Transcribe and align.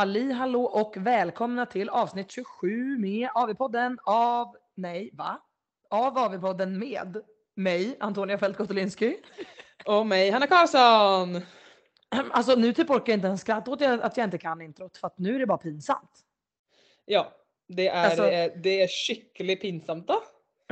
Halli 0.00 0.32
hallå 0.32 0.64
och 0.64 0.96
välkomna 0.96 1.66
till 1.66 1.88
avsnitt 1.88 2.30
27 2.30 2.98
med 2.98 3.28
AV-podden 3.34 3.96
av, 4.04 4.56
nej 4.74 5.10
va? 5.12 5.42
Av 5.90 6.18
AV-podden 6.18 6.66
med 6.78 7.16
mig, 7.54 7.96
Antonia 8.00 8.38
Fält 8.38 8.56
Kotolinski. 8.56 9.16
Och 9.84 10.06
mig, 10.06 10.30
Hanna 10.30 10.46
Karlsson! 10.46 11.42
Alltså 12.30 12.54
nu 12.54 12.72
typ 12.72 12.90
orkar 12.90 13.12
jag 13.12 13.16
inte 13.16 13.26
ens 13.26 13.40
skratta 13.40 13.70
åt 13.70 13.82
att 13.82 14.16
jag 14.16 14.24
inte 14.26 14.38
kan 14.38 14.60
introt 14.60 14.96
för 14.96 15.06
att 15.06 15.18
nu 15.18 15.34
är 15.34 15.38
det 15.38 15.46
bara 15.46 15.58
pinsamt. 15.58 16.20
Ja, 17.04 17.32
det 17.68 17.88
är, 17.88 18.04
Alltså- 18.04 18.26
eh, 18.26 18.52
det 18.56 18.82
är 18.82 18.88
skickligt 18.88 19.62
pinsamt 19.62 20.08
då. 20.08 20.22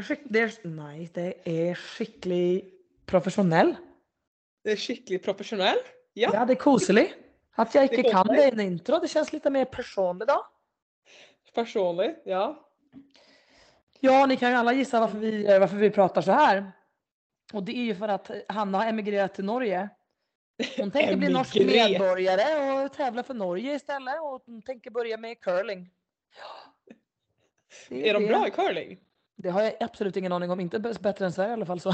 Skick, 0.02 0.20
det 0.24 0.40
är, 0.40 0.52
nej, 0.68 1.10
det 1.14 1.34
är 1.68 1.74
skickligt 1.74 2.74
professionell. 3.06 3.74
Det 4.64 4.70
är 4.70 4.76
skickligt 4.76 5.24
professionell. 5.24 5.76
Ja, 6.12 6.30
Ja, 6.32 6.44
det 6.44 6.52
är 6.52 6.54
koselig. 6.54 7.14
Att 7.58 7.74
jag 7.74 7.84
inte 7.84 7.96
är 7.96 8.12
kan 8.12 8.26
det 8.26 8.44
i 8.44 8.50
en 8.50 8.60
intro, 8.60 8.98
det 8.98 9.08
känns 9.08 9.32
lite 9.32 9.50
mer 9.50 9.64
personligt 9.64 10.28
då. 10.28 10.46
personligt. 11.54 12.22
Ja. 12.24 12.68
Ja, 14.00 14.26
ni 14.26 14.36
kan 14.36 14.50
ju 14.50 14.56
alla 14.56 14.72
gissa 14.72 15.00
varför 15.00 15.18
vi, 15.18 15.46
eh, 15.52 15.58
varför 15.60 15.76
vi 15.76 15.90
pratar 15.90 16.22
så 16.22 16.32
här. 16.32 16.72
Och 17.52 17.62
det 17.62 17.76
är 17.76 17.82
ju 17.82 17.94
för 17.94 18.08
att 18.08 18.30
Hanna 18.48 18.78
har 18.78 18.86
emigrerat 18.86 19.34
till 19.34 19.44
Norge. 19.44 19.88
Hon 20.76 20.90
tänker 20.92 21.16
bli 21.16 21.28
norsk 21.28 21.54
medborgare 21.54 22.84
och 22.84 22.92
tävla 22.92 23.22
för 23.22 23.34
Norge 23.34 23.74
istället 23.74 24.20
och 24.22 24.42
hon 24.46 24.62
tänker 24.62 24.90
börja 24.90 25.16
med 25.16 25.40
curling. 25.40 25.90
Det 27.88 28.08
Är 28.08 28.14
de 28.14 28.22
det. 28.22 28.28
bra 28.28 28.48
i 28.48 28.50
curling? 28.50 28.98
Det 29.36 29.48
har 29.48 29.62
jag 29.62 29.74
absolut 29.80 30.16
ingen 30.16 30.32
aning 30.32 30.50
om, 30.50 30.60
inte 30.60 30.78
bättre 30.78 31.24
än 31.24 31.32
Sverige 31.32 31.50
i 31.50 31.52
alla 31.52 31.66
fall 31.66 31.80
så. 31.80 31.92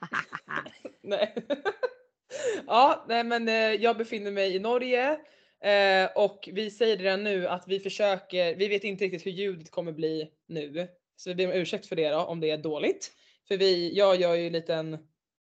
Nej. 1.02 1.46
ja, 2.66 3.04
nej 3.08 3.24
men 3.24 3.48
eh, 3.48 3.54
jag 3.54 3.96
befinner 3.96 4.30
mig 4.30 4.56
i 4.56 4.58
Norge 4.58 5.18
eh, 5.64 6.10
och 6.14 6.48
vi 6.52 6.70
säger 6.70 6.96
redan 6.96 7.24
nu 7.24 7.48
att 7.48 7.64
vi 7.66 7.80
försöker, 7.80 8.56
vi 8.56 8.68
vet 8.68 8.84
inte 8.84 9.04
riktigt 9.04 9.26
hur 9.26 9.30
ljudet 9.30 9.70
kommer 9.70 9.92
bli 9.92 10.30
nu. 10.48 10.88
Så 11.16 11.30
vi 11.30 11.34
ber 11.34 11.46
om 11.46 11.52
ursäkt 11.52 11.86
för 11.86 11.96
det 11.96 12.08
då 12.10 12.18
om 12.18 12.40
det 12.40 12.50
är 12.50 12.58
dåligt. 12.58 13.12
För 13.48 13.56
vi, 13.56 13.96
jag 13.96 14.20
gör 14.20 14.34
ju 14.34 14.46
en 14.46 14.52
liten, 14.52 14.98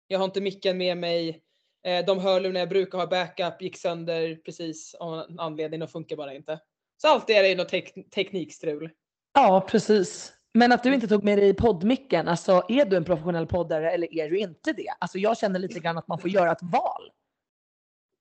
jag 0.07 0.19
har 0.19 0.25
inte 0.25 0.41
micken 0.41 0.79
med 0.79 0.97
mig. 0.97 1.43
Eh, 1.87 2.05
de 2.05 2.19
hörlurar 2.19 2.59
jag 2.61 2.69
brukar 2.69 2.99
ha 2.99 3.07
backup 3.07 3.63
gick 3.63 3.77
sönder 3.77 4.37
precis 4.45 4.95
av 4.95 5.19
en 5.19 5.39
anledning 5.39 5.83
och 5.83 5.91
funkar 5.91 6.17
bara 6.17 6.35
inte. 6.35 6.59
Så 6.97 7.09
alltid 7.09 7.37
är 7.37 7.43
det 7.43 7.55
något 7.55 7.73
tek- 7.73 8.11
teknikstrul. 8.11 8.91
Ja, 9.35 9.67
precis. 9.71 10.33
Men 10.55 10.73
att 10.73 10.83
du 10.83 10.95
inte 10.95 11.09
tog 11.09 11.25
med 11.25 11.39
dig 11.39 11.55
poddmicken, 11.55 12.29
alltså 12.29 12.65
är 12.69 12.85
du 12.85 12.97
en 12.97 13.05
professionell 13.05 13.47
poddare 13.47 13.91
eller 13.91 14.15
är 14.15 14.31
du 14.31 14.39
inte 14.39 14.73
det? 14.73 14.95
Alltså 14.99 15.19
jag 15.19 15.39
känner 15.39 15.59
lite 15.59 15.81
grann 15.81 15.99
att 15.99 16.09
man 16.09 16.19
får 16.19 16.31
göra 16.31 16.53
ett 16.53 16.63
val. 16.63 17.11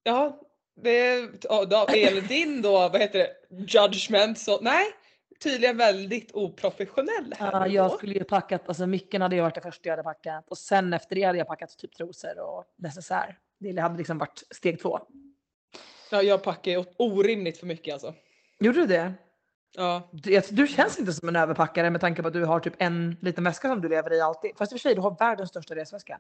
Ja, 0.04 0.40
det 0.76 1.30
ja, 1.44 1.66
då, 1.66 1.76
är 1.76 2.28
din 2.28 2.62
då, 2.62 2.72
vad 2.72 3.02
heter 3.02 3.20
det, 3.20 3.30
judgment 3.68 4.40
så 4.40 4.62
nej, 4.62 4.86
tydligen 5.44 5.78
väldigt 5.78 6.32
oprofessionell 6.32 7.34
här 7.38 7.52
Ja, 7.52 7.68
jag 7.68 7.92
skulle 7.92 8.14
ju 8.14 8.24
packat, 8.24 8.68
alltså 8.68 8.88
micken 8.88 9.22
hade 9.22 9.36
ju 9.36 9.42
varit 9.42 9.56
det 9.56 9.62
första 9.62 9.90
jag 9.90 9.98
hade 9.98 10.04
packat 10.04 10.48
och 10.48 10.58
sen 10.58 10.94
efter 10.94 11.16
det 11.16 11.24
hade 11.24 11.38
jag 11.38 11.48
packat 11.48 11.78
typ 11.78 11.96
trosor 11.96 12.40
och 12.40 12.66
necessär. 12.76 13.38
Det 13.60 13.82
hade 13.82 13.98
liksom 13.98 14.18
varit 14.18 14.44
steg 14.50 14.82
två. 14.82 15.00
Ja, 16.12 16.22
jag 16.22 16.44
packar 16.44 16.72
ju 16.72 16.84
orimligt 16.98 17.58
för 17.58 17.66
mycket 17.66 17.94
alltså. 17.94 18.14
Gjorde 18.60 18.80
du 18.80 18.88
det? 18.88 19.14
Ja, 19.76 20.10
Du, 20.14 20.42
du 20.52 20.68
känns 20.68 21.00
inte 21.00 21.14
som 21.14 21.30
en 21.30 21.36
överpackare 21.36 21.90
med 21.90 22.02
tanke 22.02 22.22
på 22.22 22.28
att 22.28 22.34
du 22.34 22.46
har 22.46 22.60
typ 22.60 22.74
en 22.78 23.18
liten 23.22 23.44
väska 23.44 23.68
som 23.68 23.82
du 23.82 23.90
lever 23.90 24.14
i 24.14 24.22
alltid. 24.22 24.52
Fast 24.58 24.72
i 24.72 24.76
och 24.76 24.80
för 24.82 24.90
sig, 24.90 24.96
du 24.96 25.02
har 25.02 25.18
världens 25.20 25.50
största 25.50 25.76
resväska. 25.76 26.20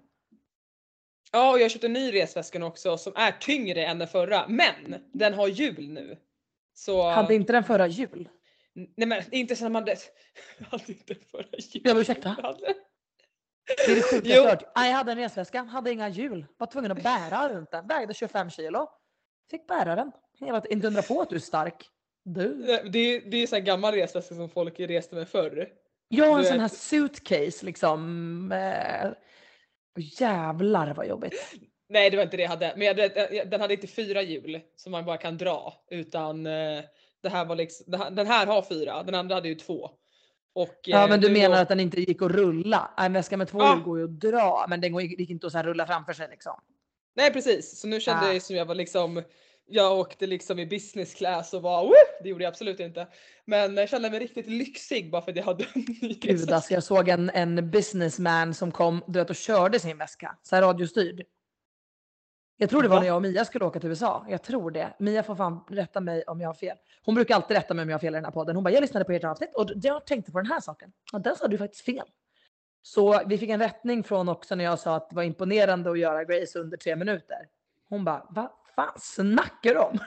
ja 1.31 1.51
och 1.51 1.57
jag 1.59 1.63
har 1.63 1.69
köpt 1.69 1.84
en 1.84 1.94
ny 1.94 2.13
resväska 2.13 2.59
nu 2.59 2.66
också 2.66 2.97
som 2.97 3.13
är 3.16 3.31
tyngre 3.31 3.85
än 3.85 4.00
den 4.00 4.07
förra, 4.07 4.47
men 4.47 5.01
den 5.13 5.34
har 5.34 5.47
hjul 5.47 5.89
nu. 5.89 6.17
Så... 6.73 7.09
Hade 7.09 7.35
inte 7.35 7.53
den 7.53 7.63
förra 7.63 7.88
jul? 7.88 8.29
Nej 8.73 9.07
men 9.07 9.23
inte 9.31 9.56
som 9.56 9.73
man 9.73 9.81
hade... 9.81 9.95
hade 10.72 10.83
inte 10.91 11.16
förra 11.16 11.45
hjul. 11.57 11.81
Ja, 11.85 11.94
men 11.94 11.97
ursäkta? 12.01 12.29
Hade- 12.29 12.73
Det 13.85 13.91
är 13.91 13.95
det 13.95 14.01
sjukaste 14.01 14.29
jag 14.29 14.44
hört. 14.50 14.63
Jag 14.75 14.81
hade 14.81 15.12
en 15.12 15.18
resväska, 15.18 15.63
hade 15.63 15.91
inga 15.91 16.09
hjul. 16.09 16.45
Var 16.57 16.68
tvungen 16.68 16.91
att 16.91 17.03
bära 17.03 17.50
runt 17.50 17.72
den. 17.72 17.88
Vägde 17.88 18.13
25 18.13 18.50
kilo. 18.50 18.89
Fick 19.51 19.68
bära 19.68 19.95
den. 19.95 20.12
Jag 20.39 20.51
var 20.53 20.72
inte 20.73 20.88
undra 20.88 21.01
på 21.01 21.22
att 21.22 21.29
du 21.29 21.35
är 21.35 21.39
stark. 21.39 21.89
Du. 22.23 22.55
Det 22.91 22.99
är 22.99 23.21
det 23.31 23.37
är 23.37 23.47
så 23.47 23.55
här 23.55 23.63
gammal 23.63 23.93
resväska 23.93 24.35
som 24.35 24.49
folk 24.49 24.79
reste 24.79 25.15
med 25.15 25.27
förr. 25.29 25.69
Jag 26.07 26.25
har 26.31 26.39
en 26.39 26.45
sån 26.45 26.59
här 26.59 26.67
suitcase 26.67 27.65
liksom. 27.65 28.51
Eh, 28.51 29.11
jävlar 30.19 30.93
vad 30.93 31.07
jobbigt. 31.07 31.55
Nej 31.89 32.09
det 32.09 32.17
var 32.17 32.23
inte 32.23 32.37
det 32.37 32.43
jag 32.43 32.49
hade, 32.49 32.73
men 32.77 32.87
jag, 32.87 32.97
den 33.51 33.61
hade 33.61 33.73
inte 33.73 33.87
fyra 33.87 34.21
hjul 34.21 34.59
som 34.75 34.91
man 34.91 35.05
bara 35.05 35.17
kan 35.17 35.37
dra 35.37 35.73
utan 35.91 36.45
eh, 36.45 36.79
det 37.23 37.29
här 37.29 37.45
var 37.45 37.55
liksom, 37.55 37.91
den 38.11 38.27
här 38.27 38.45
har 38.47 38.61
fyra, 38.61 39.03
den 39.03 39.15
andra 39.15 39.35
hade 39.35 39.47
ju 39.47 39.55
två. 39.55 39.89
Och, 40.55 40.79
Ja 40.83 41.03
eh, 41.03 41.09
men 41.09 41.21
du 41.21 41.29
menar 41.29 41.55
då- 41.55 41.61
att 41.61 41.69
den 41.69 41.79
inte 41.79 41.99
gick 42.01 42.21
att 42.21 42.31
rulla? 42.31 42.91
En 42.97 43.13
väska 43.13 43.38
med 43.38 43.47
två 43.47 43.59
Ja. 43.59 43.73
hjul 43.75 43.83
går 43.83 43.97
ju 43.99 44.03
att 44.05 44.19
dra 44.19 44.65
men 44.69 44.81
den 44.81 44.97
gick 44.99 45.29
inte 45.29 45.47
att 45.47 45.53
så 45.53 45.61
rulla 45.61 45.85
framför 45.88 46.13
sig 46.13 46.27
liksom. 46.31 46.59
Nej 47.15 47.33
precis, 47.33 47.79
så 47.81 47.88
nu 47.88 47.99
kände 47.99 48.25
Ah. 48.27 48.33
jag 48.33 48.41
som 48.41 48.55
jag 48.55 48.65
var 48.65 48.75
liksom 48.75 49.23
jag 49.67 49.99
åkte 49.99 50.27
liksom 50.27 50.59
i 50.59 50.66
business 50.66 51.13
class 51.13 51.53
och 51.53 51.61
var 51.61 51.94
det 52.23 52.29
gjorde 52.29 52.44
jag 52.44 52.51
absolut 52.51 52.79
inte. 52.79 53.07
Men 53.45 53.77
jag 53.77 53.89
kände 53.89 54.09
mig 54.09 54.19
riktigt 54.19 54.47
lyxig 54.47 55.11
bara 55.11 55.22
för 55.22 55.31
att 55.31 55.38
jag 55.38 55.44
hade 55.44 55.63
en 55.73 55.81
ny 56.01 56.13
Gud 56.13 56.51
alltså 56.51 56.73
jag 56.73 56.83
såg 56.83 57.09
en, 57.09 57.29
en 57.29 57.71
businessman 57.71 58.53
som 58.53 58.71
kom 58.71 59.03
du 59.07 59.19
vet, 59.19 59.29
och 59.29 59.35
körde 59.35 59.79
sin 59.79 59.97
väska. 59.97 60.38
Så 60.41 60.55
här 60.55 60.61
radiostyrd. 60.63 61.21
Jag 62.57 62.69
tror 62.69 62.83
det 62.83 62.88
var 62.88 62.95
Va? 62.95 63.01
när 63.01 63.07
jag 63.07 63.16
och 63.16 63.21
Mia 63.21 63.45
skulle 63.45 63.66
åka 63.66 63.79
till 63.79 63.89
USA. 63.89 64.25
Jag 64.29 64.44
tror 64.44 64.71
det. 64.71 64.94
Mia 65.00 65.23
får 65.23 65.35
fan 65.35 65.63
rätta 65.69 66.00
mig 66.00 66.23
om 66.23 66.41
jag 66.41 66.50
har 66.50 66.53
fel. 66.53 66.77
Hon 67.03 67.16
brukar 67.16 67.35
alltid 67.35 67.57
rätta 67.57 67.73
mig 67.73 67.83
om 67.83 67.89
jag 67.89 67.95
har 67.95 68.00
fel 68.00 68.13
i 68.13 68.17
den 68.17 68.25
här 68.25 68.31
podden. 68.31 68.55
Hon 68.55 68.63
bara, 68.63 68.73
jag 68.73 68.81
lyssnade 68.81 69.05
på 69.05 69.11
ert 69.11 69.23
avsnitt 69.23 69.55
och 69.55 69.69
jag 69.75 70.05
tänkte 70.05 70.31
på 70.31 70.38
den 70.38 70.51
här 70.51 70.59
saken. 70.59 70.91
Och 71.13 71.21
där 71.21 71.35
sa 71.35 71.47
du 71.47 71.57
faktiskt 71.57 71.85
fel. 71.85 72.07
Så 72.81 73.21
vi 73.25 73.38
fick 73.38 73.50
en 73.50 73.59
rättning 73.59 74.03
från 74.03 74.29
också 74.29 74.55
när 74.55 74.63
jag 74.63 74.79
sa 74.79 74.95
att 74.95 75.09
det 75.09 75.16
var 75.16 75.23
imponerande 75.23 75.91
att 75.91 76.00
göra 76.00 76.23
Grace 76.23 76.59
under 76.59 76.77
tre 76.77 76.95
minuter. 76.95 77.47
Hon 77.89 78.05
bara, 78.05 78.27
vad 78.29 78.50
fan 78.75 78.99
snackar 78.99 79.77
om? 79.77 79.99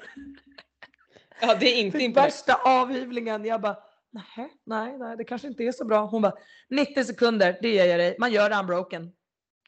Ja 1.40 1.54
det 1.54 1.66
är 1.66 1.80
inte 1.80 1.98
imponerande. 1.98 2.20
värsta 2.20 2.54
avhyvlingen. 2.64 3.44
Jag 3.44 3.60
bara, 3.60 3.76
nej, 4.10 4.52
nej, 4.64 4.98
nej, 4.98 5.16
det 5.16 5.24
kanske 5.24 5.48
inte 5.48 5.64
är 5.64 5.72
så 5.72 5.84
bra. 5.84 6.04
Hon 6.06 6.22
bara, 6.22 6.34
90 6.70 7.04
sekunder, 7.04 7.58
det 7.62 7.68
ger 7.68 7.84
jag 7.84 7.98
dig. 8.00 8.16
Man 8.18 8.32
gör 8.32 8.60
unbroken. 8.60 9.12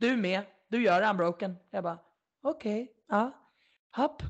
Du 0.00 0.16
med, 0.16 0.42
du 0.68 0.82
gör 0.82 1.10
unbroken. 1.10 1.56
Jag 1.70 1.82
bara, 1.84 1.98
okej, 2.42 2.92
ja, 3.08 3.32
hopp. 3.96 4.22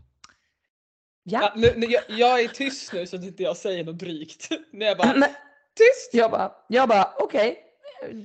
Ja. 1.23 1.41
Ja, 1.43 1.53
nu, 1.57 1.73
nu, 1.77 1.87
jag, 1.87 2.03
jag 2.09 2.41
är 2.41 2.49
tyst 2.49 2.93
nu 2.93 3.07
så 3.07 3.17
att 3.17 3.25
inte 3.25 3.43
jag 3.43 3.57
säger 3.57 3.85
något 3.85 3.99
drygt. 3.99 4.49
När 4.73 4.87
jag 4.87 4.99
bara 4.99 5.13
Nej, 5.13 5.35
tyst! 5.75 6.11
jag 6.13 6.31
bara, 6.31 6.53
jag 6.69 6.89
bara 6.89 7.13
okej, 7.19 7.63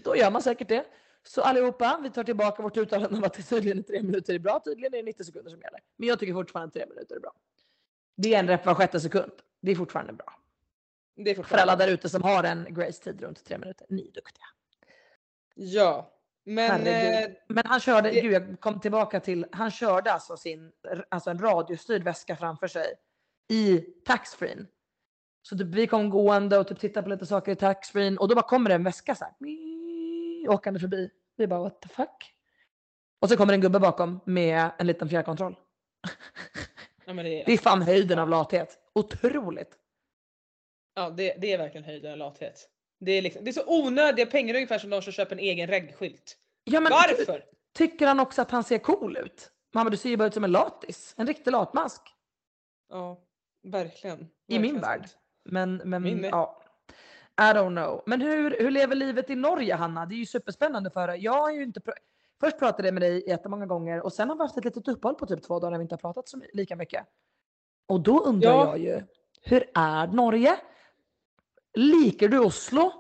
då 0.04 0.16
gör 0.16 0.32
man 0.32 0.42
säkert 0.42 0.68
det. 0.68 0.86
Så 1.28 1.42
allihopa, 1.42 2.00
vi 2.04 2.10
tar 2.10 2.24
tillbaka 2.24 2.64
vårt 2.64 2.78
uttalande 2.78 3.18
om 3.18 3.24
att 3.24 3.34
det 3.34 3.44
tydligen 3.44 3.78
är 3.80 3.84
tre 3.84 4.02
minuter 4.04 4.34
är 4.34 4.40
bra. 4.40 4.60
Tydligen 4.66 4.94
är 4.94 4.98
det 4.98 5.04
90 5.04 5.24
sekunder 5.24 5.52
som 5.52 5.62
gäller. 5.62 5.80
Men 5.98 6.08
jag 6.10 6.20
tycker 6.20 6.34
fortfarande 6.34 6.74
tre 6.74 6.86
minuter 6.90 7.16
är 7.16 7.20
bra. 7.20 7.34
Det 8.18 8.34
är 8.36 8.40
en 8.40 8.48
rep 8.48 8.66
var 8.66 8.76
sjätte 8.76 9.00
sekund. 9.00 9.32
Det 9.62 9.72
är 9.72 9.76
fortfarande 9.76 10.14
bra. 10.14 10.34
Det 11.16 11.22
är 11.32 11.36
För 11.36 11.42
fortfarande 11.44 11.72
alla 11.72 11.86
där 11.86 11.94
ute 11.94 12.10
som 12.10 12.24
har 12.24 12.44
en 12.44 12.66
Grace-tid 12.70 13.22
runt 13.22 13.46
tre 13.46 13.58
minuter. 13.58 13.88
Ni 13.90 14.02
är 14.08 14.12
duktiga. 14.12 14.46
Ja. 15.56 16.18
Men 16.44 16.88
eh, 16.88 17.30
Men 17.48 17.64
han 17.66 17.80
körde, 17.80 18.10
det- 18.12 18.22
gud 18.22 18.34
jag 18.34 18.60
kom 18.60 18.80
tillbaka 18.80 19.20
till, 19.20 19.46
han 19.52 19.72
körde 19.72 20.14
alltså 20.14 20.38
sin, 20.38 20.72
alltså 21.10 21.30
en 21.30 21.40
radiostyrd 21.40 22.04
väska 22.04 22.36
framför 22.36 22.68
sig 22.68 22.86
i 23.50 23.78
taxfreen. 24.06 24.68
Så 25.42 25.58
typ 25.58 25.68
vi 25.68 25.88
kom 25.88 26.10
gående 26.10 26.58
och 26.58 26.68
typ 26.68 26.80
tittade 26.80 27.04
på 27.04 27.10
lite 27.10 27.26
saker 27.26 27.52
i 27.52 27.56
taxfreen 27.56 28.18
och 28.18 28.28
då 28.28 28.36
bara 28.36 28.48
kommer 28.48 28.70
det 28.70 28.76
en 28.76 28.84
väska 28.84 29.16
så 29.16 29.24
här, 29.26 29.34
åkande 30.48 30.80
förbi. 30.80 31.10
Vi 31.36 31.48
bara 31.48 31.60
what 31.60 31.82
the 31.82 31.90
fuck? 31.90 32.34
Och 33.22 33.30
så 33.30 33.38
kommer 33.38 33.54
en 33.54 33.62
gubbe 33.62 33.80
bakom 33.80 34.20
med 34.26 34.70
en 34.78 34.88
liten 34.88 35.10
fjärrkontroll. 35.10 35.56
ja, 37.06 37.14
det, 37.14 37.24
Det 37.24 37.54
är 37.54 37.58
fan 37.58 37.82
höjden 37.82 38.20
av 38.20 38.30
lathet. 38.30 38.78
Otroligt. 38.96 39.78
ja, 40.96 41.10
det, 41.10 41.36
det 41.42 41.54
är 41.54 41.58
verkligen 41.58 41.84
höjden 41.86 42.12
av 42.12 42.18
lathet. 42.18 42.70
Det 43.00 43.12
är, 43.12 43.22
liksom, 43.22 43.44
det 43.44 43.50
är 43.52 43.54
så 43.54 43.64
onödiga 43.68 44.26
pengar 44.26 44.56
ungefär 44.56 44.80
som 44.80 44.90
de 44.90 45.02
som 45.02 45.14
köper 45.14 45.36
en 45.36 45.40
egen 45.40 45.68
reggskylt. 45.68 46.38
Ja, 46.64 46.80
men 46.80 46.92
Varför? 46.92 47.44
tycker 47.74 48.08
han 48.08 48.20
också 48.20 48.42
att 48.42 48.52
han 48.52 48.64
ser 48.64 48.78
cool 48.78 49.18
ut? 49.18 49.52
Mamma 49.74 49.90
du 49.90 49.98
ser 49.98 50.10
ju 50.10 50.18
bara 50.18 50.28
ut 50.28 50.34
som 50.34 50.44
en 50.44 50.52
latis. 50.52 51.14
En 51.18 51.28
riktig 51.28 51.52
latmask. 51.52 52.02
Ja, 52.90 53.22
verkligen. 53.64 54.20
I 54.48 54.60
min 54.60 54.62
Verkligen 54.62 54.82
värld. 54.82 55.10
Men, 55.46 55.76
men 55.86 56.02
Min 56.02 56.24
ja. 56.24 56.61
I 57.42 57.54
don't 57.54 57.70
know. 57.76 58.04
Men 58.06 58.22
hur, 58.22 58.56
hur 58.60 58.72
lever 58.72 58.96
livet 58.96 59.30
i 59.30 59.36
Norge 59.36 59.76
Hanna? 59.76 60.06
Det 60.06 60.16
är 60.16 60.18
ju 60.18 60.26
superspännande 60.26 60.90
för 60.92 61.08
dig. 61.08 61.24
Jag 61.24 61.34
har 61.34 61.52
ju 61.52 61.64
inte... 61.64 61.80
Pr- 61.80 61.94
Först 62.40 62.60
pratade 62.60 62.88
jag 62.88 62.94
med 62.94 63.02
dig 63.04 63.24
jättemånga 63.30 63.66
gånger 63.66 64.02
och 64.02 64.14
sen 64.14 64.30
har 64.30 64.36
vi 64.36 64.42
haft 64.42 64.58
ett 64.58 64.66
litet 64.66 64.88
uppehåll 64.88 65.16
på 65.16 65.26
typ 65.26 65.44
två 65.44 65.60
dagar 65.60 65.72
när 65.72 65.78
vi 65.78 65.82
inte 65.82 65.94
har 65.96 66.00
pratat 66.00 66.30
så 66.30 66.42
lika 66.54 66.76
mycket. 66.76 67.06
Och 67.88 68.02
då 68.02 68.20
undrar 68.20 68.52
Ja. 68.52 68.66
jag 68.68 68.80
ju, 68.80 69.02
hur 69.42 69.64
är 69.76 70.08
Norge? 70.08 70.56
Liker 71.74 72.28
du 72.30 72.40
Oslo? 72.40 72.92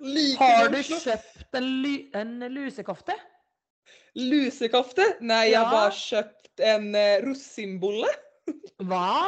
Lika 0.00 0.44
Har 0.44 0.68
du 0.68 0.80
Oslo. 0.80 0.96
köpt 0.96 1.54
en, 1.54 1.82
ly- 1.82 2.10
en 2.12 2.38
lusekofte? 2.38 3.12
Lusekofte? 4.14 5.02
Nej, 5.20 5.50
jag 5.50 5.60
har 5.60 5.66
Ja. 5.76 5.80
bara 5.82 5.90
köpt 5.90 6.60
en 6.60 6.94
eh, 6.94 7.20
russinbulle. 7.22 8.06
Va? 8.76 9.24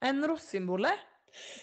En 0.00 0.28
russinbulle. 0.28 0.90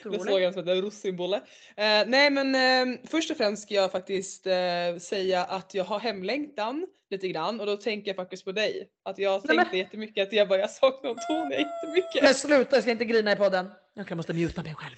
Det 0.03 0.09
Otroligt. 0.09 0.29
såg 0.31 0.41
jag 0.41 0.53
som 0.53 0.67
en 0.67 0.81
russinbulle. 0.81 1.37
Eh, 1.75 2.03
nej 2.07 2.29
men 2.29 2.55
eh, 2.55 2.99
först 3.09 3.31
och 3.31 3.37
främst 3.37 3.63
ska 3.63 3.73
jag 3.73 3.91
faktiskt 3.91 4.47
eh, 4.47 4.97
säga 5.01 5.43
att 5.43 5.73
jag 5.73 5.83
har 5.83 5.99
hemlängtan 5.99 6.87
lite 7.09 7.27
grann 7.27 7.59
och 7.59 7.65
då 7.65 7.77
tänker 7.77 8.09
jag 8.09 8.15
faktiskt 8.15 8.45
på 8.45 8.51
dig. 8.51 8.89
Att 9.03 9.17
jag 9.17 9.31
Nej, 9.45 9.55
men- 9.55 9.65
tänkte 9.65 9.77
jättemycket 9.77 10.27
att 10.27 10.33
jag 10.33 10.47
bara 10.47 10.59
jag 10.59 10.69
saknar 10.71 11.09
Antonia 11.09 11.59
jättemycket. 11.59 12.23
Men 12.23 12.33
sluta, 12.33 12.75
jag 12.75 12.83
ska 12.83 12.91
inte 12.91 13.05
grina 13.05 13.31
i 13.31 13.35
podden. 13.35 13.71
Jag 13.93 14.15
måste 14.17 14.33
muta 14.33 14.63
mig 14.63 14.75
själv. 14.75 14.95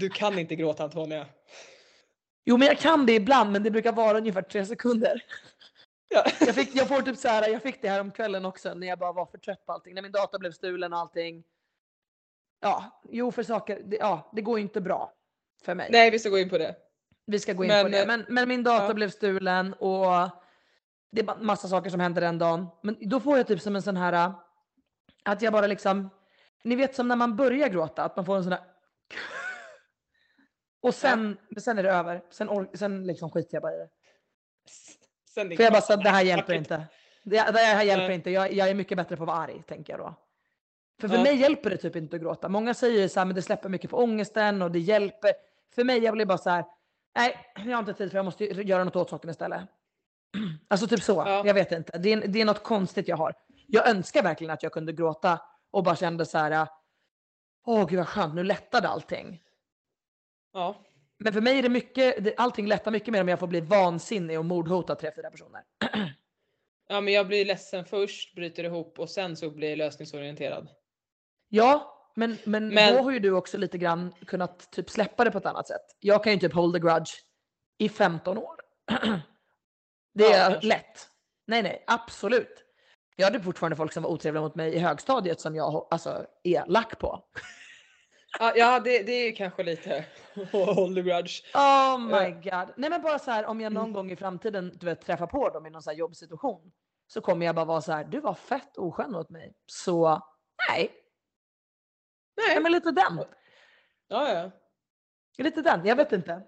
Du 0.00 0.08
kan 0.08 0.38
inte 0.38 0.56
gråta 0.56 0.84
Antonia. 0.84 1.26
Jo 2.44 2.56
men 2.56 2.68
jag 2.68 2.78
kan 2.78 3.06
det 3.06 3.12
ibland 3.12 3.52
men 3.52 3.62
det 3.62 3.70
brukar 3.70 3.92
vara 3.92 4.18
ungefär 4.18 4.42
tre 4.42 4.66
sekunder. 4.66 5.22
Ja. 6.08 6.24
Jag 6.40 6.54
fick, 6.54 6.74
jag 6.74 6.88
får 6.88 7.02
typ 7.02 7.16
så 7.18 7.28
här, 7.28 7.48
jag 7.48 7.62
fick 7.62 7.82
det 7.82 7.88
här 7.88 8.00
om 8.00 8.10
kvällen 8.10 8.44
också 8.44 8.74
när 8.74 8.86
jag 8.86 8.98
bara 8.98 9.12
var 9.12 9.26
för 9.26 9.38
trött 9.38 9.66
på 9.66 9.72
allting. 9.72 9.94
När 9.94 10.02
min 10.02 10.12
dator 10.12 10.38
blev 10.38 10.52
stulen 10.52 10.92
och 10.92 10.98
allting. 10.98 11.44
Ja, 12.60 13.00
jo 13.10 13.32
för 13.32 13.42
saker, 13.42 13.82
det, 13.84 13.96
ja 13.96 14.30
det 14.32 14.42
går 14.42 14.58
inte 14.58 14.80
bra 14.80 15.12
för 15.64 15.74
mig. 15.74 15.88
Nej 15.92 16.10
vi 16.10 16.18
ska 16.18 16.28
gå 16.28 16.38
in 16.38 16.50
på 16.50 16.58
det. 16.58 16.76
Vi 17.26 17.38
ska 17.38 17.52
gå 17.52 17.64
in 17.64 17.68
Men, 17.68 17.84
på 17.84 17.88
det. 17.90 18.00
eh, 18.00 18.06
Men, 18.06 18.24
men 18.28 18.48
min 18.48 18.62
dator 18.62 18.88
ja. 18.88 18.94
blev 18.94 19.10
stulen 19.10 19.72
och 19.72 20.30
det 21.12 21.20
är 21.20 21.42
massa 21.44 21.68
saker 21.68 21.90
som 21.90 22.00
hände 22.00 22.20
den 22.20 22.38
dagen. 22.38 22.66
Men 22.82 22.96
då 23.00 23.20
får 23.20 23.36
jag 23.36 23.46
typ 23.46 23.60
som 23.60 23.76
en 23.76 23.82
sån 23.82 23.96
här 23.96 24.12
äh, 24.12 24.34
att 25.24 25.42
jag 25.42 25.52
bara 25.52 25.66
liksom, 25.66 26.10
ni 26.64 26.76
vet 26.76 26.94
som 26.94 27.08
när 27.08 27.16
man 27.16 27.36
börjar 27.36 27.68
gråta, 27.68 28.04
att 28.04 28.16
man 28.16 28.24
får 28.24 28.36
en 28.36 28.42
sån 28.42 28.52
här 28.52 28.62
och 30.82 30.94
sen, 30.94 31.38
men 31.50 31.60
sen 31.62 31.78
är 31.78 31.82
det 31.82 31.90
över. 31.90 32.22
Sen, 32.30 32.48
or- 32.48 32.76
sen 32.76 33.06
liksom 33.06 33.30
skiter 33.30 33.54
jag 33.54 33.62
bara 33.62 33.74
i 33.74 33.78
det. 33.78 33.88
Sen 35.34 35.48
det 35.48 35.56
För 35.56 35.62
jag 35.64 35.72
bara 35.72 35.82
så 35.82 35.96
det 35.96 36.10
här 36.10 36.22
hjälper 36.22 36.54
inte. 36.62 36.84
Det, 37.22 37.36
det 37.36 37.58
här 37.58 37.84
hjälper 37.84 38.10
inte. 38.10 38.30
Jag, 38.30 38.52
jag 38.52 38.68
är 38.68 38.74
mycket 38.74 38.96
bättre 38.96 39.16
på 39.16 39.22
att 39.22 39.26
vara 39.26 39.36
arg, 39.38 39.62
tänker 39.66 39.92
jag 39.92 40.00
då. 40.00 40.14
För 41.00 41.08
för 41.08 41.16
Ja. 41.16 41.22
mig 41.22 41.36
hjälper 41.36 41.70
det 41.70 41.76
typ 41.76 41.96
inte 41.96 42.16
att 42.16 42.22
gråta. 42.22 42.48
Många 42.48 42.74
säger 42.74 43.02
ju 43.02 43.08
så 43.08 43.20
här, 43.20 43.24
men 43.24 43.34
det 43.36 43.42
släpper 43.42 43.68
mycket 43.68 43.90
på 43.90 43.96
ångesten 43.98 44.62
och 44.62 44.70
det 44.70 44.78
hjälper. 44.78 45.32
För 45.74 45.84
mig, 45.84 45.98
jag 45.98 46.14
blir 46.14 46.26
bara 46.26 46.38
så 46.38 46.50
här, 46.50 46.64
nej, 47.14 47.36
jag 47.56 47.72
har 47.72 47.78
inte 47.78 47.94
tid 47.94 48.10
för 48.10 48.18
jag 48.18 48.24
måste 48.24 48.44
göra 48.44 48.84
något 48.84 48.96
åt 48.96 49.10
saken 49.10 49.30
istället. 49.30 49.60
Alltså 50.68 50.86
typ 50.86 51.02
så, 51.02 51.12
Ja. 51.12 51.42
jag 51.46 51.54
vet 51.54 51.72
inte. 51.72 51.98
Det 51.98 52.12
är, 52.12 52.28
det 52.28 52.40
är 52.40 52.44
något 52.44 52.62
konstigt 52.62 53.08
jag 53.08 53.16
har. 53.16 53.34
Jag 53.66 53.88
önskar 53.88 54.22
verkligen 54.22 54.50
att 54.50 54.62
jag 54.62 54.72
kunde 54.72 54.92
gråta 54.92 55.40
och 55.70 55.84
bara 55.84 55.96
kände 55.96 56.26
så 56.26 56.38
här, 56.38 56.68
åh 57.66 57.86
gud 57.88 57.98
vad 57.98 58.08
skönt, 58.08 58.34
nu 58.34 58.42
lättade 58.44 58.88
allting. 58.88 59.42
Ja. 60.52 60.76
Men 61.18 61.32
för 61.32 61.40
mig 61.40 61.58
är 61.58 61.62
det 61.62 61.68
mycket, 61.68 62.34
allting 62.40 62.66
lättar 62.66 62.90
mycket 62.90 63.08
mer 63.12 63.20
om 63.20 63.28
jag 63.28 63.38
får 63.38 63.46
bli 63.46 63.60
vansinnig 63.60 64.38
och 64.38 64.44
mordhota 64.44 64.94
tre, 64.94 65.10
fyra 65.16 65.30
personer. 65.30 65.62
ja 66.88 67.00
men 67.00 67.14
jag 67.14 67.26
blir 67.26 67.44
ledsen 67.44 67.84
först, 67.84 68.34
bryter 68.34 68.64
ihop 68.64 68.98
och 68.98 69.10
sen 69.10 69.36
så 69.36 69.50
blir 69.50 69.68
jag 69.68 69.78
lösningsorienterad. 69.78 70.68
Ja, 71.48 71.92
men, 72.16 72.38
men, 72.44 72.68
Men- 72.68 72.94
då 72.96 73.02
har 73.02 73.10
ju 73.10 73.18
du 73.18 73.30
också 73.32 73.58
lite 73.58 73.78
grann 73.78 74.14
kunnat 74.26 74.70
typ 74.70 74.90
släppa 74.90 75.24
det 75.24 75.30
på 75.30 75.38
ett 75.38 75.46
annat 75.46 75.68
sätt. 75.68 75.82
Jag 76.00 76.24
kan 76.24 76.32
ju 76.32 76.38
typ 76.38 76.52
hold 76.54 76.74
the 76.74 76.80
grudge 76.80 77.10
i 77.78 77.88
15 77.88 78.38
år. 78.38 78.56
Det 80.14 80.24
Ja, 80.24 80.34
är 80.34 80.50
kanske. 80.50 80.66
lätt. 80.68 81.08
Nej, 81.46 81.62
nej, 81.62 81.84
absolut. 81.86 82.64
Jag 83.16 83.26
hade 83.26 83.40
fortfarande 83.40 83.76
folk 83.76 83.92
som 83.92 84.02
var 84.02 84.10
otrevliga 84.10 84.42
mot 84.42 84.54
mig 84.54 84.74
i 84.74 84.78
högstadiet 84.78 85.40
som 85.40 85.54
jag 85.56 85.86
alltså, 85.90 86.26
är 86.42 86.64
lack 86.66 86.98
på. 86.98 87.24
Ja, 88.38 88.52
ja 88.56 88.80
det, 88.80 89.02
det 89.02 89.12
är 89.12 89.26
ju 89.26 89.32
kanske 89.32 89.62
lite 89.62 90.04
hold 90.52 90.96
the 90.96 91.02
grudge. 91.02 91.42
Oh 91.54 91.98
my 91.98 92.40
Ja. 92.42 92.60
god. 92.64 92.74
Nej 92.76 92.90
men 92.90 93.02
bara 93.02 93.18
så 93.18 93.30
här 93.30 93.46
om 93.46 93.60
jag 93.60 93.72
någon 93.72 93.82
Mm. 93.82 93.92
gång 93.94 94.10
i 94.10 94.16
framtiden 94.16 94.72
du 94.80 94.86
vet, 94.86 95.00
träffar 95.00 95.26
på 95.26 95.48
dem 95.48 95.66
i 95.66 95.70
någon 95.70 95.82
så 95.82 95.90
här 95.90 95.96
jobbsituation. 95.96 96.72
Så 97.06 97.20
kommer 97.20 97.46
jag 97.46 97.54
bara 97.54 97.64
vara 97.64 97.80
så 97.80 97.92
här, 97.92 98.04
du 98.04 98.20
var 98.20 98.34
fett 98.34 98.76
oskön 98.76 99.12
mot 99.12 99.30
mig. 99.30 99.52
Så 99.66 100.20
nej, 100.70 100.90
Nej. 102.36 102.60
men 102.60 102.72
lite 102.72 102.90
den. 102.90 103.24
Ja, 104.08 104.32
ja. 104.34 104.50
Lite 105.44 105.62
den, 105.62 105.86
jag 105.86 105.96
vet 105.96 106.12
inte. 106.12 106.42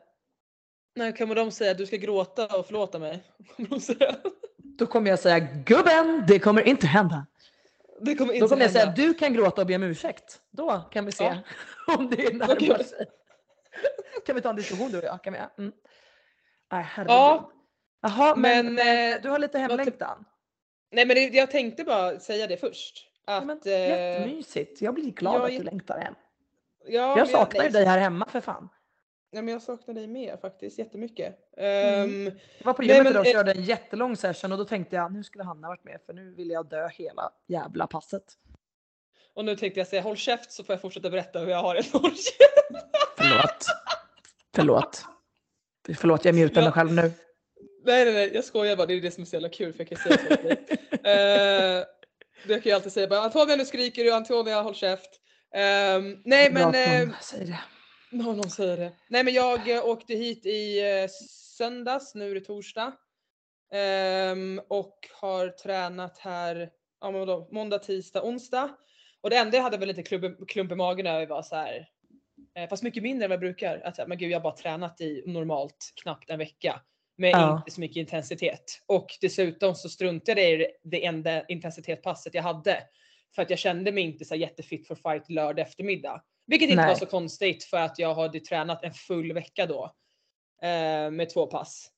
Nej, 0.96 1.16
kommer 1.16 1.34
de 1.34 1.50
säga 1.50 1.70
att 1.70 1.78
du 1.78 1.86
ska 1.86 1.96
gråta 1.96 2.58
och 2.58 2.66
förlåta 2.66 2.98
mig? 2.98 3.22
Kommer 3.56 3.68
de 3.68 3.80
säga. 3.80 4.16
Då 4.56 4.86
kommer 4.86 5.10
jag 5.10 5.18
säga 5.18 5.38
gubben, 5.38 6.24
det 6.28 6.38
kommer 6.38 6.62
inte 6.62 6.86
hända. 6.86 7.26
Det 8.00 8.14
kommer 8.14 8.32
inte 8.32 8.44
Då 8.44 8.48
kommer 8.48 8.62
jag 8.62 8.70
säga 8.72 8.84
hända. 8.84 9.02
du 9.02 9.14
kan 9.14 9.32
gråta 9.34 9.60
och 9.60 9.66
be 9.66 9.74
om 9.76 9.82
ursäkt. 9.82 10.40
Då 10.50 10.80
kan 10.90 11.06
vi 11.06 11.12
se 11.12 11.24
Ja. 11.24 11.38
om 11.96 12.10
det 12.10 12.34
närmar 12.34 12.56
vi- 12.78 12.84
sig. 12.84 13.06
Kan 14.26 14.34
vi 14.36 14.40
ta 14.42 14.50
en 14.50 14.56
diskussion 14.56 14.90
du 14.90 14.98
och 14.98 15.04
jag? 15.04 15.22
Kan 15.24 15.32
vi? 15.32 15.38
Mm. 15.38 15.72
Nej, 16.72 16.82
herregud. 16.88 17.10
Ja, 17.12 17.52
Jaha, 18.00 18.34
men, 18.36 18.74
men, 18.74 19.12
eh, 19.14 19.22
du 19.22 19.28
har 19.28 19.38
lite 19.38 19.58
hemlängtan. 19.58 20.24
nej 20.92 21.06
men 21.06 21.32
jag 21.32 21.50
tänkte 21.50 21.84
bara 21.84 22.20
säga 22.20 22.46
det 22.46 22.56
först. 22.56 23.07
Ja, 23.28 23.34
Att, 23.36 23.44
men, 23.46 23.60
eh, 23.64 23.72
jättemysigt. 23.72 24.80
Jag 24.82 24.94
blir 24.94 25.10
glad 25.12 25.34
ja, 25.40 25.44
att 25.44 25.50
du 25.58 25.62
längtar 25.62 25.98
hem. 25.98 26.14
ja, 26.86 27.18
Jag 27.18 27.28
saknar 27.28 27.64
ju 27.64 27.70
dig 27.70 27.84
här 27.84 27.98
hemma 27.98 28.26
för 28.28 28.40
fan. 28.40 28.68
Nej, 29.32 29.42
men 29.42 29.52
jag 29.52 29.62
saknar 29.62 29.94
dig 29.94 30.06
med 30.06 30.40
faktiskt 30.40 30.78
jättemycket. 30.78 31.38
Mm. 31.56 32.26
Ehm, 32.26 32.38
Jag 32.58 32.64
var 32.66 32.72
på 32.72 32.82
gymmet 32.82 33.10
idag 33.10 33.20
och 33.20 33.26
körde 33.26 33.52
en 33.52 33.62
jättelång 33.62 34.16
session 34.16 34.52
och 34.52 34.58
då 34.58 34.64
tänkte 34.64 34.96
jag 34.96 35.12
nu 35.12 35.24
skulle 35.24 35.44
Hanna 35.44 35.68
varit 35.68 35.84
med 35.84 36.00
för 36.06 36.12
nu 36.12 36.34
vill 36.34 36.50
jag 36.50 36.66
dö 36.68 36.88
hela 36.88 37.30
jävla 37.46 37.86
passet. 37.86 38.24
och 39.34 39.44
nu 39.44 39.56
tänkte 39.56 39.80
jag 39.80 39.86
säga 39.86 40.02
håll 40.02 40.16
käft 40.16 40.52
så 40.52 40.64
får 40.64 40.72
jag 40.72 40.80
fortsätta 40.80 41.10
berätta 41.10 41.38
hur 41.38 41.48
jag 41.48 41.62
har 41.62 41.74
det. 41.74 41.82
Håll! 41.92 42.12
Förlåt. 43.18 43.66
Förlåt. 44.54 45.04
Förlåt, 45.98 46.24
jag 46.24 46.34
mutar 46.34 46.54
mig 46.60 46.64
Ja. 46.64 46.72
själv 46.72 46.92
nu. 46.92 47.02
Nej 47.84 48.04
nej 48.04 48.14
nej 48.14 48.30
jag 48.34 48.44
skojar 48.44 48.76
bara, 48.76 48.86
det 48.86 48.94
är 48.94 49.00
det 49.00 49.10
som 49.10 49.22
är 49.22 49.26
så 49.26 49.36
jävla 49.36 49.48
kul 49.48 49.72
för 49.72 49.80
jag 49.80 49.88
kan 49.88 49.98
säga 49.98 50.16
så 50.18 50.36
till 50.36 50.46
dig. 50.46 50.64
Eh, 51.78 51.84
det 52.46 52.60
kan 52.60 52.70
jag 52.70 52.76
alltid 52.76 52.92
säga 52.92 53.08
bara 53.08 53.20
Antonia 53.20 53.56
nu 53.56 53.64
skriker 53.64 54.04
du, 54.04 54.12
Antonia 54.12 54.62
håll 54.62 54.74
käft. 54.74 55.10
Ehm, 55.54 56.22
nej 56.24 56.52
men 56.52 56.68
att 56.68 56.74
eh, 56.74 57.00
någon 57.00 57.14
säger 57.22 57.46
det. 57.46 57.60
någon, 58.10 58.36
någon 58.36 58.50
säger 58.50 58.76
det. 58.76 58.92
Nej 59.08 59.24
men 59.24 59.34
jag 59.34 59.70
eh, 59.70 59.86
åkte 59.86 60.14
hit 60.14 60.46
i 60.46 60.80
eh, 60.80 61.08
söndags, 61.58 62.14
nu 62.14 62.30
är 62.30 62.34
det 62.34 62.40
torsdag. 62.40 62.92
Ehm, 63.72 64.60
och 64.68 65.08
har 65.20 65.48
tränat 65.48 66.18
här 66.18 66.70
ja, 67.00 67.10
men 67.10 67.20
vadå, 67.20 67.48
måndag, 67.52 67.78
tisdag, 67.78 68.22
onsdag. 68.22 68.70
Och 69.20 69.30
det 69.30 69.36
enda 69.36 69.56
jag 69.56 69.64
hade 69.64 69.76
väl 69.76 69.88
lite 69.88 70.02
klump, 70.02 70.48
klump 70.48 70.72
i 70.72 70.74
magen 70.74 71.06
över 71.06 71.26
var 71.26 71.42
så 71.42 71.56
här. 71.56 71.88
Eh, 72.54 72.68
fast 72.68 72.82
mycket 72.82 73.02
mindre 73.02 73.24
än 73.24 73.28
vad 73.28 73.34
jag 73.34 73.40
brukar. 73.40 73.80
Att, 73.84 74.08
men 74.08 74.18
gud 74.18 74.30
jag 74.30 74.38
har 74.38 74.42
bara 74.42 74.56
tränat 74.56 75.00
i 75.00 75.22
normalt 75.26 75.92
knappt 76.02 76.30
en 76.30 76.38
vecka. 76.38 76.80
Med 77.20 77.30
Ja. 77.30 77.56
inte 77.58 77.70
så 77.70 77.80
mycket 77.80 77.96
intensitet. 77.96 78.82
Och 78.86 79.06
dessutom 79.20 79.74
så 79.74 79.88
struntade 79.88 80.42
jag 80.42 80.60
i 80.60 80.66
det- 80.82 81.04
enda 81.04 81.44
intensitetspasset 81.46 82.34
jag 82.34 82.42
hade. 82.42 82.82
För 83.34 83.42
att 83.42 83.50
jag 83.50 83.58
kände 83.58 83.92
mig 83.92 84.04
inte 84.04 84.24
så 84.24 84.34
jättefit 84.34 84.86
för 84.88 84.94
fight 84.94 85.30
lördag 85.30 85.66
eftermiddag. 85.66 86.22
Vilket 86.46 86.70
inte 86.70 86.82
Nej. 86.82 86.88
var 86.88 86.98
så 86.98 87.06
konstigt 87.06 87.64
för 87.64 87.76
att 87.76 87.98
jag 87.98 88.14
hade 88.14 88.40
tränat 88.40 88.84
en 88.84 88.92
full 88.94 89.32
vecka 89.32 89.66
då. 89.66 89.84
Eh, 90.62 91.10
med 91.10 91.30
två 91.30 91.46
pass. 91.46 91.90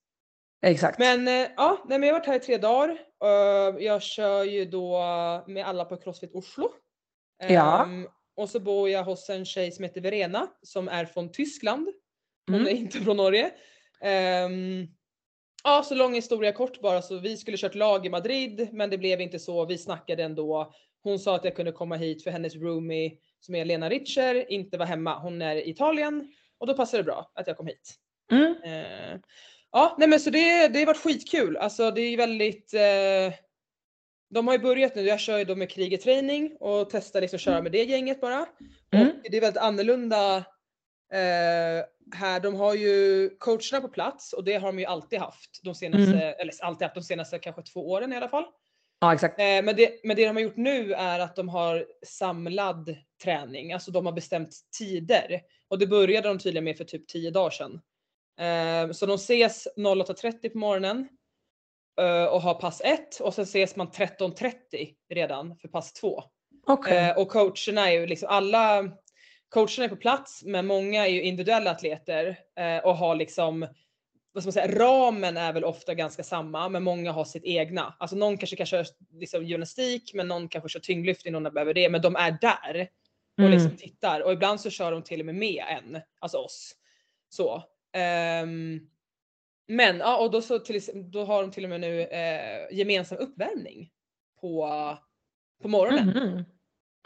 Exakt. 0.67 0.99
Men 0.99 1.29
eh, 1.29 1.49
ja, 1.57 1.85
nej, 1.89 1.99
men 1.99 2.09
jag 2.09 2.15
har 2.15 2.21
varit 2.21 2.27
här 2.29 2.37
i 2.37 2.41
tre 2.41 2.57
dagar. 2.59 2.89
Eh, 3.25 3.85
jag 3.85 4.03
kör 4.03 4.45
ju 4.45 4.65
då 4.65 4.99
med 5.47 5.67
alla 5.67 5.85
på 5.85 5.97
Crossfit 5.97 6.35
Oslo. 6.35 6.73
Ja. 7.49 7.83
Ehm, 7.85 8.09
och 8.37 8.51
så 8.51 8.61
bor 8.61 8.89
jag 8.91 9.05
hos 9.05 9.31
en 9.31 9.45
tjej 9.45 9.73
som 9.73 9.85
heter 9.85 10.01
Verena 10.01 10.47
som 10.63 10.89
är 10.89 11.05
från 11.05 11.33
Tyskland. 11.33 11.89
Hon 12.47 12.55
Mm. 12.61 12.67
är 12.67 12.71
inte 12.71 12.99
från 12.99 13.17
Norge. 13.17 13.51
Ehm, 14.01 14.87
ja, 15.65 15.83
så 15.83 15.95
lång 15.95 16.15
historia 16.15 16.53
kort 16.53 16.81
bara. 16.81 17.03
Så 17.03 17.19
vi 17.19 17.37
skulle 17.37 17.57
kört 17.57 17.75
lag 17.75 18.07
i 18.07 18.11
Madrid 18.11 18.69
men 18.73 18.91
det 18.91 18.99
blev 18.99 19.21
inte 19.21 19.39
så. 19.39 19.67
Vi 19.67 19.79
snackade 19.79 20.23
ändå. 20.23 20.73
Hon 21.03 21.19
sa 21.19 21.37
att 21.37 21.45
jag 21.45 21.57
kunde 21.57 21.73
komma 21.73 21.97
hit 21.97 22.25
för 22.25 22.31
hennes 22.31 22.57
roomie 22.57 23.13
som 23.41 23.55
är 23.55 23.65
Lena 23.65 23.89
Richer 23.89 24.53
inte 24.53 24.79
var 24.79 24.87
hemma. 24.87 25.19
Hon 25.19 25.43
är 25.43 25.57
i 25.57 25.71
Italien 25.71 26.33
och 26.59 26.67
då 26.67 26.75
passade 26.75 27.03
det 27.03 27.07
bra 27.07 27.33
att 27.35 27.47
jag 27.47 27.57
kom 27.57 27.67
hit. 27.67 27.95
Mm. 28.33 28.55
Eh, 28.65 29.21
ja, 29.73 29.97
nej 29.99 30.09
men 30.09 30.21
så 30.21 30.31
det, 30.31 30.69
det 30.69 30.79
har 30.79 30.87
varit 30.87 31.03
skitkul. 31.03 31.57
Alltså 31.57 31.91
det 31.91 32.01
är 32.01 32.17
väldigt 32.17 32.75
eh, 32.75 33.39
de 34.31 34.47
har 34.47 34.55
ju 34.55 34.61
börjat 34.61 34.95
nu, 34.95 35.03
jag 35.03 35.21
kör 35.21 35.39
ju 35.39 35.45
då 35.45 35.57
med 35.57 35.71
krigeträning 35.71 36.57
och 36.61 36.91
testar 36.91 37.21
liksom 37.21 37.39
köra 37.39 37.63
med 37.63 37.73
det 37.73 37.85
gänget 37.85 38.21
bara. 38.21 38.47
Mm. 38.93 39.09
Och 39.09 39.15
det 39.31 39.37
är 39.37 39.41
väldigt 39.41 39.63
annorlunda 39.63 40.37
eh, 41.13 41.85
här. 42.15 42.41
De 42.41 42.55
har 42.57 42.75
ju 42.75 43.29
coacherna 43.39 43.81
på 43.81 43.89
plats 43.89 44.33
och 44.33 44.45
det 44.45 44.55
har 44.55 44.67
de 44.67 44.79
ju 44.79 44.85
alltid 44.85 45.19
haft. 45.19 45.61
De 45.63 45.75
senaste, 45.75 46.13
Mm. 46.13 46.35
eller 46.39 46.53
alltid 46.65 46.83
haft 46.83 46.95
de 46.95 47.03
senaste 47.03 47.39
kanske 47.39 47.63
två 47.63 47.91
åren 47.91 48.13
i 48.13 48.17
alla 48.17 48.29
fall. 48.29 48.45
Ja, 49.01 49.15
exakt. 49.15 49.39
Eh, 49.41 49.45
men, 49.45 49.77
det, 49.77 50.01
men 50.05 50.17
det 50.17 50.27
de 50.27 50.37
har 50.37 50.43
gjort 50.43 50.57
nu 50.57 50.93
är 50.93 51.19
att 51.19 51.37
de 51.37 51.49
har 51.49 51.87
samlad 52.07 52.97
träning, 53.25 53.73
alltså 53.73 53.91
de 53.91 54.07
har 54.07 54.13
bestämt 54.13 54.51
tider. 54.79 55.41
Och 55.69 55.79
det 55.79 55.87
började 55.87 56.29
de 56.29 56.39
tydligen 56.39 56.65
med 56.65 56.77
för 56.77 56.85
typ 56.85 57.09
10 57.09 57.31
dagar 57.31 57.51
sedan. 57.51 57.81
Eh, 58.41 58.93
så 58.93 59.07
de 59.07 59.15
ses 59.15 59.69
08.30 59.77 60.49
på 60.49 60.59
morgonen 60.59 61.09
eh, 62.01 62.25
och 62.25 62.43
har 62.43 62.55
pass 62.55 62.81
1 62.85 63.21
och 63.21 63.35
sen 63.35 63.45
ses 63.45 63.77
man 63.77 63.91
13.30 63.91 64.53
redan 65.11 65.57
för 65.57 65.69
pass 65.69 65.93
2. 65.93 66.23
Okej. 66.67 66.97
Eh, 66.99 67.19
och 67.19 67.29
coacherna 67.29 67.89
är 67.91 68.01
ju 68.01 68.07
liksom 68.07 68.29
alla 68.29 68.89
coacherna 69.51 69.85
är 69.85 69.89
på 69.89 69.97
plats 69.97 70.43
men 70.45 70.67
många 70.67 71.07
är 71.07 71.11
ju 71.11 71.23
individuella 71.23 71.71
atleter 71.71 72.39
eh, 72.57 72.79
och 72.79 72.97
har 72.97 73.15
liksom 73.15 73.67
vad 74.33 74.43
ska 74.43 74.49
man 74.49 74.53
säga, 74.53 74.79
ramen 74.79 75.37
är 75.37 75.53
väl 75.53 75.65
ofta 75.65 75.95
ganska 75.95 76.23
samma 76.23 76.69
men 76.69 76.83
många 76.83 77.13
har 77.13 77.25
sitt 77.25 77.45
egna. 77.45 77.95
Alltså 77.99 78.17
någon 78.17 78.37
kanske 78.37 78.57
kan 78.57 78.67
köra 78.67 78.85
liksom, 79.13 79.45
gymnastik 79.45 80.15
men 80.15 80.29
någon 80.29 80.49
kanske 80.49 80.69
kör 80.69 80.81
tyngdlyftning, 80.81 81.33
någon 81.33 81.55
behöver 81.55 81.75
det 81.75 81.91
men 81.91 82.03
de 82.03 82.17
är 82.17 82.39
där. 82.41 82.89
och 83.39 83.45
Mm. 83.45 83.53
liksom 83.53 83.77
tittar 83.77 84.21
och 84.21 84.33
ibland 84.33 84.61
så 84.61 84.71
kör 84.71 84.93
de 84.93 85.03
till 85.03 85.21
och 85.21 85.27
med 85.27 85.35
med 85.35 85.65
en, 85.69 86.01
alltså 86.19 86.39
oss. 86.39 86.77
Så. 87.29 87.63
Ehm, 87.93 88.81
men 89.69 89.99
ja, 89.99 90.17
och 90.17 90.31
då, 90.31 90.43
så 90.43 90.59
till, 90.59 90.83
då 91.11 91.25
har 91.25 91.43
de 91.43 91.51
till 91.51 91.65
och 91.65 91.71
med 91.71 91.81
nu 91.81 92.03
eh, 92.03 92.77
gemensam 92.77 93.19
uppvärmning 93.19 93.91
på, 94.41 94.69
på 95.63 95.69
morgonen. 95.69 96.45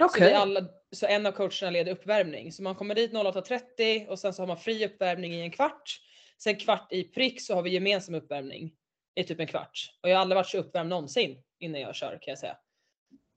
Mhm. 0.00 0.08
Så, 0.08 0.36
alla, 0.36 0.60
så 0.92 1.06
en 1.06 1.26
av 1.26 1.32
coacherna 1.32 1.70
leder 1.70 1.92
uppvärmning. 1.92 2.52
Så 2.52 2.62
man 2.62 2.74
kommer 2.74 2.94
dit 2.94 3.12
08.30 3.12 4.06
och 4.08 4.18
sen 4.18 4.32
så 4.34 4.42
har 4.42 4.46
man 4.46 4.56
fri 4.56 4.86
uppvärmning 4.86 5.34
i 5.34 5.40
en 5.40 5.50
kvart. 5.50 6.00
Sen 6.38 6.56
kvart 6.56 6.92
i 6.92 7.04
prick 7.04 7.40
så 7.42 7.54
har 7.54 7.62
vi 7.62 7.70
gemensam 7.70 8.14
uppvärmning 8.14 8.72
i 9.14 9.24
typ 9.24 9.40
en 9.40 9.46
kvart. 9.46 9.90
Och 10.02 10.08
jag 10.08 10.16
har 10.16 10.20
aldrig 10.20 10.36
varit 10.36 10.46
så 10.48 10.58
uppvärmd 10.58 10.88
någonsin 10.90 11.42
innan 11.58 11.80
jag 11.80 11.94
kör 11.94 12.10
kan 12.22 12.32
jag 12.32 12.38
säga. 12.38 12.56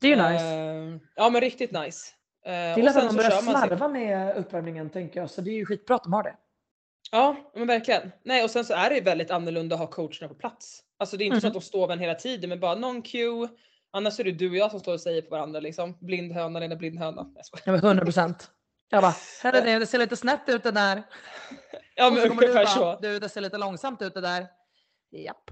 Det 0.01 0.07
är 0.07 0.15
ju 0.17 0.31
nice. 0.31 0.45
Eh, 0.45 1.09
ja 1.15 1.29
men 1.29 1.41
riktigt 1.41 1.71
nice. 1.71 2.11
Eh, 2.45 2.51
Det 2.51 2.55
är 2.57 2.87
att 2.89 2.95
man 2.95 3.09
så 3.09 3.15
börjar 3.17 3.29
man 3.29 3.43
sin- 3.43 3.67
slarva 3.67 3.87
med 3.87 4.35
uppvärmningen 4.37 4.89
tänker 4.89 5.19
jag. 5.19 5.29
Så 5.29 5.41
det 5.41 5.51
är 5.51 5.55
ju 5.55 5.65
skitbra 5.65 5.95
att 5.95 6.03
de 6.03 6.13
har 6.13 6.23
det. 6.23 6.35
Ja 7.11 7.35
men 7.55 7.67
verkligen. 7.67 8.11
Nej 8.23 8.43
och 8.43 8.51
sen 8.51 8.65
så 8.65 8.73
är 8.73 8.89
det 8.89 8.95
ju 8.95 9.01
väldigt 9.01 9.31
annorlunda 9.31 9.75
att 9.75 9.79
ha 9.79 9.87
coacherna 9.87 10.27
på 10.27 10.33
plats. 10.35 10.83
Alltså 10.97 11.17
det 11.17 11.23
är 11.23 11.25
inte 11.25 11.41
så 11.41 11.47
Mhm. 11.47 11.49
att 11.57 11.61
de 11.61 11.65
står 11.67 11.87
med 11.87 11.93
en 11.93 11.99
hela 11.99 12.15
tiden 12.15 12.49
men 12.49 12.59
bara 12.59 12.75
någon 12.75 13.01
cue. 13.01 13.47
Annars 13.91 14.19
är 14.19 14.23
det 14.23 14.31
du 14.31 14.49
och 14.49 14.55
jag 14.55 14.71
som 14.71 14.79
står 14.79 14.93
och 14.93 15.01
säger 15.01 15.21
på 15.21 15.29
varandra 15.29 15.59
liksom. 15.59 15.97
Blind 16.01 16.31
höna, 16.31 16.59
Lena 16.59 16.75
blind 16.75 16.99
höna. 16.99 17.27
Vet 17.65 17.83
100 17.83 18.03
procent. 18.05 18.51
Jag 18.89 19.03
bara, 19.03 19.15
herre 19.43 19.61
det, 19.61 19.79
det 19.79 19.85
ser 19.85 19.97
lite 19.97 20.15
snett 20.15 20.49
ut 20.49 20.63
det 20.63 20.71
där. 20.71 21.03
Ja 21.95 22.09
men 22.09 22.23
du 22.23 22.29
ungefär 22.29 22.53
bara, 22.53 22.67
så. 22.67 22.99
du 23.01 23.19
det 23.19 23.29
ser 23.29 23.41
lite 23.41 23.57
långsamt 23.57 24.01
ut 24.01 24.13
det 24.13 24.21
där. 24.21 24.47
Japp. 25.11 25.51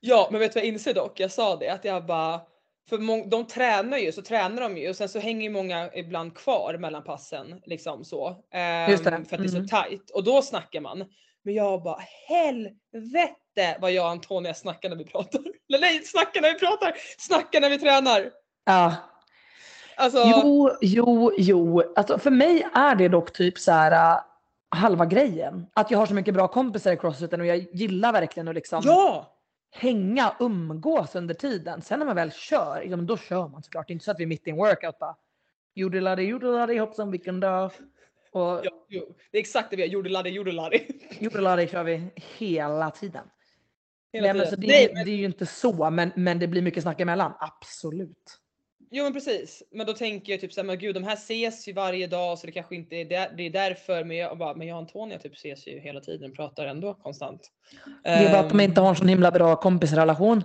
Ja, 0.00 0.28
men 0.30 0.40
vet 0.40 0.52
du 0.52 0.60
vad 0.60 0.64
jag 0.64 0.72
inser 0.72 0.94
dock? 0.94 1.20
Jag 1.20 1.30
sa 1.30 1.56
det 1.56 1.68
att 1.68 1.84
jag 1.84 2.06
bara, 2.06 2.40
för 2.88 3.30
de 3.30 3.46
tränar 3.46 3.98
ju, 3.98 4.12
så 4.12 4.22
tränar 4.22 4.62
de 4.62 4.76
ju 4.76 4.88
och 4.88 4.96
sen 4.96 5.08
så 5.08 5.18
hänger 5.18 5.42
ju 5.42 5.50
många 5.50 5.90
ibland 5.94 6.36
kvar 6.36 6.76
mellan 6.78 7.04
passen 7.04 7.60
liksom 7.64 8.04
så. 8.04 8.44
Just 8.88 9.04
det, 9.04 9.10
För 9.10 9.18
att 9.18 9.28
det 9.28 9.34
är 9.34 9.56
mm. 9.56 9.68
så 9.68 9.82
tight 9.82 10.10
och 10.10 10.24
då 10.24 10.42
snackar 10.42 10.80
man. 10.80 11.04
Men 11.50 11.56
jag 11.56 11.82
bara 11.82 12.00
helvete 12.28 13.76
vad 13.80 13.92
jag 13.92 14.04
och 14.04 14.10
Antonia 14.10 14.54
snackar 14.54 14.88
när 14.88 14.96
vi 14.96 15.04
pratar. 15.04 15.40
Eller 15.68 15.80
nej, 15.80 16.02
snackar 16.04 16.40
när 16.40 16.52
vi 16.52 16.58
pratar, 16.58 16.94
snackar 17.18 17.60
när 17.60 17.70
vi 17.70 17.78
tränar. 17.78 18.30
Ja. 18.64 18.94
Alltså, 19.96 20.22
Jo, 20.26 20.70
jo, 20.80 21.32
jo. 21.38 21.82
Alltså, 21.96 22.18
för 22.18 22.30
mig 22.30 22.66
är 22.74 22.94
det 22.94 23.08
dock 23.08 23.32
typ 23.32 23.58
så 23.58 23.72
här 23.72 24.14
äh, 24.14 24.20
halva 24.70 25.06
grejen. 25.06 25.66
Att 25.74 25.90
jag 25.90 25.98
har 25.98 26.06
så 26.06 26.14
mycket 26.14 26.34
bra 26.34 26.48
kompisar 26.48 26.92
i 26.92 26.96
crossfiten 26.96 27.40
och 27.40 27.46
jag 27.46 27.56
gillar 27.56 28.12
verkligen 28.12 28.48
att 28.48 28.54
liksom 28.54 28.82
ja! 28.84 29.36
hänga, 29.70 30.34
umgås 30.40 31.14
under 31.14 31.34
tiden. 31.34 31.82
Sen 31.82 31.98
när 31.98 32.06
man 32.06 32.16
väl 32.16 32.32
kör, 32.32 32.82
ja, 32.90 32.96
men 32.96 33.06
då 33.06 33.16
kör 33.16 33.48
man 33.48 33.62
såklart. 33.62 33.86
Det 33.86 33.90
är 33.90 33.94
inte 33.94 34.04
så 34.04 34.10
att 34.10 34.18
vi 34.18 34.24
är 34.24 34.28
mitt 34.28 34.46
i 34.46 34.50
en 34.50 34.56
workout 34.56 34.98
bara 34.98 35.16
jodelade 35.74 36.22
jodelade 36.22 36.80
hoppsan 36.80 37.10
vilken 37.10 37.40
dag. 37.40 37.70
Och 38.32 38.60
ja 38.64 38.86
jo, 38.88 39.14
det 39.32 39.38
är 39.38 39.40
exakt 39.40 39.70
det 39.70 39.76
vi 39.76 39.82
har, 39.82 39.88
jodelari 39.88 40.30
jodelari. 40.30 40.86
jodelade 41.20 41.68
kör 41.68 41.84
vi 41.84 42.10
hela 42.38 42.90
tiden. 42.90 43.24
Hela 44.12 44.26
Nej, 44.26 44.36
men 44.36 44.46
så 44.46 44.56
det, 44.56 44.66
Nej, 44.66 44.84
är- 44.84 45.04
det 45.04 45.10
är 45.10 45.16
ju 45.16 45.24
inte 45.24 45.46
så, 45.46 45.90
men, 45.90 46.10
men 46.16 46.38
det 46.38 46.46
blir 46.46 46.62
mycket 46.62 46.82
snack 46.82 47.00
emellan. 47.00 47.32
Absolut. 47.40 48.36
Jo 48.90 49.04
men 49.04 49.12
precis. 49.12 49.62
Men 49.70 49.86
då 49.86 49.92
tänker 49.92 50.32
jag 50.32 50.40
typ 50.40 50.52
såhär, 50.52 50.66
men 50.66 50.78
gud 50.78 50.94
de 50.94 51.04
här 51.04 51.14
ses 51.14 51.68
ju 51.68 51.72
varje 51.72 52.06
dag 52.06 52.38
så 52.38 52.46
det 52.46 52.52
kanske 52.52 52.74
inte 52.74 52.96
är 52.96 53.04
där, 53.04 53.32
det 53.36 53.42
är 53.42 53.50
därför. 53.50 54.04
Men 54.04 54.16
jag, 54.16 54.38
bara, 54.38 54.54
men 54.54 54.66
jag 54.66 54.74
och 54.74 54.80
Antonia 54.82 55.18
typ 55.18 55.34
ses 55.34 55.66
ju 55.68 55.80
hela 55.80 56.00
tiden 56.00 56.30
och 56.30 56.36
pratar 56.36 56.66
ändå 56.66 56.94
konstant. 56.94 57.50
Det 58.02 58.08
är 58.10 58.32
bara 58.32 58.40
att 58.40 58.48
de 58.50 58.60
Ehm, 58.60 58.68
inte 58.70 58.80
har 58.80 58.88
en 58.88 58.96
sån 58.96 59.08
himla 59.08 59.30
bra 59.30 59.56
kompisrelation. 59.56 60.42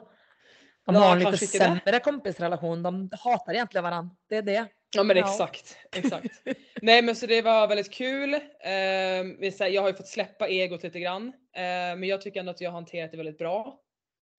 De 0.85 0.95
har 0.95 1.11
en 1.11 1.19
lite 1.19 1.31
inte 1.31 1.45
det. 1.45 1.47
sämre 1.47 1.99
kompisrelation. 1.99 2.83
De 2.83 3.09
hatar 3.19 3.53
egentligen 3.53 3.83
varandra. 3.83 4.15
Det 4.29 4.35
är 4.35 4.41
det. 4.41 4.67
Ja 4.95 5.03
men 5.03 5.17
exakt, 5.17 5.77
exakt. 5.95 6.41
Nej 6.81 7.01
men 7.01 7.15
så 7.15 7.25
det 7.25 7.41
var 7.41 7.67
väldigt 7.67 7.93
kul. 7.93 8.39
Ehm, 8.59 9.37
jag 9.59 9.81
har 9.81 9.89
ju 9.89 9.95
fått 9.95 10.07
släppa 10.07 10.47
egot 10.47 10.83
lite 10.83 10.99
grann. 10.99 11.33
Ehm, 11.53 11.99
men 11.99 12.09
jag 12.09 12.21
tycker 12.21 12.39
ändå 12.39 12.51
att 12.51 12.61
jag 12.61 12.69
har 12.71 12.75
hanterat 12.75 13.11
det 13.11 13.17
väldigt 13.17 13.37
bra. 13.37 13.79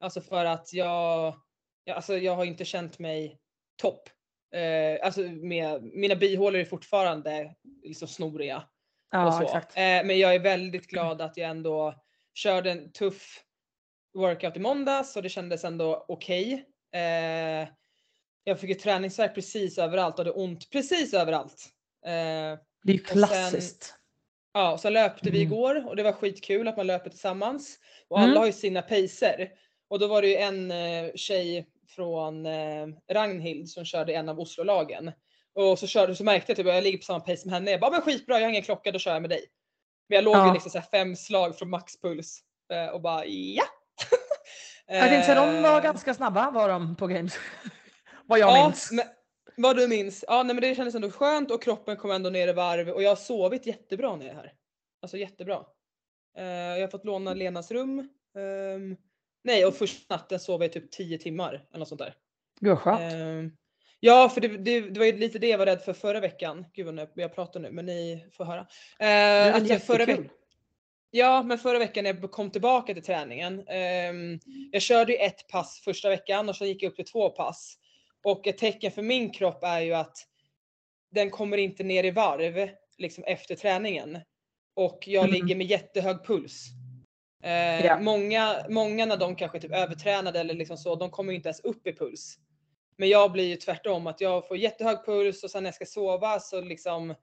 Alltså 0.00 0.20
för 0.20 0.44
att 0.44 0.72
jag, 0.72 1.34
ja, 1.84 1.94
alltså 1.94 2.18
jag 2.18 2.36
har 2.36 2.44
inte 2.44 2.64
känt 2.64 2.98
mig 2.98 3.38
topp. 3.82 4.08
Ehm, 4.54 4.98
alltså 5.02 5.20
med, 5.20 5.82
mina 5.82 6.14
bihålor 6.14 6.60
är 6.60 6.64
fortfarande 6.64 7.54
liksom 7.82 8.08
snoriga. 8.08 8.56
och 8.56 8.62
Ja, 9.10 9.42
exakt. 9.42 9.76
Men 9.76 10.18
jag 10.18 10.34
är 10.34 10.40
väldigt 10.40 10.86
glad 10.86 11.20
att 11.20 11.36
jag 11.36 11.50
ändå 11.50 11.94
körde 12.34 12.70
en 12.70 12.92
tuff 12.92 13.45
workout 14.16 14.56
i 14.56 14.60
måndags 14.60 15.16
och 15.16 15.22
det 15.22 15.28
kändes 15.28 15.64
ändå 15.64 16.04
okej. 16.08 16.64
Eh, 16.94 17.68
jag 18.44 18.60
fick 18.60 18.68
ju 18.70 18.74
träningsvärk 18.74 19.34
precis 19.34 19.78
överallt 19.78 20.14
och 20.18 20.24
hade 20.24 20.30
ont 20.30 20.70
precis 20.70 21.14
överallt. 21.14 21.66
Eh, 22.06 22.10
Det 22.12 22.92
är 22.92 22.92
ju 22.92 22.98
sen- 22.98 23.06
klassiskt. 23.06 23.94
ja, 24.52 24.72
och 24.72 24.80
så 24.80 24.90
löpte 24.90 25.30
vi 25.30 25.42
Mm. 25.42 25.52
igår 25.52 25.88
och 25.88 25.96
det 25.96 26.02
var 26.02 26.12
skitkul 26.12 26.68
att 26.68 26.76
man 26.76 26.86
löper 26.86 27.10
tillsammans. 27.10 27.78
Och 28.08 28.18
alla 28.18 28.26
Mm. 28.26 28.38
har 28.38 28.46
ju 28.46 28.52
sina 28.52 28.82
pacer. 28.82 29.50
Och 29.88 29.98
då 29.98 30.06
var 30.06 30.22
det 30.22 30.28
ju 30.28 30.36
en 30.36 30.70
eh, 30.70 31.10
tjej 31.14 31.66
från 31.88 32.46
eh, 32.46 32.86
Ragnhild 33.12 33.68
som 33.70 33.84
körde 33.84 34.14
en 34.14 34.28
av 34.28 34.40
Oslolagen. 34.40 35.12
Och 35.54 35.78
så 35.78 35.86
körde 35.86 36.14
så 36.14 36.24
märkte 36.24 36.50
jag 36.50 36.56
typ 36.56 36.66
att 36.66 36.74
jag 36.74 36.84
ligger 36.84 36.98
på 36.98 37.04
samma 37.04 37.20
pace 37.20 37.36
som 37.36 37.50
henne. 37.52 37.70
Jag 37.70 37.80
bara 37.80 37.90
men 37.90 38.00
skitbra, 38.02 38.34
jag 38.34 38.42
har 38.42 38.50
ingen 38.50 38.62
klocka, 38.62 38.92
då 38.92 38.98
kör 38.98 39.12
jag 39.12 39.22
med 39.22 39.30
dig. 39.30 39.44
Men 40.08 40.16
jag 40.16 40.24
låg 40.24 40.34
ju 40.36 40.40
Ja. 40.40 40.52
liksom 40.54 40.70
så 40.70 40.80
fem 40.82 41.16
slag 41.16 41.58
från 41.58 41.70
maxpuls 41.70 42.40
eh, 42.72 42.86
och 42.86 43.00
bara 43.00 43.26
ja. 43.26 43.64
Jag 44.86 45.08
tänkte 45.08 45.26
säga, 45.26 45.46
de 45.46 45.62
var 45.62 45.76
Eh, 45.78 45.82
ganska 45.82 46.14
snabba 46.14 46.50
var 46.50 46.68
de 46.68 46.96
på 46.96 47.06
games. 47.06 47.38
Vad 48.26 48.38
jag 48.38 48.50
ja, 48.50 48.64
minns. 48.64 48.92
Men, 48.92 49.04
vad 49.56 49.76
du 49.76 49.88
minns. 49.88 50.24
Ja 50.28 50.42
nej, 50.42 50.54
men 50.54 50.62
det 50.62 50.74
kändes 50.74 50.94
ändå 50.94 51.10
skönt 51.10 51.50
och 51.50 51.62
kroppen 51.62 51.96
kom 51.96 52.10
ändå 52.10 52.30
ner 52.30 52.48
i 52.48 52.52
varv 52.52 52.88
och 52.88 53.02
jag 53.02 53.08
har 53.08 53.16
sovit 53.16 53.66
jättebra 53.66 54.16
när 54.16 54.26
jag 54.26 54.32
är 54.32 54.36
här. 54.36 54.52
Alltså 55.02 55.16
jättebra. 55.16 55.64
Eh, 56.38 56.44
jag 56.44 56.80
har 56.80 56.88
fått 56.88 57.04
låna 57.04 57.34
Lenas 57.34 57.70
rum. 57.70 58.08
Ehm, 58.38 58.96
nej 59.44 59.66
och 59.66 59.74
första 59.74 60.14
natten 60.14 60.40
sov 60.40 60.62
jag 60.62 60.72
typ 60.72 60.90
10 60.90 61.18
timmar 61.18 61.66
eller 61.70 61.78
något 61.78 61.88
sånt 61.88 61.98
där. 61.98 62.14
Gud 62.60 62.70
vad 62.70 62.78
skönt. 62.78 63.12
Ehm, 63.12 63.52
ja 64.00 64.28
för 64.28 64.40
det, 64.40 64.48
det, 64.48 64.80
det 64.80 64.98
var 64.98 65.06
ju 65.06 65.16
lite 65.16 65.38
det 65.38 65.48
jag 65.48 65.58
var 65.58 65.66
rädd 65.66 65.82
för 65.82 65.92
förra 65.92 66.20
veckan. 66.20 66.66
Gud 66.72 66.86
vad 66.86 67.08
jag 67.14 67.34
pratar 67.34 67.60
nu 67.60 67.70
men 67.70 67.86
ni 67.86 68.28
får 68.32 68.44
höra. 68.44 68.66
väl 68.98 69.54
att 69.54 69.68
jag 69.68 69.82
förra 69.82 69.98
jättekul. 69.98 70.30
Ja, 71.10 71.42
men 71.42 71.58
förra 71.58 71.78
veckan 71.78 72.04
när 72.04 72.14
jag 72.14 72.30
kom 72.30 72.50
tillbaka 72.50 72.94
till 72.94 73.02
träningen. 73.02 73.64
ehm, 73.68 74.38
jag 74.72 74.82
körde 74.82 75.12
ju 75.12 75.18
ett 75.18 75.48
pass 75.48 75.80
första 75.84 76.08
veckan 76.08 76.48
och 76.48 76.56
så 76.56 76.64
gick 76.66 76.82
jag 76.82 76.90
upp 76.90 76.96
till 76.96 77.04
två 77.04 77.30
pass. 77.30 77.78
Och 78.24 78.46
ett 78.46 78.58
tecken 78.58 78.92
för 78.92 79.02
min 79.02 79.30
kropp 79.30 79.64
är 79.64 79.80
ju 79.80 79.94
att 79.94 80.16
den 81.10 81.30
kommer 81.30 81.56
inte 81.58 81.82
ner 81.84 82.04
i 82.04 82.10
varv 82.10 82.68
liksom 82.98 83.24
efter 83.24 83.54
träningen. 83.54 84.18
Och 84.76 84.98
jag 85.06 85.24
Mm. 85.24 85.34
ligger 85.34 85.56
med 85.56 85.66
jättehög 85.66 86.26
puls. 86.26 86.64
Eh, 87.44 87.84
Ja. 87.86 87.98
många, 88.00 88.66
många 88.68 89.06
när 89.06 89.16
de 89.16 89.36
kanske 89.36 89.58
är 89.58 89.60
typ 89.60 89.72
övertränade 89.74 90.40
eller 90.40 90.54
liksom 90.54 90.76
så, 90.76 90.94
de 90.96 91.10
kommer 91.10 91.32
ju 91.32 91.36
inte 91.36 91.48
ens 91.48 91.60
upp 91.60 91.86
i 91.86 91.92
puls. 91.92 92.36
Men 92.96 93.08
jag 93.08 93.32
blir 93.32 93.44
ju 93.44 93.56
tvärtom 93.56 94.06
att 94.06 94.20
jag 94.20 94.48
får 94.48 94.56
jättehög 94.56 95.04
puls 95.06 95.44
och 95.44 95.50
sen 95.50 95.62
när 95.62 95.68
jag 95.68 95.74
ska 95.74 95.86
sova 95.86 96.40
så 96.40 96.60
liksom 96.60 97.14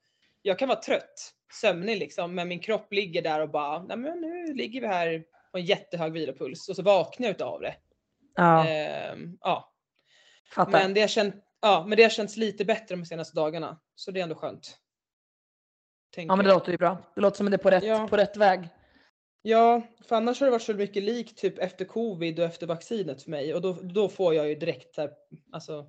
jag 0.45 0.59
kan 0.59 0.67
vara 0.67 0.79
trött, 0.79 1.33
sömnig 1.61 1.97
liksom, 1.97 2.35
men 2.35 2.47
min 2.47 2.59
kropp 2.59 2.93
ligger 2.93 3.21
där 3.21 3.39
och 3.39 3.49
bara, 3.49 3.83
nej 3.83 3.97
men 3.97 4.21
nu 4.21 4.53
ligger 4.53 4.81
vi 4.81 4.87
här 4.87 5.23
på 5.51 5.57
en 5.57 5.65
jättehög 5.65 6.11
vilopuls 6.13 6.69
och 6.69 6.75
så 6.75 6.81
vaknar 6.83 7.27
jag 7.27 7.35
utav 7.35 7.61
det. 7.61 7.75
Ja, 8.35 8.67
Ehm, 8.67 9.37
ja. 9.41 9.73
fattar. 10.55 10.71
Men 10.71 10.93
det 10.93 11.01
har 11.01 11.07
känt, 11.07 11.35
ja, 11.61 11.85
men 11.87 11.97
det 11.97 12.03
har 12.03 12.09
känts 12.09 12.37
lite 12.37 12.65
bättre 12.65 12.95
de 12.95 13.05
senaste 13.05 13.35
dagarna, 13.35 13.79
så 13.95 14.11
det 14.11 14.19
är 14.19 14.23
ändå 14.23 14.35
skönt. 14.35 14.77
Ja 16.15 16.35
men 16.35 16.45
det 16.45 16.53
låter 16.53 16.71
ju 16.71 16.77
bra. 16.77 17.11
Det 17.15 17.21
låter 17.21 17.37
som 17.37 17.47
att 17.47 17.51
det 17.51 17.55
är 17.55 17.63
på 17.63 17.69
rätt, 17.71 17.83
Ja. 17.83 18.07
på 18.07 18.17
rätt 18.17 18.37
väg. 18.37 18.69
Ja, 19.41 19.81
för 20.07 20.15
annars 20.15 20.39
har 20.39 20.47
det 20.47 20.51
varit 20.51 20.61
så 20.61 20.73
mycket 20.73 21.03
likt 21.03 21.37
typ 21.37 21.57
efter 21.59 21.85
covid 21.85 22.39
och 22.39 22.45
efter 22.45 22.67
vaccinet 22.67 23.23
för 23.23 23.31
mig 23.31 23.53
och 23.53 23.61
då, 23.61 23.73
då 23.73 24.09
får 24.09 24.33
jag 24.35 24.47
ju 24.49 24.55
direkt 24.55 24.97
här, 24.97 25.11
alltså 25.51 25.85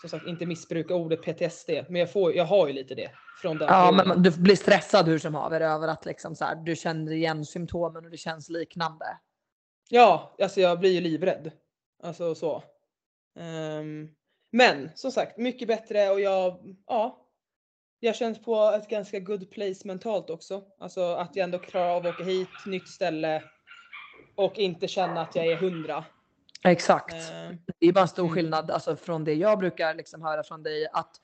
som 0.00 0.08
sagt 0.10 0.26
inte 0.26 0.46
missbruka 0.46 0.94
ordet 0.94 1.22
PTSD, 1.22 1.70
men 1.88 2.00
jag, 2.00 2.12
får, 2.12 2.34
jag 2.34 2.44
har 2.44 2.66
ju 2.66 2.72
lite 2.72 2.94
det 2.94 3.10
från 3.42 3.58
den 3.58 3.68
Ja, 3.68 3.86
perioden. 3.88 4.08
men 4.08 4.22
du 4.22 4.30
blir 4.30 4.56
stressad 4.56 5.08
hur 5.08 5.18
som 5.18 5.34
haver 5.34 5.60
över 5.60 5.88
att 5.88 6.04
liksom 6.04 6.34
så 6.36 6.44
här, 6.44 6.54
du 6.56 6.76
känner 6.76 7.12
igen 7.12 7.44
symptomen 7.44 8.04
och 8.04 8.10
det 8.10 8.16
känns 8.16 8.48
liknande. 8.48 9.06
Ja, 9.88 10.36
alltså 10.42 10.60
jag 10.60 10.80
blir 10.80 10.90
ju 10.90 11.00
livrädd. 11.00 11.52
Alltså 12.02 12.34
så. 12.34 12.62
Ehm, 13.38 14.08
men 14.52 14.90
som 14.94 15.12
sagt, 15.12 15.38
mycket 15.38 15.68
bättre 15.68 16.10
och 16.10 16.20
jag, 16.20 16.76
ja. 16.86 17.26
Jag 18.02 18.16
känns 18.16 18.42
på 18.42 18.72
ett 18.76 18.88
ganska 18.88 19.20
good 19.20 19.50
place 19.50 19.80
mentalt 19.86 20.30
också. 20.30 20.62
Alltså 20.78 21.14
att 21.14 21.36
jag 21.36 21.44
ändå 21.44 21.58
klarar 21.58 21.90
av 21.96 22.06
att 22.06 22.14
åka 22.14 22.24
hit, 22.24 22.48
nytt 22.66 22.88
ställe 22.88 23.42
och 24.36 24.58
inte 24.58 24.88
känna 24.88 25.20
att 25.20 25.36
jag 25.36 25.46
är 25.46 25.56
hundra. 25.56 26.04
Exakt. 26.64 27.14
Ehm, 27.14 27.56
Det 27.78 27.86
är 27.86 27.92
bara 27.92 28.00
en 28.00 28.08
stor 28.08 28.22
Mm. 28.24 28.34
skillnad 28.34 28.70
alltså, 28.70 28.96
från 28.96 29.24
det 29.24 29.34
jag 29.34 29.58
brukar 29.58 29.94
liksom 29.94 30.22
höra 30.22 30.42
från 30.42 30.62
dig. 30.62 30.88
Att 30.92 31.16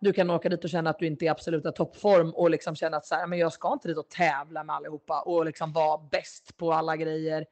du 0.00 0.12
kan 0.12 0.30
åka 0.30 0.48
dit 0.48 0.64
och 0.64 0.70
känna 0.70 0.90
att 0.90 0.98
du 0.98 1.06
inte 1.06 1.24
är 1.24 1.26
i 1.26 1.28
absoluta 1.28 1.72
toppform 1.72 2.30
och 2.34 2.50
liksom 2.50 2.76
känna 2.76 2.96
att 2.96 3.06
så 3.06 3.14
här, 3.14 3.26
men 3.26 3.38
jag 3.38 3.52
ska 3.52 3.72
inte 3.72 3.88
dit 3.88 3.98
och 3.98 4.08
tävla 4.08 4.64
med 4.64 4.76
allihopa 4.76 5.20
och 5.22 5.44
liksom 5.44 5.72
vara 5.72 5.98
bäst 6.10 6.56
på 6.56 6.72
alla 6.72 6.96
grejer. 6.96 7.46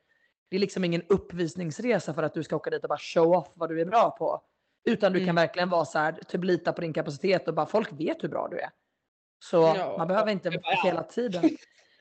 Det 0.49 0.57
är 0.57 0.61
liksom 0.61 0.85
ingen 0.85 1.03
uppvisningsresa 1.09 2.15
för 2.15 2.23
att 2.23 2.35
du 2.35 2.43
ska 2.43 2.57
åka 2.57 2.71
dit 2.71 2.83
och 2.83 2.89
bara 2.89 2.99
show 2.99 3.33
off 3.33 3.49
vad 3.55 3.69
du 3.69 3.81
är 3.81 3.85
bra 3.85 4.11
på. 4.11 4.43
Utan 4.85 5.13
du 5.13 5.19
kan 5.19 5.23
Mm. 5.29 5.35
verkligen 5.37 5.69
vara 5.69 5.85
så 5.85 5.99
här, 5.99 6.13
typ 6.29 6.45
lita 6.45 6.73
på 6.73 6.81
din 6.81 6.93
kapacitet 6.93 7.49
och 7.49 7.55
bara 7.55 7.67
folk 7.67 7.93
vet 7.93 8.23
hur 8.25 8.29
bra 8.29 8.49
du 8.51 8.59
är. 8.59 8.71
Så 9.45 9.57
Ja, 9.57 9.95
man 9.99 10.09
behöver 10.09 10.31
inte 10.33 10.51
bara, 10.51 10.61
ja. 10.63 10.83
hela 10.85 11.03
tiden. 11.03 11.43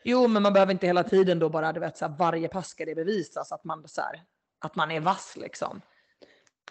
Jo, 0.04 0.28
men 0.28 0.44
man 0.44 0.54
behöver 0.54 0.72
inte 0.74 0.88
hela 0.88 1.04
tiden 1.04 1.40
då 1.40 1.50
bara, 1.50 1.74
du 1.74 1.80
vet, 1.80 1.98
så 1.98 2.06
här, 2.08 2.16
varje 2.18 2.48
pass 2.48 2.68
ska 2.68 2.86
det 2.86 2.96
bevisas 2.96 3.52
att 3.52 3.64
man, 3.64 3.88
så 3.88 4.02
här, 4.02 4.22
att 4.64 4.76
man 4.76 4.92
är 4.92 5.00
vass 5.00 5.38
liksom. 5.38 5.82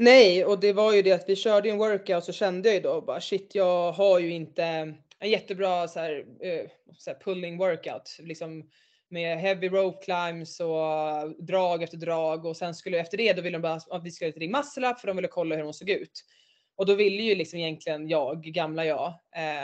Nej, 0.01 0.45
och 0.45 0.61
det 0.61 0.73
var 0.73 0.93
ju 0.93 1.03
det 1.03 1.13
att 1.13 1.29
vi 1.29 1.37
körde 1.37 1.71
en 1.71 1.79
workout 1.79 2.25
så 2.25 2.33
kände 2.33 2.69
jag 2.69 2.77
ju 2.77 2.83
då 2.83 3.01
bara 3.01 3.21
shit, 3.21 3.55
jag 3.55 3.93
har 3.93 4.19
ju 4.19 4.31
inte 4.31 4.65
en 5.19 5.31
jättebra 5.31 5.89
så 5.89 6.01
här, 6.01 6.25
eh, 6.41 6.71
så 6.99 7.11
här 7.11 7.19
pulling 7.25 7.59
workout 7.59 8.17
liksom 8.19 8.71
med 9.09 9.39
heavy 9.39 9.69
rope 9.69 10.05
climbs 10.05 10.61
och 10.61 11.45
drag 11.47 11.83
efter 11.83 11.97
drag 11.97 12.47
och 12.47 12.57
sen 12.57 12.75
skulle 12.75 12.99
efter 12.99 13.17
det 13.17 13.33
då 13.33 13.43
ville 13.43 13.59
de 13.59 13.63
bara 13.63 13.81
att 13.91 14.05
vi 14.05 14.11
skulle 14.11 14.31
ringa 14.31 14.41
ring 14.41 14.53
muscle 14.53 14.91
up 14.91 15.01
för 15.01 15.07
de 15.07 15.17
ville 15.17 15.29
kolla 15.29 15.57
hur 15.57 15.63
hon 15.63 15.75
såg 15.75 15.91
ut. 15.91 16.25
Och 16.77 16.87
då 16.87 16.95
ville 16.95 17.23
ju 17.23 17.35
liksom 17.35 17.59
egentligen 17.59 18.09
jag, 18.09 18.43
gamla 18.43 18.85
jag, 18.85 19.15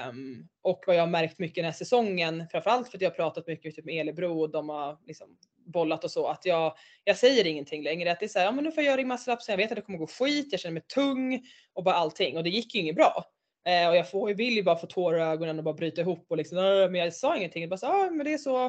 um, 0.09 0.49
och 0.63 0.85
vad 0.87 0.97
jag 0.97 1.03
har 1.03 1.07
märkt 1.07 1.39
mycket 1.39 1.55
den 1.55 1.65
här 1.65 1.73
säsongen, 1.73 2.45
framförallt 2.51 2.89
för 2.89 2.99
att 2.99 3.03
jag 3.03 3.11
har 3.11 3.17
pratat 3.17 3.47
mycket 3.47 3.75
typ 3.75 3.85
med 3.85 4.01
Elebro 4.01 4.41
och 4.41 4.51
de 4.51 4.69
har 4.69 4.99
liksom 5.07 5.39
bollat 5.67 6.05
och 6.05 6.11
så, 6.11 6.27
att 6.27 6.45
jag, 6.45 6.77
jag 7.05 7.17
säger 7.17 7.47
ingenting 7.47 7.83
längre. 7.83 8.13
Att 8.13 8.21
det 8.21 8.27
är 8.27 8.29
så 8.29 8.39
här, 8.39 8.47
ja 8.47 8.53
men 8.53 8.65
nu 8.65 8.73
får 8.73 8.85
jag 8.85 8.91
göra 8.91 9.17
ring 9.17 9.19
så 9.19 9.37
jag 9.49 9.57
vet 9.57 9.71
att 9.71 9.77
det 9.77 9.83
kommer 9.83 9.99
gå 9.99 10.07
skit, 10.07 10.49
jag 10.51 10.61
känner 10.61 10.73
mig 10.73 10.83
tung 10.95 11.43
och 11.73 11.85
bara 11.85 11.95
allting. 11.95 12.37
Och 12.37 12.45
det 12.45 12.51
gick 12.51 12.75
ju 12.75 12.81
inget 12.81 12.97
bra. 12.97 13.25
Eh, 13.67 13.89
och 13.89 13.97
jag 13.97 14.11
får, 14.11 14.31
jag 14.31 14.37
vill 14.37 14.55
ju 14.55 14.63
bara 14.63 14.77
få 14.77 14.87
tårar 14.87 15.19
i 15.19 15.23
ögonen 15.23 15.59
och 15.59 15.65
bara 15.65 15.75
bryta 15.75 16.01
ihop 16.01 16.27
och 16.31 16.37
liksom, 16.37 16.59
äh, 16.59 16.65
men 16.65 16.95
jag 16.95 17.15
sa 17.15 17.37
ingenting. 17.37 17.63
Jag 17.63 17.71
bara 17.71 17.77
så, 17.77 17.87
ja 17.87 18.11
men 18.11 18.27
det 18.27 18.33
är 18.33 18.39
så. 18.39 18.67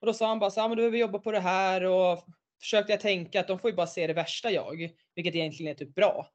Och 0.00 0.06
då 0.06 0.12
sa 0.12 0.28
han 0.28 0.38
bara 0.38 0.50
så, 0.50 0.60
ja 0.60 0.68
men 0.68 0.76
du 0.76 0.82
behöver 0.82 0.98
jobba 0.98 1.18
på 1.18 1.32
det 1.32 1.40
här 1.40 1.84
och 1.84 2.24
försökte 2.60 2.92
jag 2.92 3.00
tänka 3.00 3.40
att 3.40 3.48
de 3.48 3.58
får 3.58 3.70
ju 3.70 3.76
bara 3.76 3.86
se 3.86 4.06
det 4.06 4.12
värsta 4.12 4.50
jag, 4.50 4.90
vilket 5.14 5.34
egentligen 5.34 5.72
är 5.72 5.76
typ 5.76 5.94
bra. 5.94 6.26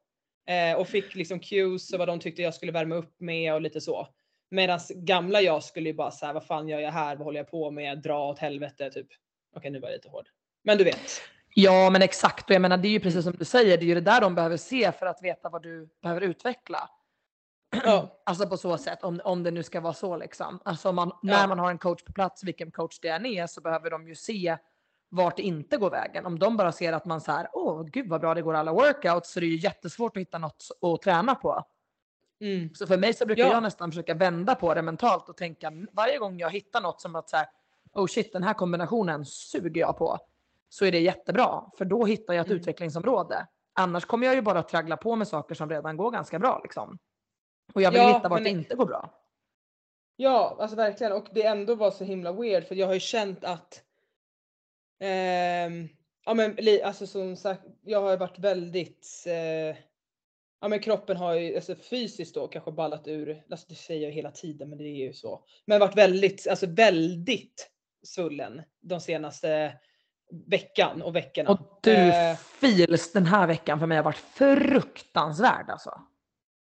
Eh, 0.46 0.78
och 0.80 0.88
fick 0.88 1.14
liksom 1.14 1.40
cues 1.40 1.92
och 1.92 1.98
vad 1.98 2.08
de 2.08 2.20
tyckte 2.20 2.42
jag 2.42 2.54
skulle 2.54 2.72
värma 2.72 2.94
upp 2.94 3.14
med 3.20 3.54
och 3.54 3.60
lite 3.60 3.80
så. 3.80 4.08
Medan 4.50 4.80
gamla 4.94 5.40
jag 5.40 5.62
skulle 5.62 5.88
ju 5.88 5.94
bara 5.94 6.10
säga 6.10 6.32
vad 6.32 6.46
fan 6.46 6.68
gör 6.68 6.78
jag 6.80 6.92
här, 6.92 7.16
vad 7.16 7.24
håller 7.24 7.40
jag 7.40 7.50
på 7.50 7.70
med, 7.70 7.98
dra 8.02 8.28
åt 8.28 8.38
helvete 8.38 8.90
typ. 8.90 9.06
Okej 9.56 9.70
nu 9.70 9.80
var 9.80 9.88
jag 9.88 9.94
lite 9.96 10.08
hård. 10.08 10.28
Men 10.64 10.78
du 10.78 10.84
vet. 10.84 11.20
Ja, 11.54 11.90
men 11.90 12.02
exakt. 12.02 12.50
Och 12.50 12.54
jag 12.54 12.62
menar, 12.62 12.76
det 12.76 12.88
är 12.88 12.92
ju 12.92 13.00
precis 13.00 13.24
som 13.24 13.32
du 13.32 13.44
säger, 13.44 13.78
det 13.78 13.84
är 13.84 13.86
ju 13.86 13.94
det 13.94 14.00
där 14.00 14.20
de 14.20 14.34
behöver 14.34 14.56
se 14.56 14.92
för 14.92 15.06
att 15.06 15.22
veta 15.22 15.48
vad 15.48 15.62
du 15.62 15.88
behöver 16.02 16.20
utveckla. 16.20 16.90
Ja. 17.84 18.22
Alltså 18.26 18.48
på 18.48 18.56
så 18.56 18.78
sätt, 18.78 19.02
om, 19.04 19.20
om 19.24 19.42
det 19.42 19.50
nu 19.50 19.62
ska 19.62 19.80
vara 19.80 19.92
så 19.94 20.16
liksom. 20.16 20.60
Alltså 20.64 20.92
man, 20.92 21.12
när 21.22 21.40
Ja. 21.40 21.46
man 21.46 21.58
har 21.58 21.70
en 21.70 21.78
coach 21.78 22.02
på 22.02 22.12
plats, 22.12 22.44
vilken 22.44 22.70
coach 22.70 22.98
det 23.00 23.08
än 23.08 23.26
är, 23.26 23.46
så 23.46 23.60
behöver 23.60 23.90
de 23.90 24.08
ju 24.08 24.14
se 24.14 24.56
vart 25.14 25.36
det 25.36 25.42
inte 25.42 25.76
går 25.76 25.90
vägen. 25.90 26.26
Om 26.26 26.38
de 26.38 26.56
bara 26.56 26.72
ser 26.72 26.92
att 26.92 27.04
man 27.04 27.20
så 27.20 27.32
här, 27.32 27.48
åh 27.52 27.82
gud 27.84 28.08
vad 28.08 28.20
bra 28.20 28.34
det 28.34 28.42
går 28.42 28.54
alla 28.54 28.72
workouts, 28.72 29.32
så 29.32 29.40
det 29.40 29.46
är 29.46 29.48
ju 29.48 29.56
jättesvårt 29.56 30.16
att 30.16 30.20
hitta 30.20 30.38
något 30.38 30.68
att 30.80 31.02
träna 31.02 31.34
på. 31.34 31.64
Mm. 32.40 32.74
Så 32.74 32.86
för 32.86 32.96
mig 32.98 33.14
så 33.14 33.26
brukar 33.26 33.42
Ja. 33.44 33.52
jag 33.52 33.62
nästan 33.62 33.90
försöka 33.90 34.14
vända 34.14 34.54
på 34.54 34.74
det 34.74 34.82
mentalt 34.82 35.28
och 35.28 35.36
tänka 35.36 35.72
varje 35.92 36.18
gång 36.18 36.38
jag 36.38 36.50
hittar 36.50 36.80
något 36.80 37.00
som 37.00 37.16
att 37.16 37.28
så 37.30 37.36
här, 37.36 37.46
oh 37.92 38.06
shit 38.06 38.32
den 38.32 38.42
här 38.42 38.54
kombinationen 38.54 39.24
suger 39.24 39.80
jag 39.80 39.98
på. 39.98 40.18
Så 40.68 40.84
är 40.84 40.92
det 40.92 41.00
jättebra, 41.00 41.70
för 41.78 41.84
då 41.84 42.04
hittar 42.04 42.34
jag 42.34 42.40
ett 42.40 42.46
Mm. 42.46 42.58
utvecklingsområde. 42.60 43.46
Annars 43.74 44.04
kommer 44.04 44.26
jag 44.26 44.34
ju 44.34 44.42
bara 44.42 44.62
traggla 44.62 44.96
på 44.96 45.16
med 45.16 45.28
saker 45.28 45.54
som 45.54 45.70
redan 45.70 45.96
går 45.96 46.10
ganska 46.10 46.38
bra 46.38 46.60
liksom. 46.62 46.98
Och 47.74 47.82
jag 47.82 47.90
vill 47.90 48.00
Ja, 48.00 48.06
hitta 48.08 48.28
vart 48.28 48.32
men- 48.40 48.44
det 48.44 48.50
inte 48.50 48.74
går 48.74 48.86
bra. 48.86 49.10
Ja, 50.16 50.56
alltså 50.60 50.76
verkligen. 50.76 51.12
Och 51.12 51.26
det 51.32 51.46
ändå 51.46 51.74
var 51.74 51.90
så 51.90 52.04
himla 52.04 52.32
weird 52.32 52.64
för 52.66 52.74
jag 52.74 52.86
har 52.86 52.94
ju 52.94 53.00
känt 53.00 53.44
att 53.44 53.82
ehm, 55.02 55.88
ja 56.24 56.34
men 56.34 56.56
alltså 56.84 57.06
som 57.06 57.36
sagt, 57.36 57.62
jag 57.82 58.02
har 58.02 58.16
varit 58.16 58.38
väldigt 58.38 59.24
eh, 59.26 59.76
ja 60.60 60.68
men 60.68 60.80
kroppen 60.80 61.16
har 61.16 61.34
ju 61.34 61.54
alltså 61.54 61.74
fysiskt 61.74 62.34
då 62.34 62.48
kanske 62.48 62.72
ballat 62.72 63.08
ur, 63.08 63.42
alltså 63.50 63.66
det 63.68 63.74
säger 63.74 64.02
jag 64.08 64.12
hela 64.12 64.30
tiden 64.30 64.68
men 64.68 64.78
det 64.78 64.84
är 64.84 65.06
ju 65.06 65.12
så. 65.12 65.44
Men 65.66 65.80
varit 65.80 65.96
väldigt, 65.96 66.46
alltså 66.48 66.66
väldigt 66.66 67.70
svullen 68.06 68.62
de 68.80 69.00
senaste 69.00 69.78
veckan 70.46 71.02
och 71.02 71.16
veckorna. 71.16 71.50
Och 71.50 71.78
du 71.82 71.92
Eh, 71.92 72.36
fils 72.36 73.12
den 73.12 73.26
här 73.26 73.46
veckan 73.46 73.78
för 73.78 73.86
mig 73.86 73.96
har 73.96 74.04
varit 74.04 74.16
fruktansvärd 74.16 75.70
alltså. 75.70 76.00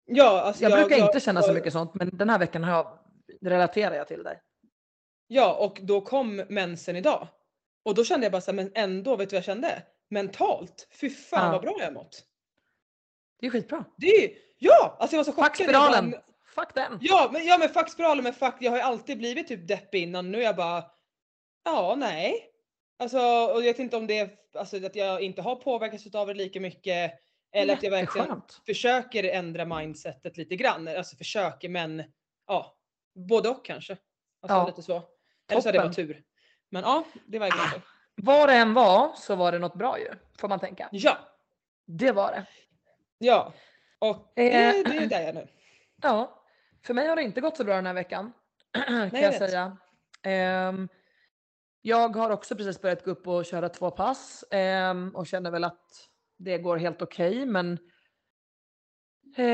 ja, 0.06 0.40
alltså 0.40 0.62
Jag, 0.62 0.72
brukar 0.72 0.96
jag- 0.96 1.06
inte 1.08 1.20
känna 1.20 1.42
så 1.42 1.48
jag- 1.48 1.54
mycket 1.54 1.72
sånt 1.72 1.94
men 1.94 2.10
den 2.16 2.30
här 2.30 2.38
veckan 2.38 2.64
har 2.64 2.72
jag, 2.72 2.98
relaterar 3.42 3.94
jag 3.94 4.08
till 4.08 4.22
dig. 4.22 4.40
Ja, 5.26 5.54
och 5.54 5.78
då 5.82 6.00
kom 6.00 6.36
mensen 6.48 6.96
idag. 6.96 7.28
Och 7.84 7.94
då 7.94 8.04
kände 8.04 8.24
jag 8.26 8.32
bara 8.32 8.40
så 8.40 8.50
här, 8.50 8.56
men 8.56 8.72
ändå, 8.74 9.16
vet 9.16 9.30
du 9.30 9.34
vad 9.34 9.38
jag 9.38 9.44
kände? 9.44 9.82
Mentalt, 10.10 10.88
fy 11.00 11.10
fan 11.10 11.46
Ja. 11.46 11.52
vad 11.52 11.62
bra 11.62 11.76
jag 11.80 11.92
mått. 11.92 12.24
Det 13.40 13.46
är 13.46 13.50
skitbra. 13.50 13.84
Det 13.96 14.06
är 14.24 14.30
ja! 14.58 14.96
Alltså 15.00 15.16
jag 15.16 15.18
var 15.24 15.24
så 15.24 15.32
chockad. 15.32 15.56
Fuck 15.56 15.66
Jag 15.66 15.72
bara, 15.74 15.92
spiralen. 15.92 16.14
Fuck 16.54 16.74
den. 16.74 16.98
Ja, 17.00 17.30
men, 17.32 17.46
ja 17.46 17.58
men 17.58 17.68
fuck 17.68 17.90
spiralen, 17.90 18.24
men 18.24 18.32
fuck 18.34 18.54
jag 18.60 18.70
har 18.70 18.78
ju 18.78 18.82
alltid 18.82 19.18
blivit 19.18 19.48
typ 19.48 19.68
deppig 19.68 20.02
innan. 20.02 20.30
Nu 20.30 20.38
är 20.38 20.42
jag 20.42 20.56
bara, 20.56 20.84
ja 21.64 21.94
nej. 21.98 22.50
Alltså 22.98 23.18
och 23.18 23.58
jag 23.58 23.62
vet 23.62 23.78
inte 23.78 23.96
om 23.96 24.06
det 24.06 24.18
är 24.18 24.30
alltså, 24.54 24.86
att 24.86 24.96
jag 24.96 25.20
inte 25.22 25.42
har 25.42 25.56
påverkats 25.56 26.14
av 26.14 26.26
det 26.26 26.34
lika 26.34 26.60
mycket. 26.60 27.12
Eller 27.52 27.74
att 27.74 27.82
jag 27.82 27.90
verkligen 27.90 28.42
försöker 28.66 29.24
ändra 29.24 29.64
mindsetet 29.64 30.36
lite 30.36 30.56
grann. 30.56 30.88
Alltså 30.88 31.16
försöker 31.16 31.68
men 31.68 32.02
ja, 32.46 32.76
både 33.14 33.48
och 33.48 33.64
kanske. 33.64 33.92
Alltså 34.42 34.56
Ja. 34.56 34.66
lite 34.66 34.82
så. 34.82 35.02
Eller 35.50 35.60
så 35.60 35.68
hade 35.68 35.78
det 35.78 35.82
Toppen. 35.82 35.94
tur. 35.94 36.22
Men 36.74 36.82
ja, 36.84 37.04
det 37.26 37.38
var 37.38 37.46
verkligen 37.46 37.70
så. 37.70 37.80
Vad 38.16 38.48
det 38.48 38.54
än 38.54 38.74
var 38.74 39.12
så 39.16 39.34
var 39.36 39.52
det 39.52 39.58
något 39.58 39.74
bra 39.74 39.98
ju, 39.98 40.08
får 40.38 40.48
man 40.48 40.60
tänka. 40.60 40.88
Ja, 40.92 41.18
Det 41.86 42.12
var 42.12 42.32
det. 42.32 42.46
ja. 43.18 43.52
Och 43.98 44.32
det, 44.36 44.54
Eh, 44.54 44.72
det 44.90 44.96
är 44.96 45.06
där 45.08 45.20
jag 45.20 45.28
är 45.28 45.32
nu. 45.32 45.48
Ja, 46.02 46.42
för 46.86 46.94
mig 46.94 47.06
har 47.08 47.16
det 47.16 47.22
inte 47.22 47.40
gått 47.40 47.56
så 47.56 47.64
bra 47.64 47.74
den 47.74 47.86
här 47.86 47.94
veckan. 47.94 48.32
kan 48.72 48.94
jag 49.12 49.22
jag 49.22 49.30
vet. 49.30 49.38
säga. 49.38 49.76
Ehm, 50.22 50.88
jag 51.82 52.16
har 52.16 52.30
också 52.30 52.56
precis 52.56 52.80
börjat 52.80 53.04
gå 53.04 53.10
upp 53.10 53.26
och 53.26 53.44
köra 53.44 53.68
två 53.68 53.90
pass 53.90 54.44
ehm, 54.50 55.10
och 55.14 55.26
känner 55.26 55.50
väl 55.50 55.64
att 55.64 56.08
det 56.36 56.58
går 56.58 56.76
helt 56.76 57.02
okej. 57.02 57.46
men 57.46 57.78
eh, 59.36 59.44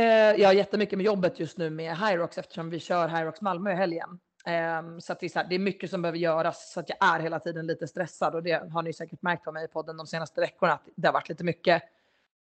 jag 0.40 0.48
har 0.48 0.52
jättemycket 0.54 0.96
med 0.98 1.04
jobbet 1.06 1.40
just 1.40 1.59
nu 1.59 1.70
med 1.70 1.96
Hyrox 1.98 2.38
eftersom 2.38 2.70
vi 2.70 2.80
kör 2.80 3.09
Hyrox 3.09 3.40
Malmö 3.40 3.72
i 3.72 3.74
helgen. 3.74 4.20
Ehm, 4.46 5.00
så 5.00 5.12
att 5.12 5.20
det, 5.20 5.26
är 5.26 5.35
här, 5.35 5.46
det 5.48 5.55
är 5.55 5.59
mycket 5.59 5.90
som 5.90 6.03
behöver 6.03 6.18
göras 6.18 6.72
så 6.72 6.81
att 6.81 6.88
jag 6.88 6.98
är 7.00 7.20
hela 7.20 7.40
tiden 7.40 7.66
lite 7.66 7.88
stressad 7.88 8.35
och 8.35 8.42
det 8.42 8.72
har 8.72 8.83
ni 8.83 8.92
säkert 8.92 9.22
märkt 9.22 9.44
på 9.44 9.53
mig 9.53 9.64
i 9.64 9.68
podden 9.68 9.96
de 9.96 10.07
senaste 10.07 10.40
veckorna 10.40 10.72
att 10.72 10.88
det 10.96 11.09
har 11.09 11.12
varit 11.12 11.29
lite 11.29 11.44
mycket. 11.44 11.83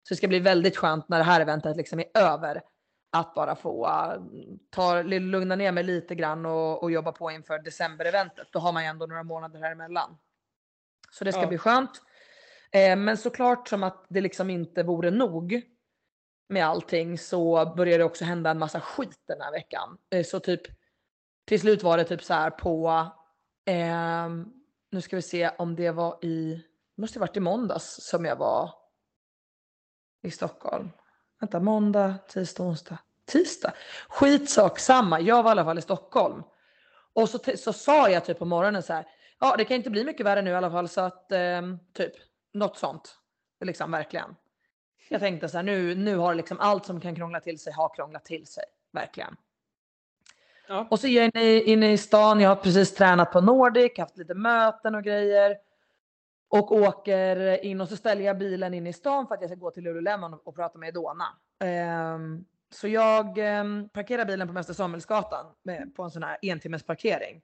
Så 0.03 0.15
det 0.15 0.17
ska 0.17 0.29
bli 0.29 0.39
väldigt 0.39 0.77
skönt 0.77 1.09
när 1.09 1.19
det 1.19 1.25
här 1.25 1.41
eventet 1.41 1.77
liksom 1.77 1.99
är 1.99 2.07
över 2.15 2.63
att 3.13 3.35
bara 3.35 3.57
få 3.57 3.87
uh, 3.87 4.23
ta, 4.71 5.03
lugna 5.03 5.57
ner 5.57 5.73
mig 5.73 5.85
lite 5.85 6.15
grann 6.15 6.47
och, 6.47 6.83
och 6.83 6.91
jobba 6.91 7.13
på 7.13 7.31
inför 7.31 7.59
december-eventet. 7.59 8.49
Då 8.53 8.59
har 8.59 8.73
man 8.73 8.83
ju 8.83 8.89
ändå 8.89 9.07
några 9.07 9.23
månader 9.23 9.61
här 9.61 9.73
emellan. 9.73 10.17
Så 11.11 11.25
det 11.25 11.33
ska 11.33 11.43
Ja. 11.43 11.47
bli 11.49 11.59
skönt. 11.59 12.03
Eh, 12.71 12.97
men 12.97 13.17
såklart 13.17 13.69
som 13.69 13.83
att 13.83 14.07
det 14.09 14.21
liksom 14.21 14.51
inte 14.51 14.83
vore 14.83 15.11
nog 15.11 15.63
med 16.49 16.67
allting 16.67 17.19
så 17.19 17.75
började 17.77 17.99
det 17.99 18.05
också 18.05 18.25
hända 18.25 18.51
en 18.51 18.59
massa 18.59 18.81
skit 18.81 19.23
den 19.27 19.41
här 19.41 19.53
veckan. 19.53 19.99
Eh, 20.11 20.25
så 20.25 20.41
typ 20.41 20.63
till 21.47 21.61
slut 21.61 21.83
var 21.83 21.97
det 21.97 22.05
typ 22.05 22.23
så 22.23 22.35
här 22.35 22.51
på, 22.51 23.07
eh, 23.67 24.29
nu 24.91 25.01
ska 25.01 25.17
vi 25.17 25.23
se 25.23 25.51
om 25.59 25.77
det 25.77 25.91
var 25.91 26.25
i, 26.25 26.65
det 26.97 27.03
måste 27.03 27.19
varit 27.19 27.37
i 27.37 27.41
måndags 27.41 28.01
som 28.03 28.25
jag 28.25 28.37
var 28.37 28.71
i 30.23 30.31
Stockholm. 30.31 30.91
Vänta, 31.41 31.61
måndag, 31.61 32.15
tisdag, 32.29 32.63
onsdag, 32.63 32.99
tisdag. 33.27 33.73
Skitsak 34.09 34.79
samma. 34.79 35.21
Jag 35.21 35.43
var 35.43 35.51
i 35.51 35.53
alla 35.53 35.65
fall 35.65 35.79
i 35.79 35.83
Stockholm. 35.83 36.43
Och 37.13 37.29
så, 37.29 37.39
så 37.57 37.73
sa 37.73 38.11
jag 38.11 38.25
typ 38.25 38.39
på 38.39 38.45
morgonen 38.45 38.83
så 38.83 38.93
här. 38.93 39.07
Ja, 39.41 39.57
det 39.57 39.65
kan 39.65 39.77
inte 39.77 39.91
bli 39.91 40.05
mycket 40.05 40.27
värre 40.27 40.43
nu 40.43 40.51
i 40.51 40.55
alla 40.55 40.71
fall 40.71 40.89
så 40.89 41.01
att 41.01 41.33
eh, 41.33 41.63
typ 41.93 42.13
något 42.53 42.79
sånt. 42.79 43.19
Liksom 43.61 43.91
verkligen. 43.91 44.37
Jag 45.09 45.21
tänkte 45.21 45.49
så 45.49 45.57
här 45.57 45.63
nu, 45.63 45.95
nu 45.95 46.17
har 46.17 46.35
liksom 46.35 46.61
allt 46.61 46.87
som 46.87 47.01
kan 47.01 47.15
krångla 47.15 47.41
till 47.41 47.59
sig 47.59 47.73
har 47.73 47.95
krånglat 47.95 48.25
till 48.25 48.47
sig. 48.47 48.65
Verkligen. 48.93 49.37
Ja. 50.69 50.87
Och 50.91 51.01
så 51.01 51.07
är 51.07 51.11
jag 51.11 51.25
inne, 51.25 51.43
i- 51.45 51.63
inne 51.73 51.93
i 51.93 51.99
stan. 51.99 52.41
Jag 52.41 52.49
har 52.49 52.57
precis 52.57 52.95
tränat 52.95 53.33
på 53.33 53.41
Nordic, 53.41 53.99
haft 53.99 54.17
lite 54.19 54.35
möten 54.35 54.95
och 54.95 55.03
grejer. 55.05 55.57
Och 56.49 56.73
åker 56.73 57.65
in 57.65 57.81
och 57.81 57.89
så 57.89 57.97
ställer 57.97 58.23
jag 58.25 58.39
bilen 58.39 58.75
in 58.75 58.87
i 58.87 58.93
stan 58.93 59.27
för 59.27 59.35
att 59.35 59.41
jag 59.41 59.51
ska 59.51 59.59
gå 59.59 59.71
till 59.71 59.85
Lululemon 59.85 60.35
och, 60.35 60.47
och 60.49 60.55
prata 60.57 60.79
med 60.79 60.89
Edona. 60.89 61.25
Ehm, 61.65 62.45
så 62.75 62.89
jag 62.89 63.39
ehm, 63.39 63.89
parkerar 63.89 64.25
bilen 64.25 64.47
på 64.49 64.53
Mäster 64.55 64.75
Samuelsgatan 64.75 65.47
med, 65.63 65.95
på 65.97 66.03
en 66.03 66.11
sån 66.11 66.23
här 66.23 66.39
entimmes 66.43 66.83
parkering. 66.83 67.43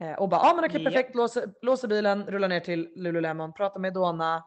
Eh, 0.00 0.12
och 0.12 0.28
bara, 0.28 0.40
ja 0.46 0.54
men 0.54 0.64
okej 0.64 0.82
Ja. 0.82 0.90
perfekt, 0.90 1.14
låser, 1.14 1.52
låser 1.62 1.88
bilen, 1.88 2.26
rullar 2.26 2.48
ner 2.48 2.60
till 2.60 2.92
Lululemon, 2.96 3.52
pratar 3.52 3.80
med 3.80 3.88
Edona. 3.88 4.44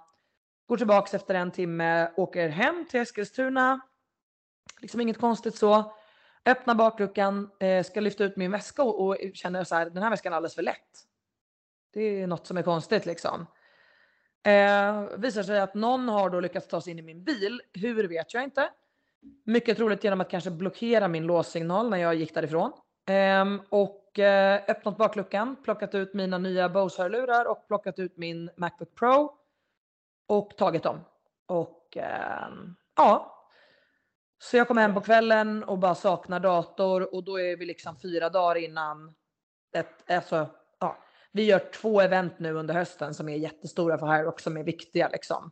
Går 0.67 0.77
tillbaks 0.77 1.13
efter 1.13 1.35
en 1.35 1.51
timme, 1.51 2.11
åker 2.17 2.49
hem 2.49 2.85
till 2.89 2.99
Eskilstuna. 2.99 3.79
Liksom 4.81 5.01
inget 5.01 5.17
konstigt 5.19 5.55
så. 5.55 5.93
Öppnar 6.47 6.75
bakluckan, 6.75 7.49
eh, 7.59 7.83
ska 7.83 7.99
lyfta 7.99 8.23
ut 8.23 8.35
min 8.35 8.51
väska 8.51 8.83
och, 8.83 9.05
och 9.05 9.17
känner 9.33 9.63
så 9.63 9.75
här, 9.75 9.89
den 9.89 10.03
här 10.03 10.09
väskan 10.09 10.33
är 10.33 10.37
alldeles 10.37 10.55
för 10.55 10.61
lätt. 10.61 11.03
Det 11.93 12.01
är 12.01 12.27
något 12.27 12.47
som 12.47 12.57
är 12.57 12.61
konstigt 12.61 13.05
liksom. 13.05 13.45
Eh, 14.43 15.17
visar 15.17 15.43
sig 15.43 15.59
att 15.59 15.73
någon 15.73 16.09
har 16.09 16.29
då 16.29 16.39
lyckats 16.39 16.67
ta 16.67 16.81
sig 16.81 16.91
in 16.91 16.99
i 16.99 17.01
min 17.01 17.23
bil. 17.23 17.61
Hur 17.73 18.07
vet 18.07 18.33
jag 18.33 18.43
inte. 18.43 18.69
Mycket 19.43 19.77
troligt 19.77 20.03
genom 20.03 20.21
att 20.21 20.29
kanske 20.29 20.51
blockera 20.51 21.07
min 21.07 21.23
låssignal 21.23 21.89
när 21.89 21.97
jag 21.97 22.15
gick 22.15 22.33
därifrån. 22.33 22.71
Eh, 23.09 23.45
och 23.69 24.19
eh, 24.19 24.61
öppnat 24.67 24.97
bakluckan, 24.97 25.55
plockat 25.63 25.95
ut 25.95 26.13
mina 26.13 26.37
nya 26.37 26.69
Bose-hörlurar 26.69 27.45
och 27.45 27.67
plockat 27.67 27.99
ut 27.99 28.17
min 28.17 28.49
Macbook 28.57 28.95
Pro. 28.95 29.33
Och 30.27 30.57
tagit 30.57 30.83
dem. 30.83 30.99
Och 31.45 31.97
eh, 31.97 32.47
ja. 32.95 33.36
Så 34.39 34.57
jag 34.57 34.67
kom 34.67 34.77
hem 34.77 34.93
på 34.93 35.01
kvällen 35.01 35.63
och 35.63 35.77
bara 35.77 35.95
saknar 35.95 36.39
dator 36.39 37.15
och 37.15 37.23
då 37.23 37.39
är 37.39 37.57
vi 37.57 37.65
liksom 37.65 37.97
fyra 37.99 38.29
dagar 38.29 38.55
innan 38.55 39.15
ett, 39.75 40.11
alltså, 40.11 40.49
ja, 40.79 40.97
vi 41.31 41.43
gör 41.45 41.59
två 41.59 42.01
event 42.01 42.39
nu 42.39 42.53
under 42.53 42.73
hösten 42.73 43.13
som 43.13 43.29
är 43.29 43.35
jättestora 43.35 43.97
för 43.97 44.05
här 44.07 44.27
och 44.27 44.41
som 44.41 44.57
är 44.57 44.63
viktiga 44.63 45.09
liksom. 45.09 45.51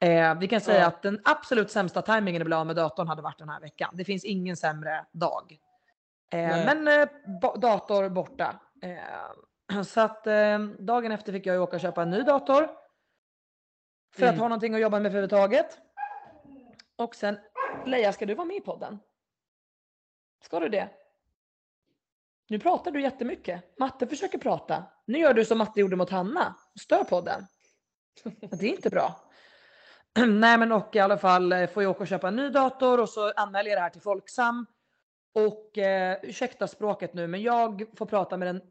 Eh, 0.00 0.38
vi 0.38 0.48
kan 0.48 0.60
säga 0.60 0.80
Ja. 0.80 0.86
att 0.86 1.02
den 1.02 1.20
absolut 1.24 1.70
sämsta 1.70 2.02
tajmingen 2.02 2.42
att 2.42 2.46
bli 2.46 2.54
av 2.54 2.66
med 2.66 2.76
datorn 2.76 3.08
hade 3.08 3.22
varit 3.22 3.38
den 3.38 3.48
här 3.48 3.60
veckan. 3.60 3.90
Det 3.92 4.04
finns 4.04 4.24
ingen 4.24 4.56
sämre 4.56 5.06
dag. 5.12 5.58
Eh, 6.32 6.38
men 6.48 6.88
eh, 6.88 7.08
dator 7.56 8.08
borta. 8.08 8.60
Eh, 8.82 9.82
så 9.82 10.00
att 10.00 10.26
eh, 10.26 10.58
dagen 10.78 11.12
efter 11.12 11.32
fick 11.32 11.46
jag 11.46 11.54
ju 11.54 11.60
åka 11.60 11.76
och 11.76 11.80
köpa 11.82 12.02
en 12.02 12.10
ny 12.10 12.22
dator. 12.22 12.68
För 14.14 14.22
att 14.26 14.28
Mm. 14.30 14.40
ha 14.40 14.48
någonting 14.48 14.74
att 14.74 14.80
jobba 14.80 14.96
med 15.00 15.06
överhuvudtaget. 15.06 15.78
Och 16.96 17.14
sen, 17.14 17.38
Leia 17.84 18.12
ska 18.12 18.26
du 18.26 18.34
vara 18.34 18.46
med 18.46 18.56
i 18.56 18.60
podden? 18.60 18.98
Ska 20.44 20.60
du 20.60 20.68
det? 20.68 20.90
Nu 22.48 22.58
pratar 22.58 22.90
du 22.90 23.02
jättemycket. 23.02 23.78
Matte 23.78 24.06
försöker 24.06 24.38
prata. 24.38 24.84
Nu 25.06 25.18
gör 25.18 25.34
du 25.34 25.44
som 25.44 25.58
Matte 25.58 25.80
gjorde 25.80 25.96
mot 25.96 26.10
Hanna. 26.10 26.56
Stör 26.80 27.04
podden. 27.04 27.46
Det 28.40 28.66
är 28.66 28.70
inte 28.70 28.90
bra. 28.90 29.20
Nej 30.26 30.58
men 30.58 30.72
och 30.72 30.96
i 30.96 30.98
alla 30.98 31.18
fall 31.18 31.52
eh, 31.52 31.66
får 31.66 31.82
jag 31.82 31.90
åka 31.90 32.00
och 32.00 32.08
köpa 32.08 32.28
en 32.28 32.36
ny 32.36 32.48
dator 32.48 33.00
och 33.00 33.08
så 33.08 33.32
anmäler 33.36 33.70
jag 33.70 33.78
det 33.78 33.82
här 33.82 33.90
till 33.90 34.00
Folksam. 34.00 34.66
Och 35.34 35.78
eh, 35.78 36.18
ursäkta 36.22 36.68
språket 36.68 37.14
nu 37.14 37.26
men 37.26 37.42
jag 37.42 37.84
får 37.96 38.06
prata 38.06 38.36
med 38.36 38.48
den 38.48 38.62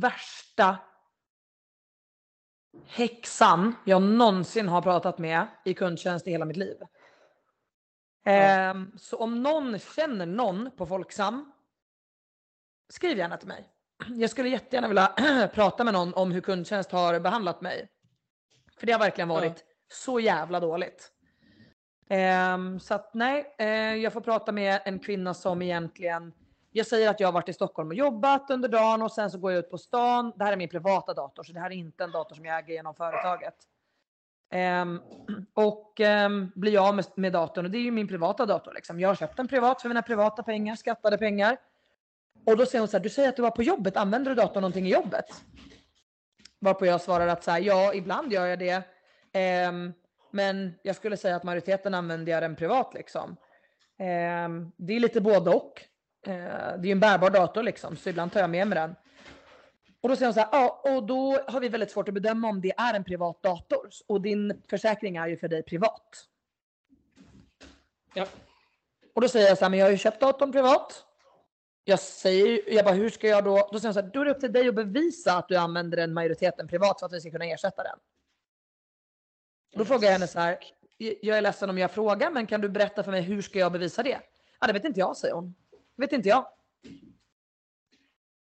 värsta 0.00 0.78
häxan 2.86 3.74
jag 3.84 4.02
någonsin 4.02 4.68
har 4.68 4.82
pratat 4.82 5.18
med 5.18 5.46
i 5.64 5.74
kundtjänst 5.74 6.26
i 6.26 6.30
hela 6.30 6.44
mitt 6.44 6.56
liv. 6.56 6.76
Ehm, 8.24 8.92
så 8.98 9.16
om 9.16 9.42
någon 9.42 9.78
känner 9.78 10.26
någon 10.26 10.70
på 10.76 10.86
Folksam, 10.86 11.52
skriv 12.88 13.18
gärna 13.18 13.36
till 13.36 13.48
mig. 13.48 13.68
Jag 14.08 14.30
skulle 14.30 14.48
jättegärna 14.48 14.88
vilja 14.88 15.12
prata 15.54 15.84
med 15.84 15.92
någon 15.92 16.14
om 16.14 16.32
hur 16.32 16.40
kundtjänst 16.40 16.92
har 16.92 17.20
behandlat 17.20 17.60
mig. 17.60 17.88
För 18.76 18.86
det 18.86 18.92
har 18.92 19.00
verkligen 19.00 19.28
varit 19.28 19.64
så 19.92 20.20
jävla 20.20 20.60
dåligt. 20.60 21.12
Ehm, 22.08 22.80
så 22.80 22.94
att 22.94 23.14
nej, 23.14 23.54
eh, 23.58 23.94
jag 23.94 24.12
får 24.12 24.20
prata 24.20 24.52
med 24.52 24.80
en 24.84 24.98
kvinna 24.98 25.34
som 25.34 25.62
egentligen 25.62 26.32
jag 26.76 26.86
säger 26.86 27.10
att 27.10 27.20
jag 27.20 27.28
har 27.28 27.32
varit 27.32 27.48
i 27.48 27.52
Stockholm 27.52 27.88
och 27.88 27.94
jobbat 27.94 28.50
under 28.50 28.68
dagen 28.68 29.02
och 29.02 29.12
sen 29.12 29.30
så 29.30 29.38
går 29.38 29.52
jag 29.52 29.58
ut 29.58 29.70
på 29.70 29.78
stan. 29.78 30.32
Det 30.36 30.44
här 30.44 30.52
är 30.52 30.56
min 30.56 30.68
privata 30.68 31.14
dator 31.14 31.42
så 31.42 31.52
det 31.52 31.60
här 31.60 31.70
är 31.70 31.74
inte 31.74 32.04
en 32.04 32.10
dator 32.10 32.34
som 32.34 32.44
jag 32.44 32.58
äger 32.58 32.74
genom 32.74 32.94
företaget. 32.94 33.54
Ehm, 34.50 35.00
och 35.54 36.00
um, 36.00 36.52
blir 36.54 36.72
jag 36.72 36.84
av 36.86 36.94
med, 36.94 37.04
med 37.16 37.32
datorn 37.32 37.64
och 37.64 37.70
det 37.70 37.78
är 37.78 37.82
ju 37.82 37.90
min 37.90 38.08
privata 38.08 38.46
dator 38.46 38.72
liksom. 38.74 39.00
Jag 39.00 39.08
har 39.08 39.14
köpt 39.14 39.36
den 39.36 39.48
privat 39.48 39.82
för 39.82 39.88
mina 39.88 40.02
privata 40.02 40.42
pengar, 40.42 40.76
skattade 40.76 41.18
pengar. 41.18 41.56
Och 42.46 42.56
då 42.56 42.66
säger 42.66 42.80
hon 42.80 42.88
så 42.88 42.96
här, 42.96 43.02
du 43.02 43.10
säger 43.10 43.28
att 43.28 43.36
du 43.36 43.42
var 43.42 43.50
på 43.50 43.62
jobbet, 43.62 43.96
använder 43.96 44.30
du 44.30 44.34
datorn 44.34 44.60
någonting 44.60 44.86
i 44.86 44.92
jobbet? 44.92 45.26
Varpå 46.58 46.86
jag 46.86 47.00
svarar 47.00 47.26
att 47.26 47.44
så 47.44 47.50
här, 47.50 47.60
ja 47.60 47.94
ibland 47.94 48.32
gör 48.32 48.46
jag 48.46 48.58
det. 48.58 48.82
Ehm, 49.32 49.92
men 50.30 50.74
jag 50.82 50.96
skulle 50.96 51.16
säga 51.16 51.36
att 51.36 51.44
majoriteten 51.44 51.94
använder 51.94 52.32
jag 52.32 52.42
den 52.42 52.56
privat 52.56 52.94
liksom. 52.94 53.36
Ehm, 53.98 54.72
det 54.76 54.92
är 54.92 55.00
lite 55.00 55.20
både 55.20 55.50
och. 55.50 55.82
Eh, 56.26 56.32
det 56.78 56.82
är 56.82 56.84
ju 56.84 56.92
en 56.92 57.00
bärbar 57.00 57.30
dator 57.30 57.62
liksom, 57.62 57.96
så 57.96 58.08
ibland 58.08 58.32
tar 58.32 58.40
jag 58.40 58.50
med 58.50 58.68
mig 58.68 58.78
den. 58.78 58.94
Och 60.04 60.10
då 60.10 60.16
säger 60.16 60.26
hon 60.26 60.34
så 60.34 60.40
här, 60.40 60.48
ja, 60.52 60.80
och 60.84 61.02
då 61.06 61.40
har 61.46 61.60
vi 61.60 61.68
väldigt 61.68 61.90
svårt 61.90 62.08
att 62.08 62.14
bedöma 62.14 62.48
om 62.48 62.60
det 62.60 62.72
är 62.76 62.94
en 62.94 63.04
privat 63.04 63.42
dator. 63.42 63.88
Och 64.06 64.20
din 64.20 64.62
försäkring 64.68 65.16
är 65.16 65.26
ju 65.26 65.36
för 65.36 65.48
dig 65.48 65.62
privat. 65.62 66.28
Ja. 68.14 68.26
Och 69.14 69.20
då 69.20 69.28
säger 69.28 69.48
jag 69.48 69.58
så 69.58 69.64
här, 69.64 69.70
men 69.70 69.78
jag 69.78 69.86
har 69.86 69.90
ju 69.90 69.98
köpt 69.98 70.20
datorn 70.20 70.52
privat. 70.52 71.04
Jag 71.84 72.00
säger, 72.00 72.74
jag 72.74 72.84
bara, 72.84 72.94
hur 72.94 73.10
ska 73.10 73.28
jag 73.28 73.44
då? 73.44 73.68
Då 73.72 73.80
säger 73.80 73.88
hon 73.88 73.94
så 73.94 74.00
här, 74.00 74.10
då 74.12 74.20
är 74.20 74.24
det 74.24 74.30
upp 74.30 74.40
till 74.40 74.52
dig 74.52 74.68
att 74.68 74.74
bevisa 74.74 75.36
att 75.36 75.48
du 75.48 75.56
använder 75.56 75.96
den 75.96 76.14
majoriteten 76.14 76.68
privat 76.68 77.00
för 77.00 77.06
att 77.06 77.12
vi 77.12 77.20
ska 77.20 77.30
kunna 77.30 77.44
ersätta 77.44 77.82
den. 77.82 77.98
Då 79.74 79.84
frågar 79.84 80.04
jag 80.04 80.12
henne 80.12 80.26
så 80.26 80.40
här, 80.40 80.58
jag 80.98 81.38
är 81.38 81.42
ledsen 81.42 81.70
om 81.70 81.78
jag 81.78 81.90
frågar, 81.90 82.30
men 82.30 82.46
kan 82.46 82.60
du 82.60 82.68
berätta 82.68 83.02
för 83.02 83.10
mig 83.10 83.22
hur 83.22 83.42
ska 83.42 83.58
jag 83.58 83.72
bevisa 83.72 84.02
det? 84.02 84.20
Ja, 84.60 84.66
det 84.66 84.72
vet 84.72 84.84
inte 84.84 85.00
jag, 85.00 85.16
säger 85.16 85.34
hon. 85.34 85.54
Det 85.96 86.02
vet 86.02 86.12
inte 86.12 86.28
jag. 86.28 86.46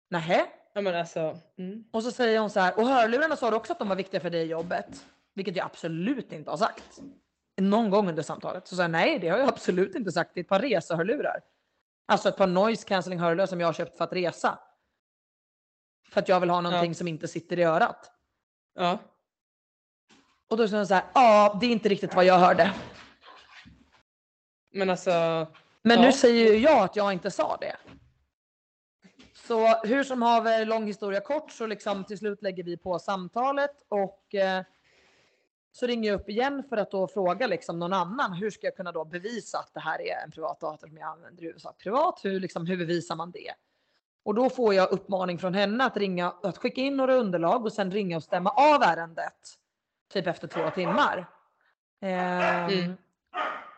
Nähä? 0.10 0.59
Ja 0.80 0.84
men 0.84 0.96
alltså. 0.96 1.38
Mm. 1.58 1.84
Och 1.92 2.04
så 2.04 2.12
säger 2.12 2.39
hon 2.39 2.50
så 2.50 2.60
här, 2.60 2.80
och 2.80 2.88
hörlurarna 2.88 3.36
sa 3.36 3.50
du 3.50 3.56
också 3.56 3.74
att 3.74 3.80
de 3.80 3.89
var 3.89 3.96
viktiga 3.96 4.22
för 4.22 4.30
dig 4.30 4.42
i 4.42 4.46
jobbet. 4.50 5.06
Vilket 5.34 5.56
jag 5.56 5.65
absolut 5.65 6.32
inte 6.32 6.50
har 6.50 6.58
sagt. 6.58 7.00
Någon 7.58 7.89
gång 7.89 8.10
under 8.10 8.24
samtalet. 8.24 8.68
Så 8.68 8.76
sa 8.76 8.82
jag, 8.82 8.92
nej 8.92 9.20
det 9.20 9.30
har 9.30 9.38
jag 9.38 9.50
absolut 9.50 9.96
inte 9.96 10.12
sagt. 10.12 10.32
Det 10.34 10.39
är 10.39 10.44
ett 10.44 10.50
par 10.50 10.60
resehörlurar. 10.60 11.39
Alltså 12.06 12.30
ett 12.30 12.38
par 12.38 12.48
noise 12.48 12.88
cancelling 12.88 13.20
hörlurar 13.20 13.46
som 13.46 13.60
jag 13.60 13.68
har 13.68 13.74
köpt 13.74 13.98
för 13.98 14.04
att 14.04 14.13
resa. 14.13 14.60
För 16.10 16.20
att 16.22 16.30
jag 16.30 16.39
vill 16.39 16.50
ha 16.50 16.62
någonting 16.62 16.92
Ja. 16.92 16.96
som 16.96 17.08
inte 17.08 17.28
sitter 17.28 17.60
i 17.60 17.63
örat. 17.63 18.12
Ja. 18.76 18.98
Och 20.50 20.58
då 20.58 20.68
säger 20.68 20.78
hon 20.78 20.88
så 20.88 20.94
här, 20.94 21.04
ja 21.13 21.58
det 21.62 21.65
är 21.65 21.72
inte 21.72 21.89
riktigt 21.89 22.15
vad 22.15 22.26
jag 22.26 22.39
hörde. 22.39 22.74
Men 24.74 24.89
alltså. 24.89 25.12
Men 25.82 26.00
Ja. 26.00 26.06
nu 26.06 26.12
säger 26.12 26.54
ju 26.54 26.60
jag 26.60 26.84
att 26.84 26.96
jag 26.96 27.13
inte 27.13 27.32
sa 27.32 27.58
det. 27.62 27.76
Så 29.50 29.68
hur 29.68 30.04
som 30.04 30.22
haver, 30.22 30.66
lång 30.66 30.86
historia 30.86 31.22
kort, 31.22 31.52
så 31.52 31.68
liksom 31.68 32.04
till 32.04 32.18
slut 32.18 32.42
lägger 32.42 32.64
vi 32.64 32.78
på 32.78 33.00
samtalet 33.00 33.72
och 33.90 34.36
eh, 34.36 34.64
så 35.72 35.88
ringer 35.88 36.10
jag 36.10 36.20
upp 36.20 36.30
igen 36.30 36.64
för 36.70 36.78
att 36.78 36.92
då 36.92 37.08
fråga 37.08 37.48
liksom 37.48 37.80
någon 37.80 37.94
annan. 37.94 38.34
Hur 38.34 38.50
ska 38.50 38.68
jag 38.68 38.76
kunna 38.76 38.92
då 38.92 39.06
bevisa 39.06 39.58
att 39.60 39.74
det 39.74 39.80
här 39.80 40.02
är 40.02 40.24
en 40.24 40.32
privat 40.32 40.60
dator 40.60 40.88
som 40.88 40.98
jag 40.98 41.10
använder 41.10 41.44
i 41.44 41.46
huvudsak 41.46 41.78
privat? 41.78 42.20
Hur, 42.24 42.40
liksom, 42.40 42.66
hur 42.66 42.78
bevisar 42.78 43.16
man 43.16 43.32
det? 43.32 43.54
Och 44.24 44.36
då 44.36 44.50
får 44.50 44.74
jag 44.74 44.92
uppmaning 44.92 45.40
från 45.40 45.54
henne 45.54 45.86
att 45.86 45.98
ringa, 45.98 46.34
att 46.44 46.58
skicka 46.58 46.82
in 46.82 46.98
några 46.98 47.16
underlag 47.16 47.66
och 47.66 47.74
sen 47.74 47.92
ringa 47.92 48.18
och 48.18 48.24
stämma 48.24 48.50
av 48.50 48.82
ärendet. 48.84 49.40
Typ 50.14 50.28
efter 50.28 50.48
två 50.48 50.70
timmar. 50.70 51.30
Ehm, 52.02 52.70
Mm. 52.70 52.98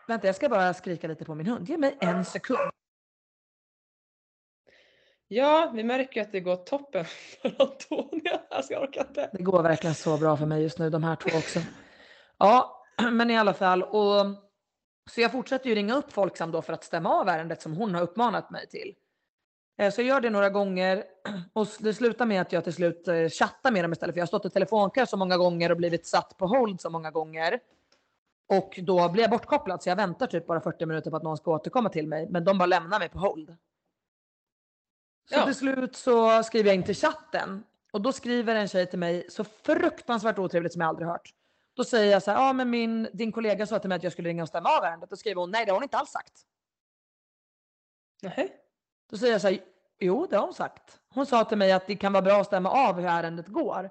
Vänta, 0.08 0.26
jag 0.26 0.36
ska 0.36 0.48
bara 0.48 0.74
skrika 0.74 1.08
lite 1.08 1.24
på 1.24 1.34
min 1.34 1.46
hund. 1.46 1.68
Ge 1.68 1.78
mig 1.78 1.96
en 2.00 2.24
sekund. 2.24 2.72
Ja, 5.32 5.70
vi 5.74 5.84
märker 5.84 6.20
ju 6.20 6.22
att 6.22 6.32
det 6.32 6.40
går 6.40 6.56
toppen 6.56 7.04
för 7.42 7.54
Antonia. 7.58 8.40
Alltså 8.50 8.72
jag 8.72 8.82
orkar 8.82 9.00
inte. 9.08 9.30
Det 9.32 9.42
går 9.42 9.62
verkligen 9.62 9.94
så 9.94 10.16
bra 10.16 10.36
för 10.36 10.46
mig 10.46 10.62
just 10.62 10.78
nu, 10.78 10.90
de 10.90 11.04
här 11.04 11.16
två 11.16 11.38
också. 11.38 11.60
Ja, 12.38 12.84
men 13.12 13.30
i 13.30 13.38
alla 13.38 13.54
fall. 13.54 13.82
Och, 13.82 14.26
så 15.10 15.20
jag 15.20 15.32
fortsätter 15.32 15.68
ju 15.68 15.74
ringa 15.74 15.94
upp 15.94 16.12
Folksam 16.12 16.50
då 16.50 16.62
för 16.62 16.72
att 16.72 16.84
stämma 16.84 17.10
av 17.20 17.28
ärendet 17.28 17.62
som 17.62 17.72
hon 17.72 17.94
har 17.94 18.02
uppmanat 18.02 18.50
mig 18.50 18.68
till. 18.68 18.94
Eh, 19.78 19.92
så 19.92 20.00
jag 20.00 20.08
gör 20.08 20.20
det 20.20 20.30
några 20.30 20.50
gånger 20.50 21.04
och 21.52 21.66
det 21.78 21.94
slutar 21.94 22.26
med 22.26 22.40
att 22.40 22.52
jag 22.52 22.64
till 22.64 22.74
slut 22.74 23.08
eh, 23.08 23.28
chattar 23.28 23.70
med 23.70 23.84
dem 23.84 23.92
istället. 23.92 24.14
För 24.14 24.18
jag 24.18 24.22
har 24.22 24.26
stått 24.26 24.46
i 24.46 24.50
telefonkö 24.50 25.06
så 25.06 25.16
många 25.16 25.36
gånger 25.36 25.70
och 25.70 25.76
blivit 25.76 26.06
satt 26.06 26.36
på 26.36 26.46
hold 26.46 26.80
så 26.80 26.90
många 26.90 27.10
gånger. 27.10 27.60
Och 28.48 28.78
då 28.82 29.08
blir 29.08 29.22
jag 29.22 29.30
bortkopplad 29.30 29.82
så 29.82 29.88
jag 29.88 29.96
väntar 29.96 30.26
typ 30.26 30.46
bara 30.46 30.60
40 30.60 30.86
minuter 30.86 31.10
på 31.10 31.16
att 31.16 31.22
någon 31.22 31.36
ska 31.36 31.50
återkomma 31.50 31.88
till 31.88 32.08
mig. 32.08 32.28
Men 32.30 32.44
de 32.44 32.58
bara 32.58 32.66
lämnar 32.66 32.98
mig 32.98 33.08
på 33.08 33.18
hold. 33.18 33.56
Så 35.28 35.34
Ja. 35.34 35.44
till 35.44 35.54
slut 35.54 35.96
så 35.96 36.42
skriver 36.42 36.68
jag 36.68 36.74
in 36.74 36.84
till 36.84 36.94
chatten 36.94 37.64
och 37.92 38.00
då 38.00 38.12
skriver 38.12 38.54
en 38.54 38.68
tjej 38.68 38.86
till 38.86 38.98
mig 38.98 39.26
så 39.30 39.44
fruktansvärt 39.44 40.38
otrevligt 40.38 40.72
som 40.72 40.80
jag 40.80 40.88
aldrig 40.88 41.08
hört. 41.08 41.34
Då 41.74 41.84
säger 41.84 42.12
jag 42.12 42.22
så 42.22 42.30
här, 42.30 42.38
ja 42.38 42.52
men 42.52 42.70
min, 42.70 43.08
din 43.12 43.32
kollega 43.32 43.66
sa 43.66 43.78
till 43.78 43.88
mig 43.88 43.96
att 43.96 44.02
jag 44.02 44.12
skulle 44.12 44.28
ringa 44.28 44.42
och 44.42 44.48
stämma 44.48 44.68
av 44.78 44.84
ärendet. 44.84 45.10
Då 45.10 45.16
skriver 45.16 45.40
hon, 45.40 45.50
nej 45.50 45.64
det 45.64 45.70
har 45.70 45.76
hon 45.76 45.82
inte 45.82 45.96
alls 45.98 46.10
sagt. 46.10 46.32
Nej. 48.22 48.56
Då 49.10 49.16
säger 49.18 49.32
jag 49.32 49.40
så 49.40 49.48
här, 49.48 49.58
jo 49.98 50.26
det 50.30 50.36
har 50.36 50.44
hon 50.44 50.54
sagt. 50.54 51.00
Hon 51.08 51.26
sa 51.26 51.44
till 51.44 51.58
mig 51.58 51.72
att 51.72 51.86
det 51.86 51.96
kan 51.96 52.12
vara 52.12 52.22
bra 52.22 52.40
att 52.40 52.46
stämma 52.46 52.70
av 52.70 52.94
hur 53.00 53.06
ärendet 53.08 53.46
går 53.46 53.90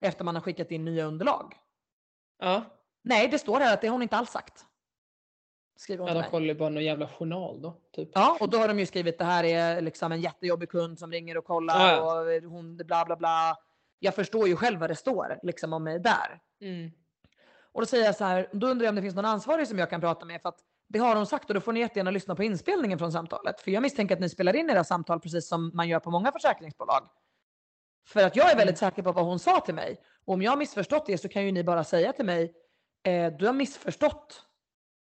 efter 0.00 0.24
man 0.24 0.34
har 0.34 0.42
skickat 0.42 0.70
in 0.70 0.84
nya 0.84 1.04
underlag. 1.04 1.56
Ja. 2.38 2.62
Nej, 3.02 3.28
det 3.28 3.38
står 3.38 3.60
här 3.60 3.74
att 3.74 3.80
det 3.80 3.86
har 3.86 3.92
hon 3.92 4.02
inte 4.02 4.16
alls 4.16 4.30
sagt. 4.30 4.66
Skriver 5.80 6.04
hon 6.04 6.16
ja, 6.16 6.22
de 6.22 6.30
kollar 6.30 6.46
ju 6.46 6.54
bara 6.54 6.68
någon 6.68 6.84
jävla 6.84 7.08
journal 7.08 7.62
då. 7.62 7.76
Typ. 7.92 8.08
Ja, 8.14 8.36
och 8.40 8.50
då 8.50 8.58
har 8.58 8.68
de 8.68 8.78
ju 8.78 8.86
skrivit 8.86 9.18
det 9.18 9.24
här 9.24 9.44
är 9.44 9.80
liksom 9.80 10.12
en 10.12 10.20
jättejobbig 10.20 10.70
kund 10.70 10.98
som 10.98 11.12
ringer 11.12 11.38
och 11.38 11.44
kollar 11.44 11.80
Ja, 11.80 11.96
ja. 11.96 12.36
och 12.46 12.50
hon 12.50 12.76
bla 12.76 13.04
bla 13.04 13.16
bla. 13.16 13.56
Jag 13.98 14.14
förstår 14.14 14.48
ju 14.48 14.56
själv 14.56 14.80
vad 14.80 14.90
det 14.90 14.96
står 14.96 15.38
liksom 15.42 15.72
om 15.72 15.84
mig 15.84 15.98
där. 15.98 16.40
Mm. 16.60 16.90
Och 17.72 17.80
då 17.80 17.86
säger 17.86 18.04
jag 18.04 18.16
så 18.16 18.24
här, 18.24 18.48
då 18.52 18.66
undrar 18.66 18.84
jag 18.84 18.92
om 18.92 18.96
det 18.96 19.02
finns 19.02 19.14
någon 19.14 19.24
ansvarig 19.24 19.68
som 19.68 19.78
jag 19.78 19.90
kan 19.90 20.00
prata 20.00 20.26
med 20.26 20.42
för 20.42 20.48
att 20.48 20.58
det 20.88 20.98
har 20.98 21.16
hon 21.16 21.26
sagt 21.26 21.50
och 21.50 21.54
då 21.54 21.60
får 21.60 21.72
ni 21.72 21.80
jättegärna 21.80 22.10
lyssna 22.10 22.34
på 22.34 22.42
inspelningen 22.42 22.98
från 22.98 23.12
samtalet. 23.12 23.60
För 23.60 23.70
jag 23.70 23.82
misstänker 23.82 24.14
att 24.14 24.20
ni 24.20 24.28
spelar 24.28 24.56
in 24.56 24.70
era 24.70 24.84
samtal 24.84 25.20
precis 25.20 25.48
som 25.48 25.70
man 25.74 25.88
gör 25.88 26.00
på 26.00 26.10
många 26.10 26.32
försäkringsbolag. 26.32 27.08
För 28.06 28.26
att 28.26 28.36
jag 28.36 28.52
är 28.52 28.56
väldigt 28.56 28.78
säker 28.78 29.02
på 29.02 29.12
vad 29.12 29.24
hon 29.24 29.38
sa 29.38 29.60
till 29.60 29.74
mig. 29.74 30.00
Och 30.24 30.34
om 30.34 30.42
jag 30.42 30.52
har 30.52 30.56
missförstått 30.56 31.06
det 31.06 31.18
så 31.18 31.28
kan 31.28 31.44
ju 31.44 31.52
ni 31.52 31.64
bara 31.64 31.84
säga 31.84 32.12
till 32.12 32.24
mig, 32.24 32.54
eh, 33.02 33.32
du 33.32 33.46
har 33.46 33.52
missförstått 33.52 34.49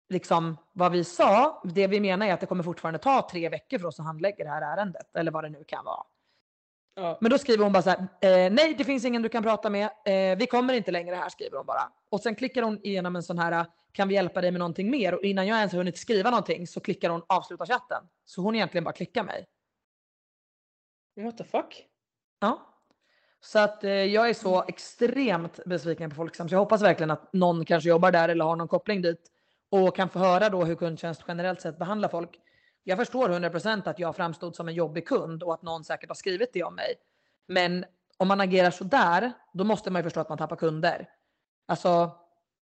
liksom 0.09 0.57
vad 0.73 0.93
vi 0.93 1.05
sa, 1.05 1.63
det 1.65 1.87
vi 1.87 2.01
menar 2.01 2.27
är 2.27 2.35
att 2.35 2.41
det 2.41 2.47
kommer 2.47 2.63
fortfarande 2.63 2.99
ta 2.99 3.29
tre 3.31 3.49
veckor 3.49 3.79
för 3.79 3.87
oss 3.87 4.01
att 4.01 4.07
handlägga 4.07 4.45
det 4.45 4.51
här 4.51 4.77
ärendet 4.77 5.17
eller 5.17 5.31
vad 5.31 5.45
det 5.45 5.51
nu 5.51 5.65
kan 5.65 5.85
vara. 5.85 6.03
Ja. 6.95 7.19
Men 7.21 7.31
då 7.31 7.39
skriver 7.39 7.65
hon 7.65 7.73
bara 7.73 7.83
så 7.83 7.91
här, 7.91 7.99
eh, 7.99 8.53
nej 8.53 8.75
det 8.79 8.85
finns 8.85 9.05
ingen 9.05 9.23
du 9.23 9.29
kan 9.29 9.43
prata 9.43 9.71
med, 9.71 9.85
eh, 9.85 10.39
vi 10.39 10.47
kommer 10.51 10.75
inte 10.75 10.91
längre 10.91 11.15
här 11.15 11.29
skriver 11.29 11.57
hon 11.57 11.67
bara. 11.67 11.93
Och 12.11 12.21
sen 12.21 12.35
klickar 12.35 12.63
hon 12.63 12.87
igenom 12.87 13.17
en 13.17 13.23
sån 13.23 13.39
här, 13.39 13.67
kan 13.93 14.09
vi 14.09 14.15
hjälpa 14.15 14.41
dig 14.41 14.51
med 14.51 14.59
någonting 14.59 14.91
mer? 14.91 15.15
Och 15.15 15.23
innan 15.23 15.47
jag 15.47 15.59
ens 15.59 15.73
har 15.73 15.79
hunnit 15.79 15.99
skriva 15.99 16.31
någonting 16.31 16.67
så 16.67 16.81
klickar 16.81 17.11
hon 17.11 17.23
avsluta 17.27 17.67
chatten. 17.67 18.03
Så 18.25 18.43
hon 18.43 18.55
egentligen 18.55 18.85
bara 18.85 18.93
klickar 18.93 19.25
mig. 19.25 19.47
What 21.17 21.39
the 21.39 21.45
fuck? 21.45 21.87
Ja. 22.41 22.67
Så 23.41 23.59
att 23.59 23.85
eh, 23.85 23.91
jag 23.91 24.29
är 24.29 24.35
så 24.35 24.65
extremt 24.69 25.65
besviken 25.65 26.11
på 26.11 26.17
Folksam 26.17 26.49
så 26.49 26.55
jag 26.55 26.61
hoppas 26.61 26.83
verkligen 26.83 27.11
att 27.11 27.33
någon 27.33 27.65
kanske 27.65 27.89
jobbar 27.89 28.13
där 28.13 28.29
eller 28.29 28.45
har 28.45 28.57
någon 28.57 28.69
koppling 28.69 29.03
dit 29.03 29.31
och 29.71 29.97
kan 29.97 30.09
få 30.09 30.19
höra 30.19 30.49
då 30.49 30.65
hur 30.65 30.75
kundtjänst 30.75 31.23
generellt 31.29 31.61
sett 31.61 31.79
behandlar 31.79 32.09
folk. 32.09 32.41
Jag 32.85 32.99
förstår 32.99 33.29
100% 33.29 33.89
att 33.91 33.99
jag 33.99 34.17
framstod 34.17 34.57
som 34.57 34.69
en 34.69 34.75
jobbig 34.75 35.07
kund 35.09 35.43
och 35.43 35.55
att 35.55 35.63
någon 35.63 35.85
säkert 35.85 36.11
har 36.11 36.15
skrivit 36.15 36.53
det 36.53 36.63
om 36.65 36.75
mig. 36.75 36.95
Men 37.49 37.85
om 38.17 38.29
man 38.29 38.41
agerar 38.41 38.71
så 38.71 38.85
där, 38.85 39.33
då 39.53 39.65
måste 39.65 39.91
man 39.91 40.01
ju 40.01 40.03
förstå 40.03 40.21
att 40.21 40.29
man 40.29 40.39
tappar 40.39 40.57
kunder. 40.57 41.09
Alltså, 41.67 42.11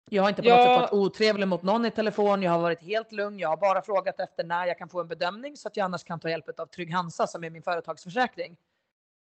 jag 0.09 0.23
har 0.23 0.29
inte 0.29 0.41
på 0.41 0.49
något 0.49 0.57
Ja. 0.57 0.65
sätt 0.65 0.81
varit 0.81 0.93
otrevlig 1.05 1.47
mot 1.47 1.63
någon 1.63 1.85
i 1.85 1.91
telefon. 1.91 2.43
Jag 2.43 2.51
har 2.51 2.59
varit 2.59 2.81
helt 2.81 3.11
lugn. 3.11 3.39
Jag 3.39 3.49
har 3.49 3.57
bara 3.57 3.81
frågat 3.81 4.19
efter 4.19 4.43
när 4.43 4.65
jag 4.65 4.77
kan 4.77 4.89
få 4.89 5.01
en 5.01 5.07
bedömning 5.07 5.57
så 5.57 5.67
att 5.67 5.77
jag 5.77 5.85
annars 5.85 6.03
kan 6.03 6.19
ta 6.19 6.29
hjälp 6.29 6.59
av 6.59 6.65
Trygg 6.65 6.93
Hansa 6.93 7.27
som 7.27 7.43
är 7.43 7.49
min 7.49 7.63
företagsförsäkring. 7.63 8.57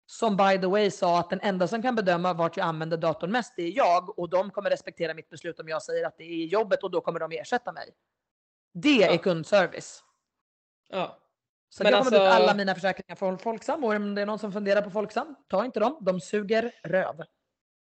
Som 0.10 0.38
by 0.38 0.58
the 0.62 0.68
way 0.68 0.92
sa 0.92 1.20
att 1.20 1.30
den 1.30 1.40
enda 1.42 1.68
som 1.68 1.82
kan 1.82 1.96
bedöma 1.96 2.34
vart 2.34 2.58
jag 2.58 2.66
använder 2.66 2.98
datorn 2.98 3.32
mest 3.32 3.54
det 3.56 3.64
är 3.64 3.72
jag 3.78 4.20
och 4.20 4.30
de 4.30 4.52
kommer 4.52 4.70
respektera 4.70 5.14
mitt 5.14 5.30
beslut 5.30 5.60
om 5.60 5.68
jag 5.68 5.82
säger 5.84 6.06
att 6.06 6.18
det 6.18 6.24
är 6.24 6.46
jobbet 6.46 6.84
och 6.84 6.92
då 6.92 7.02
kommer 7.02 7.20
de 7.20 7.32
ersätta 7.32 7.72
mig. 7.72 7.90
Det 8.74 9.04
är 9.04 9.12
Ja. 9.12 9.18
kundservice. 9.18 10.04
Ja. 10.90 11.18
Så 11.70 11.84
Men 11.84 11.92
jag 11.92 12.04
kommer 12.06 12.18
alltså- 12.18 12.38
ut 12.38 12.42
alla 12.44 12.54
mina 12.54 12.76
försäkringar 12.76 13.16
från 13.16 13.38
Folksam 13.38 13.84
och 13.84 13.94
om 13.96 14.16
det 14.16 14.22
är 14.22 14.26
någon 14.26 14.40
som 14.40 14.52
funderar 14.52 14.82
på 14.82 14.90
Folksam, 14.90 15.36
ta 15.48 15.66
inte 15.66 15.80
dem. 15.80 15.98
De 16.02 16.22
suger 16.22 16.72
röv. 16.84 17.24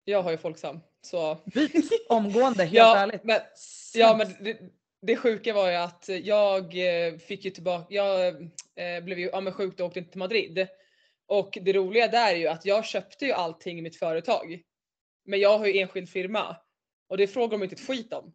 Jag 0.04 0.24
har 0.24 0.32
ju 0.32 0.38
Folksam. 0.38 0.80
Så. 1.02 1.36
Byt 1.46 1.92
omgående, 2.10 2.64
helt 2.64 2.74
ja, 2.74 2.98
ärligt. 2.98 3.24
Men, 3.24 3.40
ja, 3.94 4.16
men 4.18 4.44
det, 4.44 4.60
det 5.02 5.16
sjuka 5.16 5.54
var 5.54 5.70
ju 5.70 5.76
att 5.76 6.06
jag 6.08 6.64
eh, 7.08 7.18
fick 7.18 7.46
ju 7.46 7.52
tillbaka, 7.52 7.86
jag 7.90 8.28
eh, 8.76 9.04
blev 9.04 9.20
ju 9.20 9.30
ja, 9.34 9.42
men 9.42 9.54
sjuk 9.54 9.80
och 9.80 9.86
åkte 9.86 10.00
inte 10.00 10.12
till 10.12 10.20
Madrid. 10.20 10.68
Och 11.30 11.58
det 11.62 11.74
roliga 11.74 12.08
där 12.08 12.34
är 12.34 12.38
ju 12.38 12.48
att 12.48 12.66
jag 12.66 12.86
köpte 12.86 13.26
ju 13.26 13.32
allting 13.32 13.80
i 13.80 13.82
mitt 13.82 14.00
företag. 14.00 14.62
Men 15.26 15.40
jag 15.40 15.58
har 15.58 15.66
ju 15.66 15.80
enskild 15.80 16.10
firma. 16.10 16.58
Och 17.10 17.18
det 17.18 17.28
frågar 17.28 17.58
de 17.58 17.64
inte 17.64 17.76
ett 17.76 17.88
skit 17.88 18.14
om. 18.14 18.34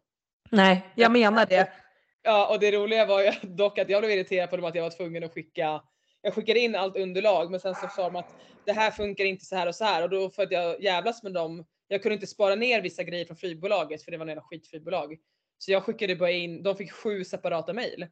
Nej, 0.49 0.85
jag 0.95 1.11
menar 1.11 1.45
det. 1.45 1.71
Ja 2.27 2.53
och 2.53 2.59
det 2.59 2.71
roliga 2.71 3.05
var 3.05 3.21
ju 3.21 3.31
dock 3.41 3.77
att 3.77 3.89
jag 3.89 4.01
blev 4.01 4.11
irriterad 4.11 4.49
på 4.49 4.55
dem 4.57 4.65
att 4.65 4.75
jag 4.75 4.83
var 4.83 4.89
tvungen 4.89 5.23
att 5.23 5.33
skicka 5.33 5.81
jag 6.25 6.33
skickade 6.33 6.59
in 6.59 6.75
allt 6.75 6.97
underlag 6.97 7.51
men 7.51 7.59
sen 7.59 7.75
så 7.75 7.87
sa 7.87 8.03
de 8.03 8.15
att 8.15 8.35
det 8.65 8.73
här 8.73 8.91
funkar 8.91 9.25
inte 9.25 9.45
så 9.45 9.55
här 9.55 9.67
och 9.67 9.75
så 9.75 9.85
här 9.85 10.03
och 10.03 10.09
då 10.09 10.29
för 10.29 10.43
att 10.43 10.51
jag 10.51 10.81
jävlas 10.81 11.23
med 11.23 11.33
dem. 11.33 11.65
Jag 11.87 12.01
kunde 12.01 12.13
inte 12.13 12.27
spara 12.27 12.55
ner 12.55 12.81
vissa 12.81 13.03
grejer 13.03 13.25
från 13.25 13.37
flygbolaget 13.37 14.03
för 14.03 14.11
det 14.11 14.17
var 14.17 14.25
några 14.25 14.41
skitflygbolag. 14.41 15.17
Så 15.57 15.71
jag 15.71 15.83
skickade 15.83 16.15
bara 16.15 16.31
in, 16.31 16.63
de 16.63 16.75
fick 16.75 16.91
sju 16.91 17.23
separata 17.23 17.73
mejl. 17.73 18.07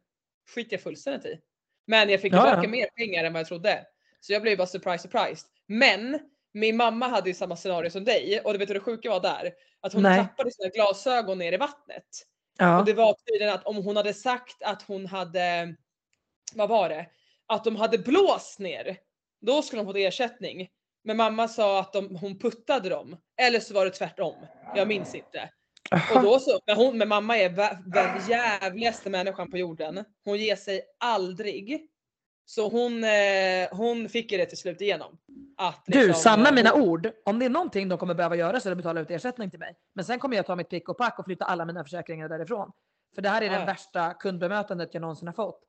Skit 0.54 0.72
jag 0.72 0.80
fullständigt 0.80 1.26
i. 1.26 1.40
Men 1.86 2.08
jag 2.10 2.20
fick 2.20 2.32
Ja, 2.32 2.42
tillbaka 2.42 2.62
ja. 2.62 2.68
mer 2.68 2.86
pengar 2.86 3.24
än 3.24 3.32
vad 3.32 3.40
jag 3.40 3.46
trodde. 3.46 3.86
Så 4.26 4.32
jag 4.32 4.42
blev 4.42 4.58
bara 4.58 4.66
surprise 4.66 5.02
surprised. 5.02 5.48
Men 5.66 6.20
min 6.52 6.76
mamma 6.76 7.08
hade 7.08 7.30
ju 7.30 7.34
samma 7.34 7.56
scenario 7.56 7.90
som 7.90 8.04
dig 8.04 8.40
och 8.44 8.52
du 8.52 8.58
vet 8.58 8.68
vad 8.68 8.76
det 8.76 8.80
sjuka 8.80 9.10
var 9.10 9.20
där? 9.20 9.52
Att 9.80 9.92
hon 9.92 10.02
Nej. 10.02 10.18
tappade 10.18 10.50
sina 10.50 10.68
glasögon 10.68 11.38
ner 11.38 11.52
i 11.52 11.56
vattnet. 11.56 12.04
Ja. 12.58 12.78
Och 12.78 12.84
det 12.84 12.92
var 12.92 13.14
tydligen 13.26 13.54
att 13.54 13.66
om 13.66 13.76
hon 13.76 13.96
hade 13.96 14.14
sagt 14.14 14.62
att 14.62 14.82
hon 14.82 15.06
hade, 15.06 15.74
vad 16.54 16.68
var 16.68 16.88
det? 16.88 17.06
Att 17.46 17.64
de 17.64 17.76
hade 17.76 17.98
blåst 17.98 18.58
ner, 18.58 18.96
då 19.40 19.62
skulle 19.62 19.80
hon 19.82 19.86
fått 19.86 19.96
ersättning. 19.96 20.68
Men 21.04 21.16
mamma 21.16 21.48
sa 21.48 21.80
att 21.80 21.92
de, 21.92 22.16
hon 22.16 22.38
puttade 22.38 22.88
dem. 22.88 23.16
Eller 23.42 23.60
så 23.60 23.74
var 23.74 23.84
det 23.84 23.90
tvärtom. 23.90 24.46
Jag 24.74 24.88
minns 24.88 25.14
inte. 25.14 25.50
Och 26.14 26.22
då 26.22 26.38
så, 26.38 26.60
men, 26.66 26.76
hon, 26.76 26.98
men 26.98 27.08
mamma 27.08 27.38
är 27.38 27.48
den 27.86 28.28
jävligaste 28.28 29.10
människan 29.10 29.50
på 29.50 29.58
jorden. 29.58 30.04
Hon 30.24 30.38
ger 30.38 30.56
sig 30.56 30.82
aldrig. 31.00 31.88
Så 32.46 32.68
hon, 32.68 33.04
eh, 33.04 33.10
hon 33.70 34.08
fick 34.08 34.32
ju 34.32 34.38
det 34.38 34.46
till 34.46 34.58
slut 34.58 34.80
igenom. 34.80 35.18
Att 35.56 35.82
Du, 35.86 35.98
liksom, 36.06 36.22
sanna 36.22 36.48
eh, 36.48 36.54
mina 36.54 36.74
ord. 36.74 37.10
Om 37.24 37.38
det 37.38 37.44
är 37.44 37.50
någonting 37.50 37.88
de 37.88 37.98
kommer 37.98 38.14
behöva 38.14 38.36
göra 38.36 38.60
så 38.60 38.68
är 38.68 38.70
det 38.70 38.72
att 38.72 38.78
betala 38.78 39.00
ut 39.00 39.10
ersättning 39.10 39.50
till 39.50 39.58
mig. 39.58 39.76
Men 39.94 40.04
sen 40.04 40.18
kommer 40.18 40.36
jag 40.36 40.46
ta 40.46 40.56
mitt 40.56 40.68
pick 40.68 40.88
och 40.88 40.98
pack 40.98 41.18
och 41.18 41.24
flytta 41.24 41.44
alla 41.44 41.64
mina 41.64 41.84
försäkringar 41.84 42.28
därifrån. 42.28 42.72
För 43.14 43.22
det 43.22 43.28
här 43.28 43.42
är 43.42 43.46
Ja, 43.52 43.58
det 43.58 43.64
värsta 43.66 44.14
kundbemötandet 44.14 44.94
jag 44.94 45.00
någonsin 45.00 45.28
har 45.28 45.32
fått. 45.32 45.60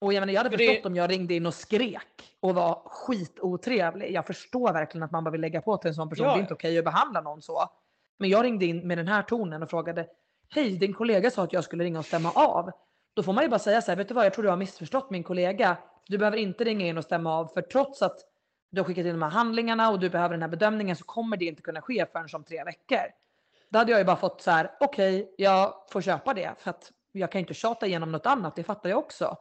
Och 0.00 0.12
jag, 0.12 0.20
menar, 0.20 0.32
jag 0.32 0.38
hade 0.40 0.50
För 0.50 0.58
det- 0.58 0.66
förstått 0.66 0.86
om 0.86 0.96
jag 0.96 1.10
ringde 1.10 1.34
in 1.34 1.46
och 1.46 1.54
skrek 1.54 2.36
och 2.40 2.54
var 2.54 2.82
skitotrevlig. 2.86 4.12
Jag 4.12 4.26
förstår 4.26 4.72
verkligen 4.72 5.02
att 5.02 5.10
man 5.10 5.24
bara 5.24 5.30
vill 5.30 5.40
lägga 5.40 5.60
på 5.62 5.76
till 5.76 5.88
en 5.88 5.94
sån 5.94 6.08
person. 6.08 6.26
Ja, 6.26 6.32
Det 6.32 6.38
är 6.38 6.40
inte 6.40 6.54
okej 6.54 6.78
att 6.78 6.84
behandla 6.84 7.20
någon 7.20 7.42
så. 7.42 7.68
Men 8.18 8.30
jag 8.30 8.44
ringde 8.44 8.66
in 8.66 8.88
med 8.88 8.98
den 8.98 9.08
här 9.08 9.22
tonen 9.22 9.62
och 9.62 9.70
frågade 9.70 10.06
Hej, 10.54 10.78
din 10.78 10.94
kollega 10.94 11.30
sa 11.30 11.42
att 11.44 11.52
jag 11.52 11.64
skulle 11.64 11.84
ringa 11.84 11.98
och 11.98 12.06
stämma 12.06 12.30
av. 12.32 12.70
Då 13.14 13.22
får 13.22 13.32
man 13.32 13.44
ju 13.44 13.50
bara 13.50 13.58
säga 13.58 13.82
så 13.82 13.90
här, 13.90 13.96
vet 13.96 14.08
du 14.08 14.14
vad, 14.14 14.24
jag 14.26 14.34
tror 14.34 14.42
du 14.42 14.50
har 14.50 14.56
missförstått 14.56 15.10
min 15.10 15.22
kollega. 15.22 15.76
Du 16.06 16.18
behöver 16.18 16.36
inte 16.38 16.64
ringa 16.64 16.86
in 16.86 16.98
och 16.98 17.04
stämma 17.04 17.34
av 17.38 17.46
för 17.46 17.62
trots 17.62 18.02
att 18.02 18.20
du 18.70 18.80
har 18.80 18.86
skickat 18.86 19.06
in 19.06 19.12
de 19.12 19.22
här 19.22 19.30
handlingarna 19.30 19.90
och 19.90 20.00
du 20.00 20.10
behöver 20.10 20.34
den 20.34 20.42
här 20.42 20.48
bedömningen 20.48 20.96
så 20.96 21.04
kommer 21.04 21.36
det 21.36 21.44
inte 21.44 21.62
kunna 21.62 21.82
ske 21.82 22.06
förrän 22.12 22.28
om 22.32 22.44
tre 22.44 22.64
veckor. 22.64 23.06
Då 23.68 23.78
hade 23.78 23.90
jag 23.90 23.98
ju 23.98 24.04
bara 24.04 24.16
fått 24.16 24.42
så 24.42 24.50
här, 24.50 24.70
okej, 24.80 25.34
jag 25.36 25.74
får 25.90 26.00
köpa 26.00 26.34
det 26.34 26.54
för 26.58 26.70
att 26.70 26.92
jag 27.12 27.32
kan 27.32 27.38
inte 27.38 27.54
tjata 27.54 27.86
igenom 27.86 28.12
något 28.12 28.26
annat, 28.26 28.56
det 28.56 28.64
fattar 28.64 28.90
jag 28.90 28.98
också. 28.98 29.36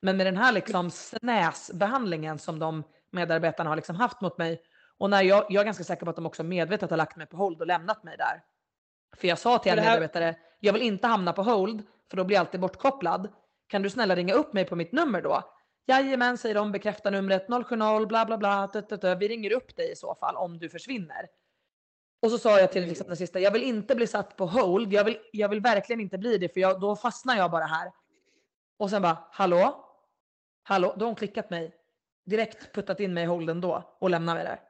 Men 0.00 0.16
med 0.16 0.26
den 0.26 0.36
här 0.36 0.52
liksom 0.52 0.90
snäsbehandlingen 0.90 2.38
som 2.38 2.58
de 2.58 2.82
medarbetarna 3.10 3.70
har 3.70 3.76
liksom 3.76 3.96
haft 3.96 4.20
mot 4.20 4.38
mig 4.38 4.62
och 4.98 5.10
när 5.10 5.22
jag, 5.22 5.46
jag 5.48 5.60
är 5.60 5.64
ganska 5.64 5.84
säker 5.84 6.04
på 6.04 6.10
att 6.10 6.16
de 6.16 6.26
också 6.26 6.42
medvetet 6.42 6.90
har 6.90 6.96
lagt 6.96 7.16
mig 7.16 7.26
på 7.26 7.36
hold 7.36 7.60
och 7.60 7.66
lämnat 7.66 8.04
mig 8.04 8.16
där. 8.16 8.42
För 9.16 9.28
jag 9.28 9.38
sa 9.38 9.58
till 9.58 9.72
en 9.72 9.78
här- 9.78 9.84
medarbetare, 9.84 10.36
jag 10.60 10.72
vill 10.72 10.82
inte 10.82 11.06
hamna 11.06 11.32
på 11.32 11.42
hold 11.42 11.82
för 12.10 12.16
då 12.16 12.24
blir 12.24 12.36
jag 12.36 12.40
alltid 12.40 12.60
bortkopplad. 12.60 13.28
Kan 13.66 13.82
du 13.82 13.90
snälla 13.90 14.16
ringa 14.16 14.34
upp 14.34 14.52
mig 14.52 14.64
på 14.64 14.76
mitt 14.76 14.92
nummer 14.92 15.22
då? 15.22 15.42
Jajamän, 15.86 16.38
säger 16.38 16.54
de, 16.54 16.72
bekräfta 16.72 17.10
numret 17.10 17.46
070 17.48 18.06
bla 18.06 18.26
bla 18.26 18.38
bla. 18.38 18.68
tut, 18.68 18.88
tut, 18.88 19.00
tut. 19.00 19.18
Vi 19.18 19.28
ringer 19.28 19.52
upp 19.52 19.76
dig 19.76 19.92
i 19.92 19.96
så 19.96 20.14
fall 20.14 20.36
om 20.36 20.58
du 20.58 20.68
försvinner. 20.68 21.28
Och 22.22 22.30
så 22.30 22.38
sa 22.38 22.60
jag 22.60 22.72
till 22.72 22.84
liksom 22.84 23.06
den 23.06 23.16
sista, 23.16 23.40
jag 23.40 23.50
vill 23.50 23.62
inte 23.62 23.94
bli 23.94 24.06
satt 24.06 24.36
på 24.36 24.46
hold. 24.46 24.92
Jag 24.92 25.04
vill, 25.04 25.18
jag 25.32 25.48
vill 25.48 25.60
verkligen 25.60 26.00
inte 26.00 26.18
bli 26.18 26.38
det 26.38 26.48
för 26.48 26.60
jag, 26.60 26.80
då 26.80 26.96
fastnar 26.96 27.36
jag 27.36 27.50
bara 27.50 27.64
här. 27.64 27.92
Och 28.78 28.90
sen 28.90 29.02
bara, 29.02 29.18
hallå? 29.30 29.84
Hallå? 30.62 30.94
Då 30.96 31.04
har 31.04 31.06
hon 31.06 31.16
klickat 31.16 31.50
mig. 31.50 31.74
Direkt 32.24 32.74
puttat 32.74 33.00
in 33.00 33.14
mig 33.14 33.24
i 33.24 33.26
holden 33.26 33.60
då 33.60 33.96
och 34.00 34.10
lämnar 34.10 34.34
mig 34.34 34.44
där. 34.44 34.60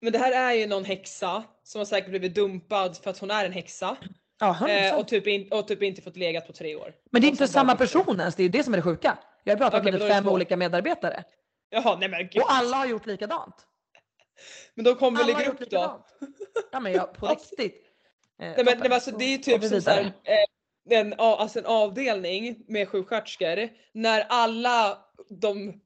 Men 0.00 0.12
det 0.12 0.18
här 0.18 0.32
är 0.50 0.52
ju 0.52 0.66
någon 0.66 0.84
häxa 0.84 1.44
som 1.62 1.78
har 1.78 1.86
säkert 1.86 2.10
blivit 2.10 2.34
dumpad 2.34 2.96
för 2.96 3.10
att 3.10 3.18
hon 3.18 3.30
är 3.30 3.44
en 3.44 3.52
häxa. 3.52 3.96
Ja, 4.42 4.56
100%. 4.60 4.68
Eh, 4.92 4.98
och, 4.98 5.08
typ 5.08 5.26
in, 5.26 5.48
och 5.52 5.68
typ 5.68 5.82
inte 5.82 6.02
fått 6.02 6.16
legat 6.16 6.46
på 6.46 6.52
tre 6.52 6.76
år. 6.76 6.94
Men 7.10 7.20
det 7.22 7.26
är 7.26 7.30
inte 7.30 7.48
samma 7.48 7.72
fick- 7.72 7.78
person 7.78 8.20
ens, 8.20 8.34
det 8.34 8.42
är 8.42 8.44
ju 8.44 8.48
det 8.50 8.64
som 8.64 8.74
är 8.74 8.78
det 8.78 8.82
sjuka. 8.82 9.18
Jag 9.44 9.52
har 9.52 9.58
pratat 9.58 9.80
Okej, 9.80 9.92
med 9.92 10.00
då 10.00 10.06
typ 10.06 10.14
fem 10.14 10.28
olika 10.28 10.56
medarbetare. 10.56 11.24
Jaha 11.70 11.96
nej 12.00 12.08
men 12.08 12.28
gud. 12.28 12.42
Och 12.42 12.52
alla 12.52 12.76
har 12.76 12.86
gjort 12.86 13.06
likadant. 13.06 13.54
Men 14.74 14.84
de 14.84 14.94
kom 14.94 15.14
väl 15.14 15.30
i 15.30 15.32
grupp 15.32 15.70
då? 15.70 16.04
Ja 16.72 16.80
men 16.80 16.92
jag, 16.92 17.14
på 17.14 17.26
riktigt. 17.30 17.74
Eh, 18.42 18.46
Nej 18.46 18.54
men, 18.56 18.64
nej, 18.64 18.76
men 18.78 18.92
alltså, 18.92 19.10
det 19.10 19.24
är 19.24 19.30
ju 19.30 19.38
typ 19.38 19.62
vi 19.62 19.68
som 19.68 19.80
så 19.82 19.90
här, 19.90 20.00
eh, 20.04 20.98
en, 20.98 21.14
alltså 21.18 21.58
en 21.58 21.66
avdelning 21.66 22.64
med 22.68 22.88
sjuksköterskor 22.88 23.68
när 23.92 24.26
alla 24.28 24.98
de 25.40 25.80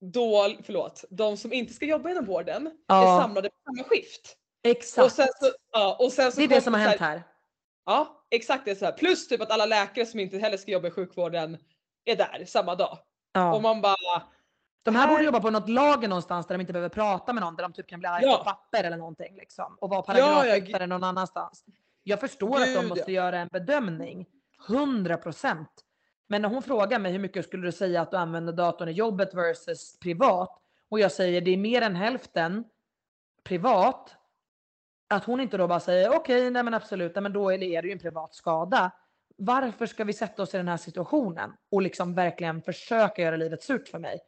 då, 0.00 0.50
förlåt, 0.62 1.04
de 1.10 1.36
som 1.36 1.52
inte 1.52 1.72
ska 1.72 1.84
jobba 1.86 2.10
inom 2.10 2.24
vården 2.24 2.70
Ja. 2.88 3.16
är 3.16 3.22
samlade 3.22 3.48
på 3.48 3.54
samma 3.64 3.88
skift. 3.88 4.36
Exakt. 4.64 5.04
Och 5.04 5.12
sen 5.12 5.28
så, 5.40 5.50
ja, 5.72 5.96
och 6.00 6.12
sen 6.12 6.32
så 6.32 6.38
det 6.40 6.44
är 6.44 6.48
det 6.48 6.60
som 6.60 6.74
har 6.74 6.80
hänt 6.80 7.00
här. 7.00 7.22
Ja 7.90 8.24
exakt 8.30 8.64
det 8.64 8.70
är 8.70 8.74
så 8.74 8.84
här. 8.84 8.92
Plus 8.92 9.28
typ 9.28 9.40
att 9.40 9.50
alla 9.50 9.66
läkare 9.66 10.06
som 10.06 10.20
inte 10.20 10.38
heller 10.38 10.56
ska 10.56 10.70
jobba 10.70 10.88
i 10.88 10.90
sjukvården 10.90 11.58
är 12.04 12.16
där 12.16 12.44
samma 12.46 12.74
dag. 12.74 12.98
Ja. 13.32 13.54
Och 13.54 13.62
man 13.62 13.80
bara 13.80 14.22
De 14.82 14.96
här 14.96 15.06
borde 15.08 15.18
här- 15.18 15.24
jobba 15.24 15.40
på 15.40 15.50
något 15.50 15.68
lager 15.68 16.08
någonstans 16.08 16.46
där 16.46 16.54
de 16.54 16.60
inte 16.60 16.72
behöver 16.72 16.88
prata 16.88 17.32
med 17.32 17.40
någon. 17.42 17.56
Där 17.56 17.62
de 17.62 17.72
typ 17.72 17.86
kan 17.86 17.98
bli 18.00 18.08
arga 18.08 18.26
Ja. 18.26 18.36
på 18.36 18.44
papper 18.44 18.84
eller 18.84 18.96
någonting. 18.96 19.36
Liksom, 19.36 19.76
och 19.80 19.90
vara 19.90 20.04
Ja, 20.06 20.18
ja, 20.18 20.34
paragrafryttare 20.34 20.86
någon 20.86 21.04
annanstans. 21.04 21.64
Jag 22.02 22.20
förstår 22.20 22.56
att 22.56 22.74
de 22.74 22.80
Gud, 22.80 22.88
måste 22.88 23.12
ja. 23.12 23.24
göra 23.24 23.38
en 23.38 23.48
bedömning. 23.52 24.26
100 24.68 25.16
procent. 25.16 25.70
Men 26.26 26.42
när 26.42 26.48
hon 26.48 26.62
frågar 26.62 26.98
mig 26.98 27.12
hur 27.12 27.18
mycket 27.18 27.44
skulle 27.44 27.66
du 27.66 27.72
säga 27.72 28.00
att 28.00 28.10
du 28.10 28.16
använder 28.16 28.52
datorn 28.52 28.88
i 28.88 28.92
jobbet 28.92 29.34
versus 29.34 29.98
privat. 29.98 30.62
Och 30.88 31.00
jag 31.00 31.12
säger 31.12 31.40
det 31.40 31.50
är 31.50 31.56
mer 31.56 31.82
än 31.82 31.96
hälften 31.96 32.64
privat. 33.44 34.14
Att 35.14 35.24
hon 35.24 35.40
inte 35.40 35.56
då 35.56 35.66
bara 35.66 35.80
säger 35.80 36.16
okej, 36.16 36.50
nej 36.50 36.62
men 36.62 36.74
absolut, 36.74 37.14
nej, 37.14 37.22
men 37.22 37.32
då 37.32 37.50
är 37.50 37.58
det 37.58 37.76
är 37.76 37.82
det 37.82 37.88
ju 37.88 37.92
en 37.92 37.98
privat 37.98 38.34
skada. 38.34 38.90
Varför 39.36 39.86
ska 39.86 40.04
vi 40.04 40.12
sätta 40.12 40.42
oss 40.42 40.54
i 40.54 40.56
den 40.56 40.68
här 40.68 40.76
situationen 40.76 41.52
och 41.70 41.82
liksom 41.82 42.14
verkligen 42.14 42.62
försöka 42.62 43.22
göra 43.22 43.36
livet 43.36 43.62
surt 43.62 43.88
för 43.88 43.98
mig? 43.98 44.20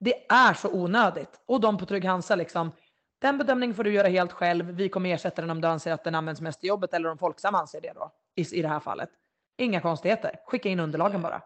Det 0.00 0.32
är 0.32 0.54
så 0.54 0.70
onödigt. 0.72 1.40
Och 1.46 1.60
de 1.60 1.78
på 1.78 1.86
Trygg 1.86 2.04
Hansa 2.04 2.36
liksom, 2.36 2.72
den 3.18 3.38
bedömningen 3.38 3.74
får 3.74 3.84
du 3.84 3.92
göra 3.92 4.08
helt 4.08 4.32
själv. 4.32 4.70
Vi 4.70 4.88
kommer 4.88 5.14
ersätta 5.14 5.42
den 5.42 5.50
om 5.50 5.60
du 5.60 5.68
anser 5.68 5.92
att 5.92 6.04
den 6.04 6.14
används 6.14 6.40
mest 6.40 6.64
i 6.64 6.66
jobbet 6.66 6.94
eller 6.94 7.08
om 7.08 7.18
Folksam 7.18 7.54
anser 7.54 7.80
det 7.80 7.92
då. 7.94 8.12
I, 8.34 8.58
i 8.58 8.62
det 8.62 8.68
här 8.68 8.80
fallet. 8.80 9.10
Inga 9.58 9.80
konstigheter. 9.80 10.40
Skicka 10.46 10.68
in 10.68 10.80
underlagen 10.80 11.22
bara. 11.22 11.42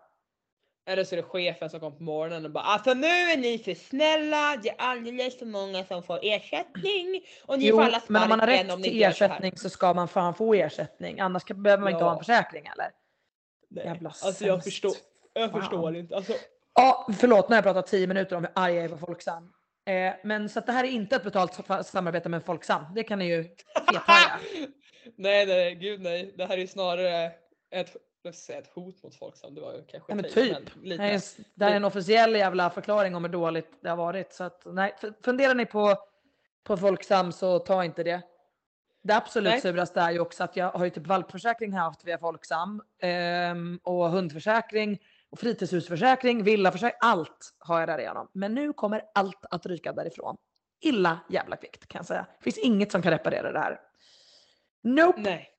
Eller 0.87 1.05
så 1.05 1.15
är 1.15 1.17
det 1.17 1.23
chefen 1.23 1.71
som 1.71 1.81
kommer 1.81 1.97
på 1.97 2.03
morgonen 2.03 2.45
och 2.45 2.51
bara 2.51 2.65
alltså 2.65 2.95
nu 2.95 3.07
är 3.07 3.37
ni 3.37 3.59
för 3.59 3.75
snälla, 3.75 4.57
det 4.63 4.69
är 4.69 4.75
alldeles 4.79 5.39
för 5.39 5.47
många 5.47 5.85
som 5.85 6.03
får 6.03 6.19
ersättning 6.23 7.21
och 7.47 7.59
ni 7.59 7.67
Jo, 7.69 7.77
får 7.77 7.83
alla 7.83 8.01
men 8.09 8.23
om 8.23 8.29
man 8.29 8.41
har 8.41 8.47
rätt 8.47 8.61
till 8.69 8.71
inte 8.77 8.97
gör 8.97 9.11
så 9.13 9.25
här." 9.25 9.31
ersättning 9.31 9.57
så 9.57 9.71
ska 9.71 9.95
man 9.95 10.09
fan 10.09 10.35
få 10.35 10.55
ersättning. 10.55 11.21
Annars 11.21 11.45
kan- 11.45 11.63
behöver 11.63 11.83
man 11.85 11.93
inte 11.93 12.05
ha 12.05 12.11
en 12.11 12.17
Ja. 12.17 12.23
försäkring 12.23 12.67
eller? 12.67 12.91
Nej. 13.71 13.85
Jävla 13.85 14.09
Alltså 14.09 14.45
jag 14.47 14.65
förstår, 14.65 14.93
jag 15.33 15.51
förstår 15.53 15.97
inte. 15.97 16.17
Alltså, 16.17 16.33
Ja, 16.75 17.09
förlåt 17.19 17.49
nu 17.49 17.53
har 17.55 17.57
jag 17.59 17.65
pratat 17.65 17.87
10 17.87 18.07
minuter 18.07 18.37
om 18.37 18.45
hur 18.45 18.53
arg 18.55 18.75
jag 18.75 18.85
är 18.85 18.89
på 18.89 18.97
Folksam. 18.99 19.53
Eh, 19.87 20.13
men 20.25 20.49
så 20.49 20.59
att 20.59 20.67
det 20.67 20.73
här 20.73 20.85
är 20.85 20.89
inte 20.89 21.17
ett 21.17 21.25
betalt 21.25 21.55
sa- 21.67 21.83
samarbete 21.85 22.29
med 22.29 22.45
Folksam. 22.45 22.85
Det 22.95 23.03
kan 23.03 23.19
ni 23.19 23.27
ju 23.29 23.43
fethaja. 23.89 24.39
nej 25.17 25.47
nej 25.47 25.75
gud 25.75 26.01
nej. 26.01 26.35
Det 26.37 26.45
här 26.47 26.55
är 26.55 26.61
ju 26.61 26.67
snarare 26.67 27.33
ett, 27.75 27.97
jag 28.29 28.35
säga 28.35 28.59
ett 28.59 28.75
hot 28.75 29.03
mot 29.03 29.15
folk 29.15 29.37
som 29.37 29.55
det 29.55 29.61
var 29.61 29.73
ju 29.73 29.85
kanske 29.85 30.13
Ja, 30.13 30.15
men 30.15 30.25
typ. 30.25 30.75
men 30.75 31.01
är, 31.01 31.21
det 31.55 31.65
här 31.65 31.73
är 31.73 31.77
en 31.77 31.85
officiell 31.85 32.35
jävla 32.35 32.71
förklaring 32.71 33.15
om 33.15 33.25
hur 33.25 33.33
dåligt 33.33 33.79
det 33.83 33.89
har 33.89 33.97
varit. 33.97 34.33
Så 34.33 34.45
att, 34.45 34.63
nej, 34.67 34.95
funderar 35.25 35.55
ni 35.55 35.67
på, 35.67 35.97
på 36.65 36.77
Folksam 36.77 37.33
så 37.33 37.59
ta 37.59 37.85
inte 37.85 38.03
det. 38.03 38.23
Det 39.03 39.17
absolut 39.17 39.51
Nej. 39.53 39.61
suraste 39.61 40.01
är 40.01 40.11
ju 40.11 40.19
också 40.21 40.45
att 40.45 40.57
jag 40.57 40.71
har 40.73 40.85
ju 40.85 40.91
typ 40.91 41.07
valpförsäkring 41.07 41.73
haft 41.73 42.05
via 42.05 42.19
Folksam. 42.19 42.83
ehm, 43.03 43.81
och 43.83 44.11
hundförsäkring 44.11 44.99
och 45.31 45.39
fritidshusförsäkring, 45.39 46.43
villaförsäkring. 46.43 46.99
Allt 47.01 47.55
har 47.59 47.81
jag 47.81 47.89
därigenom. 47.89 48.31
Men 48.33 48.55
nu 48.55 48.73
kommer 48.73 49.03
allt 49.15 49.45
att 49.51 49.67
ryka 49.67 49.93
därifrån. 49.93 50.37
Illa 50.81 51.21
jävla 51.29 51.57
kvickt 51.57 51.89
kan 51.89 51.99
jag 51.99 52.07
säga. 52.07 52.27
Det 52.39 52.45
finns 52.45 52.59
inget 52.59 52.93
som 52.93 53.03
kan 53.03 53.13
reparera 53.13 53.53
det 53.53 53.59
här. 53.59 53.81
Nope. 54.83 55.21
Nej. 55.21 55.54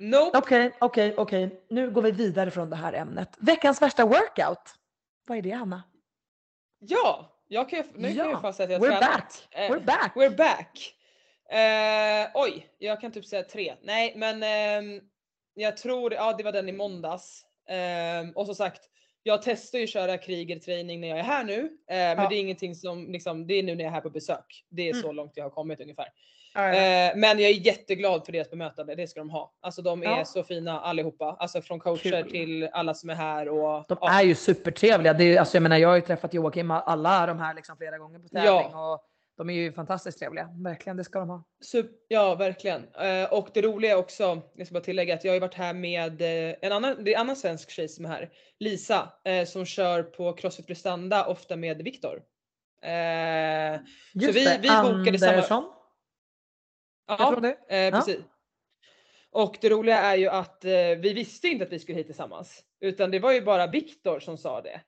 Nope. 0.00 0.38
Okej, 0.38 0.72
okej, 0.80 1.14
okej. 1.16 1.64
Nu 1.68 1.90
går 1.90 2.02
vi 2.02 2.10
vidare 2.10 2.50
från 2.50 2.70
det 2.70 2.76
här 2.76 2.92
ämnet. 2.92 3.36
Veckans 3.38 3.82
värsta 3.82 4.04
workout. 4.04 4.74
Vad 5.26 5.38
är 5.38 5.42
det 5.42 5.52
Anna? 5.52 5.82
Ja, 6.78 7.36
jag 7.48 7.68
kan 7.68 7.84
nu 7.94 8.08
kan 8.08 8.16
jag 8.16 8.30
Ja, 8.30 8.40
fan 8.40 8.54
säga 8.54 8.76
att 8.76 8.82
jag 8.82 8.92
We're 8.92 9.00
back! 9.00 9.48
Eh, 9.50 9.70
We're 9.70 9.84
back! 9.84 10.12
We're 10.14 10.36
back! 10.36 10.94
Eh, 11.50 12.30
oj, 12.34 12.68
jag 12.78 13.00
kan 13.00 13.12
typ 13.12 13.26
säga 13.26 13.42
tre. 13.42 13.74
Nej, 13.82 14.12
men 14.16 14.42
ehm, 14.42 15.00
jag 15.54 15.76
tror, 15.76 16.14
ja 16.14 16.32
det 16.32 16.44
var 16.44 16.52
den 16.52 16.68
i 16.68 16.72
måndags. 16.72 17.44
Ehm, 17.68 18.30
och 18.32 18.46
som 18.46 18.54
sagt, 18.54 18.80
jag 19.28 19.42
testar 19.42 19.78
ju 19.78 19.86
köra 19.86 20.18
krigerträning 20.18 21.00
när 21.00 21.08
jag 21.08 21.18
är 21.18 21.22
här 21.22 21.44
nu. 21.44 21.60
eh, 21.60 21.68
men 21.96 22.18
Ja. 22.18 22.28
det 22.28 22.34
är 22.36 22.40
ingenting 22.40 22.74
som, 22.74 23.12
liksom, 23.12 23.46
det 23.46 23.54
är 23.54 23.62
nu 23.62 23.74
när 23.74 23.84
jag 23.84 23.90
är 23.90 23.94
här 23.94 24.00
på 24.00 24.10
besök. 24.10 24.64
Det 24.68 24.82
är 24.88 24.90
Mm. 24.92 25.02
så 25.02 25.12
långt 25.12 25.32
jag 25.34 25.44
har 25.44 25.50
kommit 25.50 25.80
ungefär. 25.80 26.06
Ja, 26.54 26.74
ja. 26.74 27.10
Eh, 27.10 27.16
men 27.16 27.38
jag 27.38 27.50
är 27.50 27.66
jätteglad 27.66 28.24
för 28.24 28.32
deras 28.32 28.50
bemötande, 28.50 28.94
det 28.94 29.06
ska 29.06 29.20
de 29.20 29.30
ha. 29.30 29.52
Alltså 29.60 29.82
de 29.82 30.02
är 30.02 30.24
så 30.24 30.42
fina 30.42 30.80
allihopa. 30.80 31.36
Alltså 31.38 31.62
från 31.62 31.80
coacher 31.80 32.22
Kul. 32.22 32.30
till 32.30 32.68
alla 32.72 32.94
som 32.94 33.10
är 33.10 33.14
här 33.14 33.48
och 33.48 33.84
De 33.88 33.98
är 34.02 34.22
ju 34.22 34.34
supertrevliga. 34.34 35.12
Det 35.12 35.24
är, 35.24 35.38
alltså, 35.40 35.56
jag 35.56 35.62
menar, 35.62 35.76
jag 35.76 35.88
har 35.88 35.96
ju 35.96 36.00
träffat 36.02 36.34
Joakim 36.34 36.70
alla 36.70 37.26
de 37.26 37.38
här 37.38 37.54
liksom 37.54 37.76
flera 37.76 37.98
gånger 37.98 38.18
på 38.18 38.28
tävling. 38.28 38.74
Och 38.74 39.04
de 39.38 39.50
är 39.50 39.54
ju 39.54 39.72
fantastiskt 39.72 40.18
trevliga. 40.18 40.48
Verkligen, 40.64 40.96
det 40.96 41.04
ska 41.04 41.18
de 41.18 41.28
ha. 41.28 41.44
Sup- 41.64 41.94
ja, 42.08 42.34
verkligen. 42.34 42.88
Eh, 42.94 43.32
och 43.32 43.48
det 43.54 43.62
roliga 43.62 43.98
också, 43.98 44.42
jag 44.54 44.66
ska 44.66 44.74
bara 44.74 44.84
tillägga 44.84 45.14
att 45.14 45.24
jag 45.24 45.30
har 45.30 45.34
ju 45.34 45.40
varit 45.40 45.54
här 45.54 45.74
med 45.74 46.22
eh, 46.22 46.54
en 46.62 46.72
annan, 46.72 47.04
det 47.04 47.10
är 47.10 47.14
en 47.14 47.20
annan 47.20 47.36
svensk 47.36 47.70
tjej 47.70 47.88
som 47.88 48.04
är 48.04 48.08
här. 48.08 48.30
Lisa, 48.58 49.12
eh, 49.24 49.44
som 49.46 49.64
kör 49.64 50.02
på 50.02 50.32
Crossfit 50.32 50.66
Prestanda 50.66 51.26
ofta 51.26 51.56
med 51.56 51.82
Viktor. 51.82 52.22
Eh, 52.82 53.80
Just 54.14 54.36
vi- 54.38 54.44
det, 54.44 54.58
vi 54.62 54.68
bokade 54.68 55.18
samma- 55.18 55.32
Andersson. 55.32 55.62
Tror 57.18 57.44
ja, 57.44 57.54
det. 57.68 57.86
eh, 57.86 57.94
precis. 57.94 58.18
Och 59.30 59.58
det 59.60 59.68
roliga 59.68 59.98
är 59.98 60.16
ju 60.16 60.28
att 60.28 60.64
eh, 60.64 60.70
vi 60.72 61.12
visste 61.12 61.48
inte 61.48 61.64
att 61.64 61.72
vi 61.72 61.78
skulle 61.78 61.98
hit 61.98 62.06
tillsammans. 62.06 62.64
Utan 62.80 63.10
det 63.10 63.18
var 63.18 63.32
ju 63.32 63.40
bara 63.42 63.66
Viktor 63.66 64.20
som 64.20 64.38
sa 64.38 64.62
det. 64.62 64.80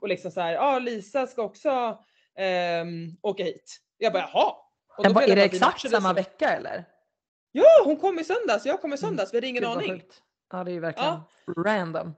Och 0.00 0.08
liksom 0.08 0.30
så 0.30 0.40
här, 0.40 0.52
ja 0.52 0.60
ah, 0.60 0.78
Lisa 0.78 1.26
ska 1.26 1.42
också 1.42 1.98
ehm, 2.36 3.16
åka 3.22 3.44
hit. 3.44 3.80
Jag 3.98 4.12
bara 4.12 4.30
jaha. 4.32 4.52
Och 4.98 5.14
då 5.14 5.20
är 5.20 5.36
det 5.36 5.44
exakt 5.44 5.90
samma 5.90 6.12
vecka 6.12 6.48
eller? 6.50 6.84
Ja, 7.52 7.64
hon 7.84 7.96
kom 7.96 8.18
i 8.18 8.24
söndags. 8.24 8.66
Jag 8.66 8.80
kom 8.80 8.92
i 8.92 8.98
söndags. 8.98 9.32
Vi 9.32 9.36
hade 9.36 9.46
ingen 9.46 9.64
aning. 9.64 9.90
sjukt. 9.90 10.22
Ja, 10.52 10.64
det 10.64 10.70
är 10.70 10.72
ju 10.72 10.80
verkligen 10.80 11.12
Ja. 11.46 11.52
random. 11.66 12.14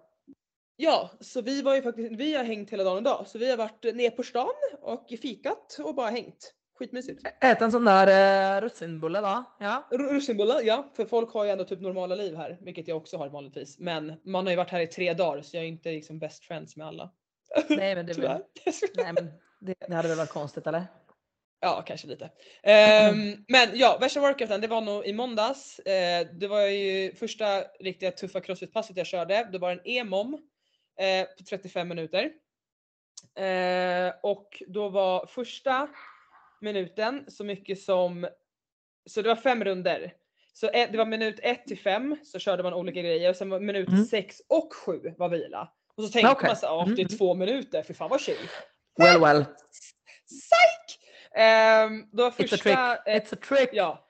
Ja, 0.77 1.11
så 1.21 1.41
vi 1.43 1.63
var 1.63 1.75
ju 1.75 1.83
faktiskt, 1.83 2.13
vi 2.13 2.35
har 2.35 2.45
hängt 2.45 2.71
hela 2.71 2.85
dagen 2.85 2.99
idag. 2.99 3.25
Så 3.27 3.39
vi 3.39 3.51
har 3.51 3.57
varit 3.57 3.85
ner 3.95 4.11
på 4.11 4.23
stan 4.23 4.49
och 4.83 5.07
fikat 5.23 5.77
och 5.85 5.95
bara 5.95 6.11
hängt. 6.11 6.53
Skitmysigt. 6.79 7.23
Ät 7.41 7.63
en 7.63 7.73
sån 7.73 7.85
där 7.85 8.57
eh, 8.57 8.61
russinbulle 8.61 9.21
då. 9.21 9.45
Ja. 9.59 9.89
R- 9.91 9.99
Russinbullar, 9.99 10.61
ja. 10.63 10.91
För 10.97 11.05
folk 11.05 11.33
har 11.33 11.45
ju 11.45 11.51
ändå 11.51 11.65
typ 11.65 11.81
normala 11.81 12.15
liv 12.15 12.37
här, 12.37 12.59
vilket 12.61 12.89
jag 12.89 12.97
också 12.97 13.17
har 13.17 13.29
vanligtvis. 13.29 13.79
Men 13.79 14.21
man 14.25 14.45
har 14.47 14.51
ju 14.51 14.57
varit 14.57 14.71
här 14.71 14.81
i 14.81 14.87
tre 14.87 15.15
dagar 15.15 15.43
så 15.43 15.57
jag 15.57 15.65
är 15.65 15.69
inte 15.69 15.89
liksom 15.91 16.19
best 16.19 16.45
friends 16.45 16.77
med 16.77 16.87
alla. 16.87 17.11
Nej, 17.69 17.95
men 17.95 18.07
det, 18.07 18.13
väl- 18.19 18.43
nej, 18.97 19.13
men 19.13 19.31
det, 19.61 19.75
det 19.89 19.95
hade 19.95 20.09
väl 20.09 20.17
varit 20.17 20.31
konstigt 20.31 20.67
eller? 20.67 20.85
Ja, 21.61 21.83
kanske 21.87 22.07
lite. 22.07 22.31
Ehm, 22.63 23.45
men 23.49 23.69
ja, 23.79 23.99
värsta 24.01 24.21
workouten 24.21 24.61
det 24.61 24.67
var 24.69 24.81
nog 24.81 25.07
i 25.07 25.13
måndags. 25.13 25.79
Eh, 25.79 26.27
det 26.33 26.49
var 26.49 26.61
ju 26.61 27.15
första 27.15 27.61
riktiga 27.81 28.11
tuffa 28.11 28.41
crossfit-passet 28.41 28.97
jag 28.97 29.07
körde. 29.07 29.49
Det 29.53 29.59
var 29.59 29.71
en 29.73 29.81
EMOM 29.85 30.35
eh, 31.01 31.27
på 31.39 31.45
35 31.45 31.89
minuter. 31.89 32.31
Eh, 33.39 34.13
och 34.23 34.63
då 34.69 34.89
var 34.89 35.27
första 35.27 35.89
minuten 36.61 37.25
så 37.29 37.45
mycket 37.45 37.81
som, 37.83 38.29
så 39.11 39.23
det 39.23 39.29
var 39.29 39.37
fem 39.37 39.65
runder. 39.65 40.13
Så 40.53 40.69
ett, 40.69 40.93
det 40.93 40.99
var 40.99 41.05
minut 41.07 41.41
1 41.43 41.67
till 41.67 41.79
5 41.79 42.17
så 42.25 42.39
körde 42.39 42.63
man 42.63 42.75
olika 42.75 43.01
grejer 43.03 43.31
och 43.31 43.37
sen 43.37 43.51
var 43.51 43.61
minut 43.61 43.89
Mm. 43.89 44.05
6 44.05 44.37
och 44.49 44.75
7 44.75 45.15
var 45.19 45.29
vila. 45.29 45.73
Och 45.97 46.05
så 46.05 46.11
tänkte 46.11 46.33
Okej. 46.33 46.47
man 46.49 46.57
så 46.57 46.67
här, 46.67 46.75
"Ah, 46.75 46.85
det 46.85 47.03
är 47.03 47.07
Mm. 47.07 47.19
två 47.19 47.35
minuter, 47.35 47.83
för 47.83 47.95
fan 47.95 48.11
vad 48.11 48.21
chill. 48.21 48.49
Well 48.99 49.21
well. 49.21 49.45
Psych! 50.29 50.86
Ehm, 51.37 52.07
då 52.13 52.23
var 52.23 52.31
It's 52.31 52.35
a 52.35 52.37
trick. 52.49 52.49
första, 52.63 52.97
eh, 53.07 53.21
It's 53.21 53.35
a 53.35 53.39
trick. 53.49 53.71
ja. 53.73 54.09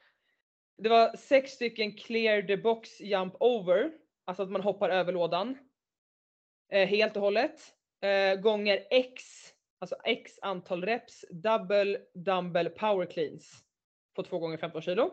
Det 0.79 0.89
var 0.89 1.17
sex 1.17 1.51
stycken 1.53 1.93
clear 1.97 2.43
the 2.43 2.57
box 2.57 3.01
jump 3.01 3.35
over. 3.41 3.93
Alltså 4.25 4.43
att 4.43 4.51
man 4.51 4.61
hoppar 4.61 4.91
över 4.91 5.13
lådan. 5.13 5.59
Eh, 6.73 6.89
helt 6.89 7.17
och 7.17 7.23
hållet. 7.23 7.61
Eh, 8.03 8.41
gånger 8.41 8.87
x, 8.91 9.23
alltså 9.79 9.97
x 10.05 10.33
antal 10.43 10.85
reps, 10.85 11.25
double 11.31 11.99
dumbbell 12.15 12.71
power 12.71 13.07
cleans. 13.07 13.53
På 14.15 14.23
2 14.23 14.39
gånger 14.39 14.57
15 14.57 14.83
kilo. 14.83 15.11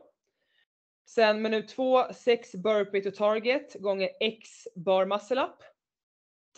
Sen 1.09 1.41
minut 1.41 1.67
2, 1.69 2.13
6 2.13 2.55
burpee 2.55 3.01
to 3.01 3.11
target 3.11 3.73
gånger 3.73 4.09
x 4.19 4.67
bar 4.75 5.05
muscle 5.05 5.41
up. 5.41 5.63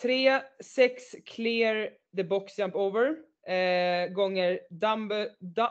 3, 0.02 0.40
6 0.64 1.02
clear 1.26 1.90
the 2.16 2.24
box 2.24 2.58
jump 2.58 2.74
over 2.74 3.16
eh, 3.46 4.08
gånger 4.08 4.60
dumbbell, 4.70 5.28
du, 5.38 5.66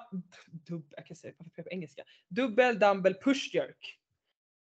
dub, 0.52 0.94
jag 0.96 1.06
kan 1.06 1.16
säga 1.16 1.34
det 1.56 1.64
på 1.64 1.70
engelska. 1.70 2.04
Dubbel 2.28 2.80
dumbbell 2.80 3.14
push 3.14 3.56
jerk. 3.56 4.00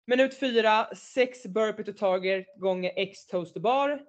Minut 0.08 0.40
4, 0.40 0.88
6 0.96 1.46
burpee 1.46 1.84
to 1.84 1.94
target 1.94 2.46
gånger 2.56 2.92
x 2.96 3.28
toast 3.28 3.54
to 3.54 3.60
bar. 3.60 4.06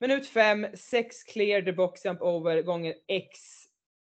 Minut 0.00 0.26
5, 0.26 0.66
6 0.74 1.22
clear 1.22 1.62
the 1.62 1.72
box 1.72 2.04
jump 2.04 2.22
over 2.22 2.62
gånger 2.62 2.94
x 3.08 3.38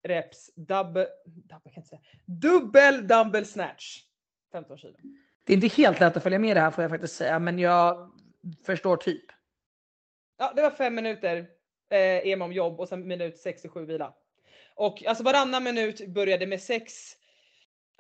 reps 0.03 0.51
double, 0.55 1.07
double 1.27 1.73
kan 1.73 1.83
inte 1.83 1.89
säga, 1.89 2.01
dubbel 2.25 3.09
dumbbell 3.09 3.47
snatch. 3.47 4.05
15 4.53 4.79
kilo. 4.79 4.97
Det 5.45 5.53
är 5.53 5.55
inte 5.55 5.69
helt 5.69 6.01
lätt 6.01 6.17
att 6.17 6.23
följa 6.23 6.39
med 6.39 6.57
det 6.57 6.61
här 6.61 6.71
får 6.71 6.85
jag 6.85 6.91
faktiskt 6.91 7.17
säga, 7.17 7.39
men 7.39 7.59
jag 7.59 8.13
förstår 8.67 8.97
typ. 8.97 9.25
Ja, 10.39 10.53
det 10.57 10.63
var 10.63 10.71
fem 10.71 10.95
minuter 10.95 11.37
eh, 11.91 12.29
EM 12.29 12.53
jobb 12.53 12.81
och 12.81 12.89
sen 12.89 13.09
minut 13.09 13.39
67 13.39 13.85
vila. 13.87 14.15
Och 14.79 15.05
alltså 15.07 15.25
varannan 15.25 15.65
minut 15.65 16.09
började 16.09 16.47
med 16.47 16.63
sex 16.63 16.95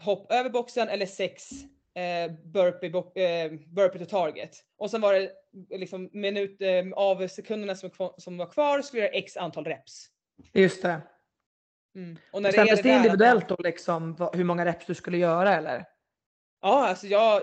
hopp 0.03 0.33
över 0.33 0.51
boxen 0.51 0.89
eller 0.89 1.07
sex 1.07 1.51
eh, 1.95 2.33
burpee, 2.45 2.91
bo- 2.91 3.13
eh, 3.19 3.53
burpee 3.53 3.99
to 3.99 4.05
target. 4.07 4.51
Och 4.77 4.91
sen 4.91 5.01
var 5.01 5.15
det 5.15 5.31
liksom 5.79 6.11
minut 6.13 6.63
eh, 6.63 6.85
av 6.93 7.29
sekunderna 7.29 7.75
som, 7.75 7.91
som 8.19 8.37
var 8.39 8.47
kvar 8.47 8.83
skulle 8.83 9.03
jag 9.03 9.15
göra 9.15 9.19
x 9.19 9.37
antal 9.37 9.65
reps. 9.65 10.07
Just 10.53 10.83
det. 10.83 11.01
Mm. 11.95 12.19
Och 12.33 12.43
när 12.43 12.49
är 12.49 12.65
det 12.67 12.73
att 12.73 12.85
man- 12.85 12.97
individuellt 12.97 13.49
då 13.49 13.57
liksom 13.59 14.29
hur 14.35 14.45
många 14.45 14.65
reps 14.67 14.87
du 14.87 14.95
skulle 14.95 15.19
göra 15.19 15.57
eller? 15.57 15.85
Ja, 16.63 16.89
alltså 16.89 17.07
jag 17.07 17.43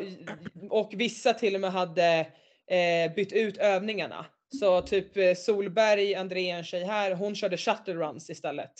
och 0.69 0.91
vissa 0.95 1.33
till 1.33 1.55
och 1.55 1.61
med 1.61 1.71
hade 1.71 2.27
eh, 2.67 3.13
bytt 3.15 3.33
ut 3.33 3.57
övningarna. 3.57 4.25
Så 4.59 4.81
typ 4.81 5.17
eh, 5.17 5.33
Solberg, 5.33 6.15
Andrea, 6.15 6.57
en 6.57 6.63
tjej 6.63 6.83
här, 6.83 7.11
hon 7.11 7.35
körde 7.35 7.57
shuttle 7.57 7.93
runs 7.93 8.29
istället. 8.29 8.71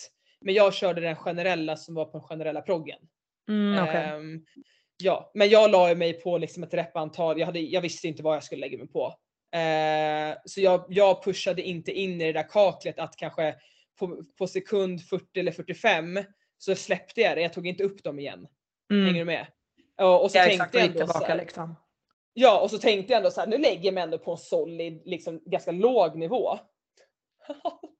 Men 0.45 0.53
jag 0.53 0.73
körde 0.73 1.01
den 1.01 1.15
generella 1.15 1.77
som 1.77 1.95
var 1.95 2.05
på 2.05 2.11
den 2.17 2.27
generella 2.27 2.61
proggen. 2.61 2.99
Mm, 3.49 3.83
okej. 3.83 3.95
Ehm, 4.03 4.45
ja, 5.03 5.31
men 5.33 5.49
jag 5.49 5.71
la 5.71 5.95
mig 5.95 6.13
på 6.13 6.37
liksom 6.37 6.63
ett 6.63 6.73
repantal. 6.73 7.39
Jag, 7.39 7.45
hade, 7.45 7.59
jag 7.59 7.81
visste 7.81 8.07
inte 8.07 8.23
vad 8.23 8.35
jag 8.35 8.43
skulle 8.43 8.61
lägga 8.61 8.77
mig 8.77 8.87
på. 8.87 9.05
Eh, 9.57 10.37
så 10.45 10.61
jag, 10.61 10.85
jag 10.89 11.23
pushade 11.23 11.61
inte 11.61 11.91
in 11.91 12.21
i 12.21 12.25
det 12.25 12.31
där 12.33 12.49
kaklet 12.49 12.99
att 12.99 13.15
kanske 13.15 13.55
på, 13.99 14.23
på 14.37 14.47
sekund 14.47 15.01
40 15.01 15.39
eller 15.39 15.51
45 15.51 16.19
så 16.57 16.75
släppte 16.75 17.21
jag 17.21 17.37
det. 17.37 17.41
Jag 17.41 17.53
tog 17.53 17.67
inte 17.67 17.83
upp 17.83 18.03
dem 18.03 18.19
igen. 18.19 18.47
Hänger 18.89 19.03
Mm. 19.03 19.13
du 19.15 19.25
med? 19.25 19.47
Och, 20.01 20.23
och 20.23 20.31
så 20.31 20.37
Ja, 20.37 20.43
tänkte 20.43 20.55
exakt, 20.63 20.73
jag 20.75 20.83
ändå 20.85 20.99
så 20.99 21.05
tillbaka 21.05 21.25
här, 21.27 21.37
liksom. 21.37 21.75
Ja 22.33 22.61
och 22.61 22.71
så 22.71 22.77
tänkte 22.77 23.13
jag 23.13 23.17
ändå 23.17 23.31
så 23.31 23.39
här, 23.39 23.47
nu 23.47 23.57
lägger 23.57 23.85
jag 23.85 23.93
mig 23.93 24.03
ändå 24.03 24.17
på 24.17 24.31
en 24.31 24.37
solid, 24.37 25.01
liksom 25.05 25.41
ganska 25.45 25.71
låg 25.71 26.15
nivå. 26.17 26.59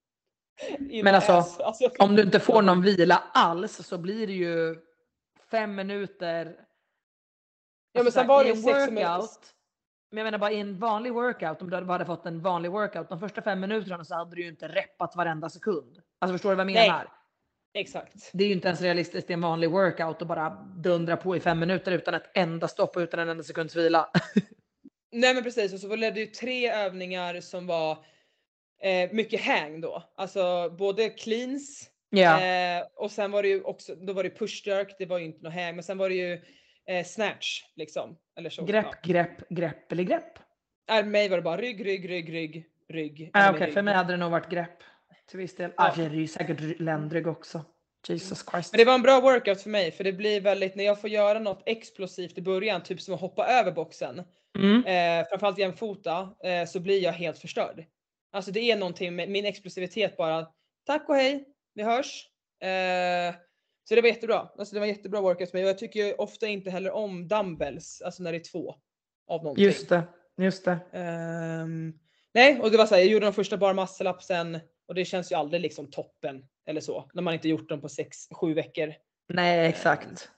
Men 1.04 1.16
alltså, 1.16 1.64
alltså 1.64 1.90
Om 2.00 2.16
du 2.16 2.22
inte 2.22 2.40
får 2.40 2.62
någon 2.62 2.82
vila 2.82 3.24
alls 3.34 3.88
så 3.88 3.98
blir 3.98 4.28
det 4.28 4.34
ju 4.34 4.76
fem 5.52 5.76
minuter. 5.76 6.46
Ja 6.46 8.00
men 8.00 8.06
Alltså 8.06 8.20
sen 8.20 8.28
var 8.28 8.44
det 8.44 8.50
en 8.50 8.62
minuter. 8.62 8.92
workout. 8.92 9.52
Men 10.12 10.18
jag 10.18 10.26
menar 10.26 10.38
bara 10.38 10.52
i 10.52 10.60
en 10.60 10.80
vanlig 10.80 11.14
workout, 11.14 11.62
om 11.62 11.70
du 11.70 11.76
hade 11.76 12.06
fått 12.06 12.26
en 12.26 12.42
vanlig 12.42 12.72
workout, 12.72 13.10
de 13.10 13.20
första 13.20 13.42
fem 13.42 13.60
minuterna 13.60 14.06
så 14.06 14.16
hade 14.16 14.36
du 14.36 14.42
ju 14.42 14.48
inte 14.48 14.68
reppat 14.68 15.16
varenda 15.16 15.50
sekund. 15.50 16.02
Alltså 16.20 16.34
förstår 16.34 16.50
du 16.50 16.56
vad 16.56 16.66
jag 16.66 16.74
Nej. 16.74 16.90
menar? 16.90 17.08
Exakt. 17.74 18.30
Det 18.34 18.44
är 18.44 18.48
ju 18.48 18.54
inte 18.54 18.68
ens 18.68 18.82
realistiskt 18.82 19.30
i 19.30 19.34
en 19.34 19.42
vanlig 19.42 19.72
workout 19.72 20.22
att 20.22 20.28
bara 20.28 20.50
dundra 20.78 21.18
på 21.18 21.36
i 21.36 21.40
fem 21.40 21.60
minuter 21.60 21.92
utan 21.92 22.14
ett 22.14 22.32
enda 22.34 22.68
stopp 22.68 22.96
och 22.96 23.00
utan 23.00 23.20
en 23.20 23.30
enda 23.30 23.44
sekunds 23.44 23.76
vila. 23.76 24.10
Nej 25.12 25.34
men 25.34 25.44
precis 25.44 25.74
och 25.74 25.80
så 25.80 25.88
var 25.88 25.98
det 25.98 26.20
ju 26.20 26.26
tre 26.26 26.72
övningar 26.72 27.42
som 27.42 27.68
var 27.68 28.06
eh, 28.84 29.10
mycket 29.12 29.42
hang 29.42 29.82
då. 29.82 30.04
Alltså 30.16 30.70
både 30.70 31.10
cleans 31.10 31.90
Ja, 32.10 32.42
eh, 32.42 32.84
och 32.96 33.12
sen 33.12 33.32
var 33.32 33.44
det 33.44 33.50
ju 33.50 33.62
också, 33.62 33.96
då 33.96 34.14
var 34.14 34.24
det 34.24 34.30
push 34.30 34.68
jerk, 34.68 34.96
det 35.00 35.06
var 35.06 35.18
ju 35.20 35.26
inte 35.26 35.44
något 35.44 35.54
hang 35.54 35.76
men 35.76 35.84
sen 35.84 35.98
var 35.98 36.10
det 36.10 36.16
ju 36.16 36.42
eh, 36.88 37.06
snatch 37.06 37.62
liksom. 37.76 38.18
Eller 38.38 38.50
så. 38.50 38.66
grepp, 38.66 39.02
grepp, 39.04 39.50
grepp 39.50 39.92
eller 39.92 40.04
grepp. 40.04 40.40
Ja. 40.88 41.00
Äh, 41.00 41.06
mig 41.06 41.30
var 41.30 41.38
det 41.38 41.44
bara 41.44 41.58
rygg, 41.58 41.86
rygg, 41.86 42.10
rygg, 42.10 42.34
rygg, 42.34 42.66
rygg. 42.90 43.30
Ah, 43.34 43.50
Okej, 43.52 43.66
rygg. 43.66 43.74
för 43.74 43.82
mig 43.82 43.94
hade 43.94 44.14
det 44.14 44.18
nog 44.18 44.32
varit 44.32 44.50
grepp 44.50 44.78
till 45.30 45.40
viss 45.40 45.56
del. 45.56 45.72
Ja. 45.78 45.88
Ah, 45.92 45.94
det 45.96 46.04
är 46.06 46.10
ju 46.10 46.28
säkert 46.28 46.60
ry- 46.60 46.80
ländrygg 46.84 47.28
också. 47.28 47.62
Jesus 48.08 48.46
Christ. 48.52 48.72
Men 48.74 48.78
det 48.80 48.86
var 48.86 48.94
en 48.94 49.02
bra 49.02 49.22
workout 49.22 49.62
för 49.62 49.70
mig 49.70 49.92
för 49.92 50.04
det 50.04 50.14
blir 50.14 50.42
väldigt, 50.42 50.76
när 50.76 50.84
jag 50.84 51.02
får 51.02 51.10
göra 51.10 51.40
något 51.40 51.64
explosivt 51.66 52.38
i 52.38 52.42
början, 52.42 52.84
typ 52.84 53.02
som 53.02 53.14
att 53.14 53.22
hoppa 53.22 53.48
över 53.48 53.72
boxen, 53.72 54.24
Mm. 54.58 54.86
eh, 54.86 55.28
framförallt 55.30 55.58
jämfota, 55.58 56.30
eh, 56.44 56.66
så 56.68 56.80
blir 56.80 57.04
jag 57.04 57.12
helt 57.14 57.40
förstörd. 57.40 57.84
Alltså 58.36 58.52
det 58.52 58.72
är 58.72 58.78
någonting 58.78 59.16
med 59.16 59.30
min 59.30 59.46
explosivitet 59.46 60.18
bara, 60.18 60.48
tack 60.86 61.10
och 61.10 61.16
hej, 61.16 61.48
vi 61.74 61.84
hörs. 61.84 62.30
Eh, 62.62 63.36
så 63.84 63.96
det 63.96 64.02
var 64.02 64.08
jättebra. 64.08 64.50
Alltså 64.58 64.76
det 64.76 64.80
var 64.80 64.88
jättebra 64.88 65.22
workout 65.22 65.52
för 65.52 65.58
mig 65.58 65.64
och 65.64 65.70
jag 65.70 65.78
tycker 65.78 66.06
ju 66.06 66.14
ofta 66.14 66.48
inte 66.48 66.70
heller 66.70 66.92
om 66.92 67.28
dumbbells, 67.28 68.02
alltså 68.02 68.24
när 68.24 68.32
det 68.32 68.38
är 68.38 68.52
två 68.52 68.76
av 69.28 69.44
någonting. 69.44 69.66
Just 69.66 69.90
det, 69.90 70.04
just 70.38 70.66
det. 70.66 70.80
Ehm, 70.94 71.94
nej, 72.34 72.60
och 72.62 72.72
det 72.72 72.78
var 72.78 72.86
så 72.86 72.96
här, 72.96 73.02
jag 73.02 73.12
gjorde 73.12 73.26
de 73.26 73.34
första 73.34 73.58
bar 73.58 73.74
muscle 73.74 74.62
och 74.88 74.96
det 74.96 75.06
känns 75.06 75.32
ju 75.32 75.36
aldrig 75.36 75.62
liksom 75.62 75.92
toppen 75.92 76.46
eller 76.66 76.82
så 76.82 77.10
när 77.14 77.22
man 77.22 77.34
inte 77.34 77.50
gjort 77.50 77.70
dem 77.70 77.82
på 77.82 77.88
6-7 77.88 78.54
veckor. 78.54 78.94
Nej, 79.28 79.68
exakt. 79.68 80.30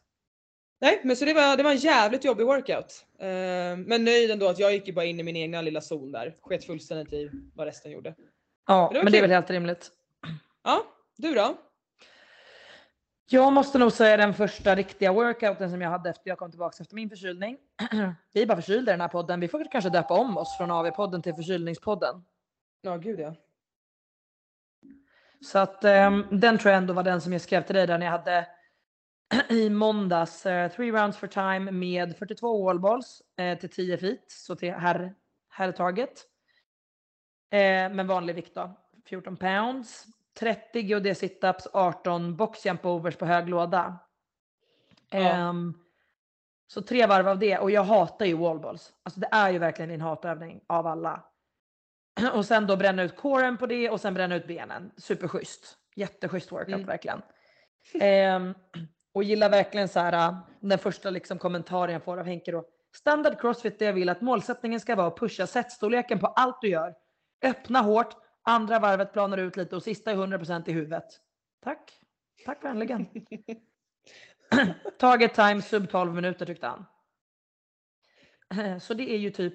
Nej, 0.80 1.02
men 1.04 1.16
så 1.16 1.26
det 1.26 1.34
var, 1.34 1.58
det 1.58 1.64
var 1.64 1.72
en 1.72 1.78
jävligt 1.78 2.26
jobbig 2.26 2.46
workout. 2.46 3.06
Ehm, 3.20 3.82
men 3.82 4.04
nöjd 4.04 4.32
ändå 4.32 4.48
att 4.48 4.60
jag 4.60 4.74
gick 4.74 4.88
ju 4.88 4.94
bara 4.94 5.06
in 5.06 5.20
i 5.20 5.24
min 5.24 5.36
egna 5.36 5.62
lilla 5.62 5.82
zon 5.82 6.12
där. 6.12 6.36
Sket 6.42 6.66
fullständigt 6.66 7.14
i 7.14 7.32
vad 7.56 7.68
resten 7.68 7.92
gjorde. 7.92 8.16
Ja, 8.68 8.90
det 8.92 8.98
var 8.98 9.04
men 9.04 9.12
det 9.12 9.18
är 9.18 9.22
väl 9.22 9.32
helt 9.32 9.50
rimligt. 9.50 9.92
Ja, 10.64 10.84
du 11.18 11.34
då? 11.34 11.58
Jag 13.30 13.54
måste 13.54 13.78
nog 13.78 13.92
säga 13.92 14.18
den 14.18 14.34
första 14.34 14.76
riktiga 14.76 15.14
workouten 15.14 15.70
som 15.72 15.82
jag 15.82 15.90
hade 15.90 16.10
efter 16.10 16.30
jag 16.30 16.38
kom 16.38 16.52
tillbaka 16.52 16.78
efter 16.82 16.96
min 16.96 17.10
förkylning. 17.10 17.58
Vi 18.34 18.42
är 18.42 18.46
bara 18.46 18.56
förkylda 18.56 18.92
i 18.92 18.94
den 18.94 19.02
här 19.02 19.08
podden. 19.08 19.40
Vi 19.40 19.48
får 19.48 19.72
kanske 19.72 19.90
döpa 19.90 20.14
om 20.14 20.38
oss 20.38 20.58
från 20.58 20.72
AV-podden 20.72 21.22
till 21.22 21.34
förkylningspodden. 21.34 22.24
Ja, 22.82 22.98
gud 22.98 23.20
ja. 23.20 23.36
Så 25.46 25.60
att 25.60 25.84
ehm, 25.84 26.26
den 26.32 26.58
tror 26.58 26.72
jag 26.72 26.78
ändå 26.78 26.94
var 26.94 27.04
den 27.04 27.22
som 27.22 27.34
jag 27.34 27.42
skrev 27.42 27.62
till 27.62 27.76
dig 27.76 27.88
där 27.88 27.98
när 27.98 28.06
jag 28.06 28.12
hade 28.12 28.48
i 29.50 29.70
måndags 29.70 30.46
eh, 30.46 30.72
three 30.72 30.92
rounds 30.92 31.18
for 31.18 31.28
time 31.28 31.72
med 31.72 32.18
42 32.18 32.66
wallballs 32.66 33.22
eh, 33.38 33.60
till 33.60 33.70
10 33.70 33.98
feet, 33.98 34.24
så 34.28 34.56
till 34.56 34.74
herr, 34.74 35.16
herrtaget. 35.50 36.26
Eh, 37.52 37.90
med 37.90 38.08
vanlig 38.08 38.36
vikt 38.36 38.56
då, 38.56 38.78
14 39.06 39.38
pounds. 39.38 40.06
30 40.40 40.84
GOD 40.84 41.18
situps, 41.18 41.68
18 41.74 42.36
box 42.36 42.66
jump 42.66 42.86
overs 42.86 43.16
på 43.16 43.26
hög 43.26 43.50
låda. 43.50 44.00
Ja. 45.10 45.20
Ehm, 45.20 45.74
så 46.68 46.82
tre 46.82 47.06
varv 47.06 47.28
av 47.28 47.40
det 47.40 47.58
och 47.58 47.72
jag 47.72 47.84
hatar 47.84 48.26
ju 48.26 48.38
wallballs. 48.38 48.94
Alltså 49.04 49.20
det 49.20 49.30
är 49.32 49.50
ju 49.50 49.60
verkligen 49.60 49.92
en 49.92 50.02
hatövning 50.02 50.62
av 50.68 50.88
alla. 50.88 51.24
Och 52.34 52.46
sen 52.46 52.68
då 52.68 52.76
bränna 52.78 53.04
ut 53.04 53.16
coren 53.16 53.58
på 53.58 53.66
det 53.66 53.90
och 53.90 54.02
sen 54.02 54.14
bränna 54.14 54.36
ut 54.36 54.48
benen. 54.48 54.92
Superschysst. 54.98 55.78
Jätteschysst 55.96 56.52
workout 56.52 56.68
Mm. 56.76 56.86
verkligen. 56.86 57.22
Ehm, 58.02 58.54
och 59.18 59.24
gillar 59.24 59.50
verkligen 59.50 59.88
så 59.88 60.00
här 60.00 60.14
äh, 60.30 60.38
den 60.60 60.80
första 60.80 61.10
liksom 61.10 61.38
kommentaren 61.40 61.94
jag 61.94 62.04
får 62.04 62.18
av 62.20 62.26
Henke 62.26 62.52
då. 62.52 62.66
Standard 62.96 63.42
crossfit 63.42 63.80
där 63.80 63.86
jag 63.86 63.94
vill 63.94 64.10
att 64.10 64.22
målsättningen 64.22 64.80
ska 64.80 64.96
vara 64.96 65.08
att 65.08 65.18
pusha 65.20 65.48
setstorleken 65.48 66.20
på 66.20 66.28
allt 66.28 66.62
du 66.62 66.68
gör. 66.70 66.96
Öppna 67.44 67.80
hårt, 67.80 68.16
andra 68.44 68.80
varvet 68.80 69.14
planar 69.14 69.38
ut 69.38 69.58
lite 69.58 69.76
och 69.76 69.84
sista 69.84 70.12
är 70.12 70.16
100% 70.16 70.70
i 70.70 70.72
huvudet. 70.72 71.06
Tack. 71.64 72.00
Tack 72.46 72.64
vänligen. 72.64 73.06
Target 75.00 75.34
time 75.34 75.62
sub 75.62 75.90
12 75.90 76.14
minuter 76.14 76.46
tyckte 76.46 76.68
han. 76.68 76.86
Så 78.82 78.94
det 78.94 79.12
är 79.12 79.18
ju 79.18 79.30
typ, 79.32 79.54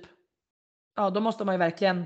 ja 0.96 1.10
då 1.10 1.20
måste 1.20 1.44
man 1.44 1.54
ju 1.54 1.58
verkligen, 1.58 2.04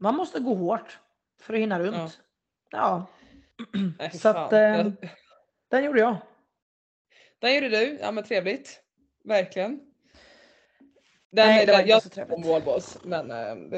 man 0.00 0.14
måste 0.14 0.40
gå 0.40 0.54
hårt 0.54 0.98
för 1.40 1.54
att 1.54 1.60
hinna 1.60 1.78
runt. 1.78 2.20
Ja. 2.70 3.06
Ja, 3.98 4.10
Så 4.10 4.28
att, 4.28 4.34
fan. 4.50 4.54
eh, 4.54 4.60
Jag- 4.60 4.92
den 5.72 5.84
gjorde 5.84 6.00
jag. 6.00 6.16
Den 7.38 7.54
gjorde 7.54 7.68
du. 7.68 7.98
Ja 8.00 8.10
men 8.10 8.24
trevligt. 8.24 8.80
Verkligen. 9.24 9.80
Den, 11.32 11.46
Nej, 11.48 11.66
det 11.66 11.72
var 11.72 11.78
den, 11.78 11.80
inte 11.80 11.90
jag 11.90 12.02
så 12.02 12.08
trevligt. 12.08 12.36
om 12.36 12.42
wallballs 12.42 12.98
men 13.04 13.30
eh, 13.30 13.36
det, 13.70 13.76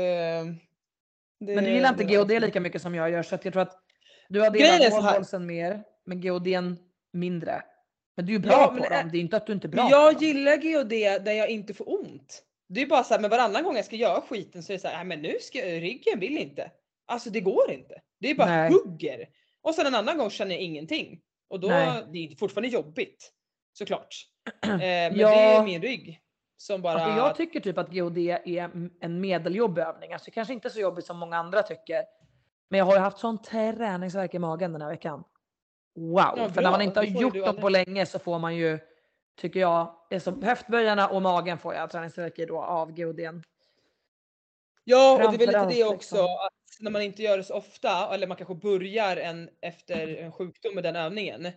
det... 1.40 1.54
Men 1.54 1.64
du 1.64 1.70
gillar 1.70 1.88
inte 1.88 2.04
GOD 2.04 2.30
lika 2.30 2.60
mycket 2.60 2.82
som 2.82 2.94
jag 2.94 3.10
gör 3.10 3.22
så 3.22 3.34
att 3.34 3.44
jag 3.44 3.52
tror 3.54 3.62
att 3.62 3.78
du 4.28 4.40
har 4.40 4.50
delat 4.50 4.92
wallballsen 4.92 5.46
mer 5.46 5.82
men 6.06 6.20
GODn 6.20 6.76
mindre. 7.12 7.62
Men 8.16 8.26
du 8.26 8.34
är 8.34 8.38
bra 8.38 8.52
Ja, 8.52 8.66
på 8.66 8.88
dem, 8.94 9.08
det 9.12 9.18
är- 9.18 9.20
inte 9.20 9.36
att 9.36 9.46
du 9.46 9.52
inte 9.52 9.66
är 9.66 9.68
bra 9.68 9.82
Men 9.82 9.90
jag 9.90 10.22
gillar 10.22 10.56
GOD 10.56 11.24
där 11.24 11.32
jag 11.32 11.50
inte 11.50 11.74
får 11.74 12.00
ont. 12.00 12.42
Det 12.68 12.82
är 12.82 12.86
bara 12.86 13.04
så 13.04 13.14
här, 13.14 13.20
men 13.20 13.30
varannan 13.30 13.64
gång 13.64 13.76
jag 13.76 13.84
ska 13.84 13.96
göra 13.96 14.20
skiten 14.20 14.62
så 14.62 14.72
är 14.72 14.74
det 14.76 14.80
så 14.80 14.88
här, 14.88 14.96
"Nej, 14.96 15.04
men 15.04 15.22
nu 15.22 15.38
ska 15.40 15.58
jag, 15.58 15.82
ryggen 15.82 16.20
vill 16.20 16.38
inte. 16.38 16.70
Alltså 17.06 17.30
det 17.30 17.40
går 17.40 17.70
inte. 17.70 18.00
Det 18.20 18.30
är 18.30 18.34
bara 18.34 18.46
Nej. 18.50 18.70
hugger. 18.72 19.28
Och 19.62 19.74
sen 19.74 19.86
en 19.86 19.94
annan 19.94 20.18
gång 20.18 20.30
känner 20.30 20.52
jag 20.54 20.60
ingenting. 20.60 21.20
Och 21.54 21.60
då, 21.60 21.68
Nej. 21.68 22.04
det 22.12 22.18
är 22.18 22.36
fortfarande 22.36 22.68
jobbigt. 22.68 23.32
Såklart. 23.72 24.08
Eh, 24.64 24.78
men 24.78 25.12
det 25.12 25.20
Ja. 25.20 25.30
är 25.34 25.64
min 25.64 25.82
rygg. 25.82 26.20
Som 26.56 26.82
bara... 26.82 26.92
Alltså 26.98 27.16
jag 27.18 27.36
tycker 27.36 27.60
typ 27.60 27.78
att 27.78 27.92
GOD 27.92 28.18
är 28.18 28.70
en 29.00 29.20
medeljobbig 29.20 29.82
övning. 29.82 30.12
Alltså 30.12 30.30
kanske 30.30 30.54
inte 30.54 30.70
så 30.70 30.80
jobbigt 30.80 31.06
som 31.06 31.18
många 31.18 31.36
andra 31.36 31.62
tycker. 31.62 32.04
Men 32.70 32.78
jag 32.78 32.84
har 32.84 32.92
ju 32.94 32.98
haft 33.00 33.18
sån 33.18 33.42
träningsvärk 33.42 34.34
i 34.34 34.38
magen 34.38 34.72
den 34.72 34.82
här 34.82 34.88
veckan. 34.88 35.24
Wow! 35.96 36.34
Ja, 36.36 36.48
För 36.54 36.62
när 36.62 36.70
man 36.70 36.82
inte 36.82 37.00
har 37.00 37.04
gjort 37.04 37.36
aldrig- 37.36 37.60
på 37.60 37.68
länge 37.68 38.06
så 38.06 38.18
får 38.18 38.38
man 38.38 38.56
ju, 38.56 38.78
tycker 39.40 39.60
jag, 39.60 39.94
det 40.10 40.20
som 40.20 40.42
höftböjarna 40.42 41.08
och 41.08 41.22
magen 41.22 41.58
får 41.58 41.74
jag 41.74 41.90
träningsvärk 41.90 42.38
i 42.38 42.44
då 42.46 42.62
av 42.62 42.92
GODn. 42.92 43.42
Ja, 44.84 45.12
och 45.12 45.18
det 45.18 45.24
är 45.44 45.46
väl 45.46 45.46
lite 45.46 45.66
det 45.66 45.84
också 45.84 45.94
liksom. 45.94 46.24
att 46.24 46.63
när 46.80 46.90
man 46.90 47.02
inte 47.02 47.22
gör 47.22 47.36
det 47.36 47.44
så 47.44 47.54
ofta 47.54 48.14
eller 48.14 48.26
man 48.26 48.36
kanske 48.36 48.54
börjar 48.54 49.16
en 49.16 49.48
efter 49.60 50.16
en 50.16 50.32
sjukdom 50.32 50.74
med 50.74 50.84
den 50.84 50.96
övningen. 50.96 51.48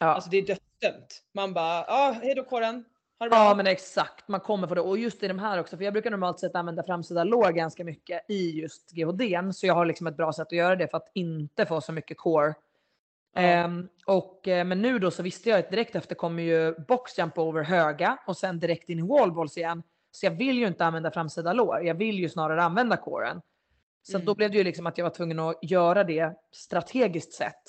Ja. 0.00 0.06
Alltså 0.06 0.30
det 0.30 0.36
är 0.36 0.42
dödsdömt. 0.42 1.22
Man 1.34 1.54
bara, 1.54 1.84
ja 1.88 2.16
hej 2.22 2.34
då 2.34 2.44
kåren. 2.44 2.84
Ja 3.18 3.54
men 3.56 3.66
exakt, 3.66 4.28
man 4.28 4.40
kommer 4.40 4.68
få 4.68 4.74
det. 4.74 4.80
Och 4.80 4.98
just 4.98 5.22
i 5.22 5.28
de 5.28 5.38
här 5.38 5.60
också, 5.60 5.76
för 5.76 5.84
jag 5.84 5.92
brukar 5.92 6.10
normalt 6.10 6.40
sett 6.40 6.54
använda 6.54 6.82
framsida 6.82 7.24
lår 7.24 7.50
ganska 7.50 7.84
mycket 7.84 8.30
i 8.30 8.60
just 8.60 8.90
GHDn. 8.90 9.52
Så 9.52 9.66
jag 9.66 9.74
har 9.74 9.86
liksom 9.86 10.06
ett 10.06 10.16
bra 10.16 10.32
sätt 10.32 10.46
att 10.46 10.52
göra 10.52 10.76
det 10.76 10.88
för 10.88 10.96
att 10.96 11.10
inte 11.14 11.66
få 11.66 11.80
så 11.80 11.92
mycket 11.92 12.18
core. 12.18 12.54
Ja. 13.34 13.40
Ehm, 13.40 13.88
och, 14.06 14.48
eh, 14.48 14.64
men 14.64 14.82
nu 14.82 14.98
då 14.98 15.10
så 15.10 15.22
visste 15.22 15.50
jag 15.50 15.58
att 15.58 15.70
direkt 15.70 15.96
efter 15.96 16.14
kommer 16.14 16.42
ju 16.42 16.74
box 16.88 17.18
jump 17.18 17.38
over 17.38 17.62
höga 17.62 18.18
och 18.26 18.36
sen 18.36 18.60
direkt 18.60 18.88
in 18.88 18.98
i 18.98 19.02
wallballs 19.02 19.56
igen. 19.56 19.82
Så 20.10 20.26
jag 20.26 20.30
vill 20.30 20.58
ju 20.58 20.66
inte 20.66 20.84
använda 20.84 21.10
framsida 21.10 21.52
lår, 21.52 21.82
jag 21.82 21.94
vill 21.94 22.18
ju 22.18 22.28
snarare 22.28 22.62
använda 22.62 22.96
coren. 22.96 23.40
Så 24.10 24.16
att 24.16 24.24
då 24.24 24.32
Mm. 24.32 24.36
blev 24.36 24.50
det 24.50 24.56
ju 24.58 24.64
liksom 24.64 24.86
att 24.86 24.98
jag 24.98 25.04
var 25.04 25.10
tvungen 25.10 25.38
att 25.38 25.58
göra 25.62 26.04
det 26.04 26.34
strategiskt 26.52 27.32
sett. 27.32 27.62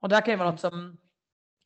Och 0.00 0.08
där 0.08 0.20
kan 0.20 0.32
ju 0.32 0.36
vara 0.38 0.48
Mm. 0.48 0.54
något 0.54 0.60
som 0.60 0.96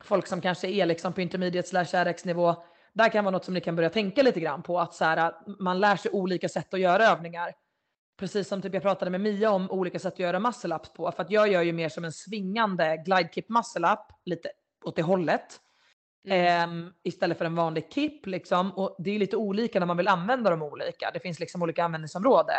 folk 0.04 0.26
som 0.26 0.40
kanske 0.40 0.68
är 0.68 0.86
liksom 0.86 1.12
på 1.12 1.20
intermediate 1.20 1.68
slash 1.68 2.04
RX 2.04 2.24
nivå. 2.24 2.62
Där 2.92 3.08
kan 3.08 3.24
vara 3.24 3.32
något 3.32 3.44
som 3.44 3.54
ni 3.54 3.60
kan 3.60 3.76
börja 3.76 3.90
tänka 3.90 4.22
lite 4.22 4.40
grann 4.40 4.62
på 4.62 4.80
att 4.80 4.94
så 4.94 5.04
här, 5.04 5.34
man 5.62 5.80
lär 5.80 5.96
sig 5.96 6.10
olika 6.10 6.48
sätt 6.48 6.74
att 6.74 6.80
göra 6.80 7.04
övningar. 7.06 7.52
Precis 8.18 8.48
som 8.48 8.62
typ 8.62 8.74
jag 8.74 8.82
pratade 8.82 9.10
med 9.10 9.20
Mia 9.20 9.50
om 9.50 9.70
olika 9.70 9.98
sätt 9.98 10.12
att 10.12 10.18
göra 10.18 10.38
muscle 10.40 10.74
ups 10.74 10.92
på. 10.92 11.12
För 11.12 11.22
att 11.22 11.30
jag 11.30 11.48
gör 11.48 11.62
ju 11.62 11.72
mer 11.72 11.88
som 11.88 12.04
en 12.04 12.12
svingande 12.12 12.96
glide 13.06 13.28
kip 13.28 13.48
muscle 13.48 13.92
up 13.92 14.00
lite 14.24 14.50
åt 14.84 14.96
det 14.96 15.02
hållet. 15.02 15.60
Mm. 16.24 16.70
Ehm, 16.70 16.92
istället 17.02 17.38
för 17.38 17.44
en 17.44 17.54
vanlig 17.54 17.90
kip 17.92 18.26
liksom. 18.26 18.72
Och 18.72 18.96
det 18.98 19.10
är 19.10 19.18
lite 19.18 19.36
olika 19.36 19.78
när 19.78 19.86
man 19.86 19.96
vill 19.96 20.08
använda 20.08 20.50
dem 20.50 20.62
olika. 20.62 21.10
Det 21.14 21.20
finns 21.20 21.40
liksom 21.40 21.62
olika 21.62 21.84
användningsområde. 21.84 22.52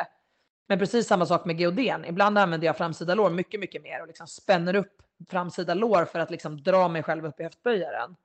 Men 0.70 0.80
precis 0.80 1.08
samma 1.08 1.26
sak 1.26 1.46
med 1.46 1.60
geodén. 1.60 2.06
Ibland 2.06 2.38
använder 2.38 2.68
jag 2.68 2.78
framsida 2.78 3.16
lår 3.16 3.30
mycket, 3.30 3.60
mycket 3.60 3.84
mer 3.84 4.02
och 4.02 4.08
liksom 4.08 4.28
spänner 4.28 4.76
upp 4.76 5.02
framsida 5.30 5.74
lår 5.74 6.06
för 6.06 6.20
att 6.20 6.32
liksom 6.32 6.64
dra 6.64 6.88
mig 6.88 7.04
själv 7.04 7.26
upp 7.26 7.40
i 7.40 7.44
höftböjaren. 7.44 8.16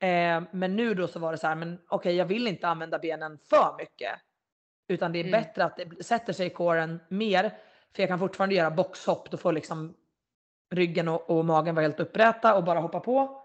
Eh, 0.00 0.42
men 0.50 0.76
nu 0.76 0.94
då 0.94 1.08
så 1.08 1.18
var 1.18 1.32
det 1.32 1.38
så 1.38 1.46
här, 1.46 1.54
men 1.54 1.78
okej 1.88 2.16
jag 2.16 2.24
vill 2.24 2.46
inte 2.46 2.68
använda 2.68 2.98
benen 2.98 3.38
för 3.50 3.76
mycket. 3.78 4.12
Utan 4.88 5.12
det 5.12 5.18
är 5.18 5.24
Mm. 5.24 5.40
bättre 5.42 5.64
att 5.64 5.76
det 5.76 6.04
sätter 6.04 6.32
sig 6.32 6.46
i 6.46 6.50
kåren 6.50 7.00
mer. 7.08 7.42
För 7.94 8.02
jag 8.02 8.08
kan 8.08 8.18
fortfarande 8.18 8.54
göra 8.54 8.70
boxhopp, 8.70 9.30
då 9.30 9.36
får 9.36 9.52
liksom 9.52 9.94
ryggen 10.70 11.08
och, 11.08 11.30
och 11.30 11.44
magen 11.44 11.74
vara 11.74 11.82
helt 11.82 12.00
upprätta 12.00 12.54
och 12.54 12.64
bara 12.64 12.80
hoppa 12.80 13.00
på. 13.00 13.42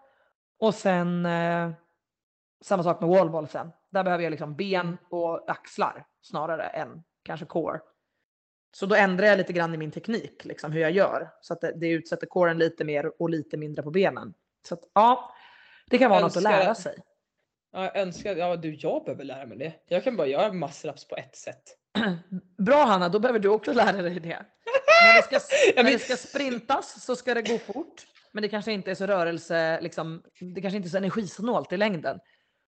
Och 0.59 0.75
sen 0.75 1.25
eh, 1.25 1.71
samma 2.61 2.83
sak 2.83 3.01
med 3.01 3.09
wallball 3.09 3.47
sen. 3.47 3.71
Där 3.89 4.03
behöver 4.03 4.23
jag 4.23 4.31
liksom 4.31 4.55
ben 4.55 4.97
och 5.09 5.51
axlar 5.51 6.05
snarare 6.21 6.63
än 6.63 7.03
kanske 7.23 7.45
core. 7.45 7.79
Så 8.79 8.85
då 8.85 8.95
ändrar 8.95 9.27
jag 9.27 9.37
lite 9.37 9.53
grann 9.53 9.73
i 9.73 9.77
min 9.77 9.91
teknik, 9.91 10.45
liksom 10.45 10.71
hur 10.71 10.81
jag 10.81 10.91
gör. 10.91 11.29
Så 11.41 11.53
att 11.53 11.61
det, 11.61 11.71
det 11.75 11.89
utsätter 11.89 12.27
coren 12.27 12.57
lite 12.57 12.85
mer 12.85 13.21
och 13.21 13.29
lite 13.29 13.57
mindre 13.57 13.83
på 13.83 13.91
benen. 13.91 14.33
Så 14.67 14.73
att 14.73 14.79
ja, 14.93 15.35
det 15.89 15.97
kan 15.97 16.09
vara 16.09 16.19
något 16.19 16.31
att 16.31 16.37
Önskar 16.37 16.51
lära 16.51 16.75
sig. 16.75 16.97
Ja, 17.73 17.83
jag 17.83 17.97
önskar, 17.97 18.35
ja 18.35 18.55
du 18.55 18.73
jag 18.73 19.05
behöver 19.05 19.23
lära 19.23 19.45
mig 19.45 19.57
det. 19.57 19.73
Jag 19.87 20.03
kan 20.03 20.17
bara 20.17 20.27
göra 20.27 20.49
muscle-ups 20.49 21.09
på 21.09 21.15
ett 21.15 21.35
sätt. 21.35 21.63
Bra 22.57 22.85
Hanna, 22.85 23.09
då 23.09 23.19
behöver 23.19 23.39
du 23.39 23.49
också 23.49 23.73
lära 23.73 24.01
dig 24.01 24.19
det. 24.19 24.29
När 25.03 25.15
det, 25.15 25.39
ska, 25.39 25.39
när 25.75 25.91
det 25.91 25.99
ska 25.99 26.15
sprintas 26.15 27.05
så 27.05 27.15
ska 27.15 27.33
det 27.33 27.41
gå 27.41 27.57
fort. 27.57 28.05
Men 28.31 28.41
det 28.41 28.49
kanske 28.49 28.71
inte 28.71 28.91
är 28.91 28.95
så 28.95 29.07
rörelse, 29.07 29.81
liksom, 29.81 30.23
det 30.55 30.61
kanske 30.61 30.77
inte 30.77 30.87
är 30.87 30.89
så 30.89 30.97
energisnålt 30.97 31.73
i 31.73 31.77
längden. 31.77 32.19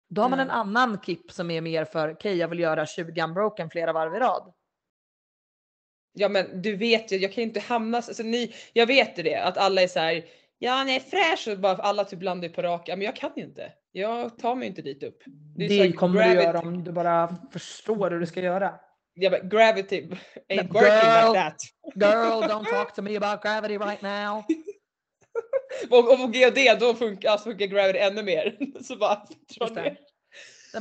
Då 0.09 0.21
har 0.21 0.29
man 0.29 0.39
en 0.39 0.51
annan 0.51 0.99
kipp 1.05 1.31
som 1.31 1.51
är 1.51 1.61
mer 1.61 1.85
för, 1.85 2.11
okej 2.11 2.37
jag 2.37 2.47
vill 2.47 2.59
göra 2.59 2.85
20 2.85 3.21
unbroken 3.21 3.69
flera 3.69 3.93
varv 3.93 4.15
i 4.15 4.19
rad. 4.19 4.53
Ja 6.13 6.29
men 6.29 6.61
du 6.61 6.75
vet 6.75 7.11
ju, 7.11 7.17
jag 7.17 7.33
kan 7.33 7.43
inte 7.43 7.59
hamna, 7.59 7.97
alltså 7.97 8.23
ni, 8.23 8.53
jag 8.73 8.85
vet 8.85 9.19
ju 9.19 9.23
det 9.23 9.35
att 9.35 9.57
alla 9.57 9.81
är 9.81 9.87
så 9.87 9.99
här. 9.99 10.25
Ja 10.59 10.83
ni 10.83 10.95
är 10.95 10.99
fräsch 10.99 11.47
och 11.53 11.59
bara 11.59 11.75
alla 11.75 12.03
typ 12.03 12.23
landar 12.23 12.49
på 12.49 12.61
raka, 12.61 12.95
men 12.95 13.05
jag 13.05 13.15
kan 13.15 13.31
ju 13.35 13.43
inte. 13.43 13.71
Jag 13.91 14.37
tar 14.37 14.55
mig 14.55 14.67
inte 14.67 14.81
dit 14.81 15.03
upp. 15.03 15.23
Det, 15.55 15.67
här 15.67 15.91
kommer 15.91 16.23
du 16.23 16.29
gravity- 16.29 16.43
göra 16.43 16.59
om 16.59 16.83
du 16.83 16.91
bara 16.91 17.35
förstår 17.53 18.11
hur 18.11 18.19
du 18.19 18.25
ska 18.25 18.39
göra. 18.41 18.73
Ja, 19.13 19.29
men 19.29 19.49
gravity 19.49 20.01
ain't 20.01 20.17
Men 20.47 20.67
working 20.67 20.89
girl. 20.89 21.27
like 21.33 21.39
that. 21.39 21.55
Girl, 21.95 22.43
don't 22.43 22.65
talk 22.69 22.95
to 22.95 23.01
me 23.01 23.15
about 23.17 23.41
gravity 23.43 23.77
right 23.77 24.01
now. 24.01 24.43
Och, 25.89 26.11
och 26.11 26.17
på 26.17 26.27
GOD 26.27 26.79
då 26.79 26.93
funkar, 26.93 27.29
alltså 27.29 27.49
funkar 27.49 27.65
gravity 27.65 27.99
ännu 27.99 28.23
mer. 28.23 28.57
Så 28.83 28.95
bara 28.95 29.25
dra 29.57 29.65
det. 29.67 29.81
ner. 29.81 29.97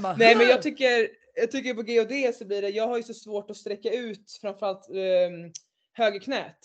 Bara, 0.01 0.17
Nej 0.17 0.37
men 0.37 0.49
jag 0.49 0.63
tycker, 0.63 1.09
jag 1.39 1.51
tycker 1.51 1.75
på 1.75 1.83
GOD 1.83 2.35
så 2.35 2.45
blir 2.45 2.63
det, 2.63 2.69
jag 2.69 2.87
har 2.87 2.97
ju 2.97 3.03
så 3.03 3.15
svårt 3.15 3.51
att 3.51 3.57
sträcka 3.57 3.91
ut 3.93 4.39
framförallt 4.41 4.89
um, 4.89 5.53
högerknät. 5.93 6.59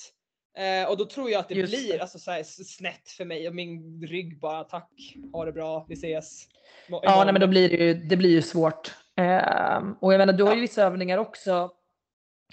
Eh, 0.57 0.89
och 0.89 0.97
då 0.97 1.05
tror 1.05 1.29
jag 1.29 1.39
att 1.39 1.49
det 1.49 1.55
Just 1.55 1.73
blir 1.73 2.01
alltså, 2.01 2.19
så 2.19 2.31
här, 2.31 2.43
snett 2.43 3.09
för 3.17 3.25
mig 3.25 3.47
och 3.47 3.55
min 3.55 4.01
rygg 4.07 4.39
bara 4.39 4.63
tack, 4.63 5.15
ha 5.33 5.45
det 5.45 5.51
bra, 5.51 5.85
vi 5.89 5.93
ses. 5.93 6.47
Må- 6.89 6.99
Ja, 7.03 7.09
imorgon." 7.11 7.25
nej, 7.25 7.33
men 7.33 7.41
då 7.41 7.47
blir 7.47 7.69
det 7.69 7.75
ju, 7.75 7.93
det 7.93 8.17
blir 8.17 8.29
ju 8.29 8.41
svårt. 8.41 8.93
Ehm, 9.15 9.93
och 10.01 10.13
jag 10.13 10.17
menar, 10.17 10.33
du 10.33 10.43
har 10.43 10.55
ju 10.55 10.61
vissa 10.61 10.83
övningar 10.83 11.17
också. 11.17 11.71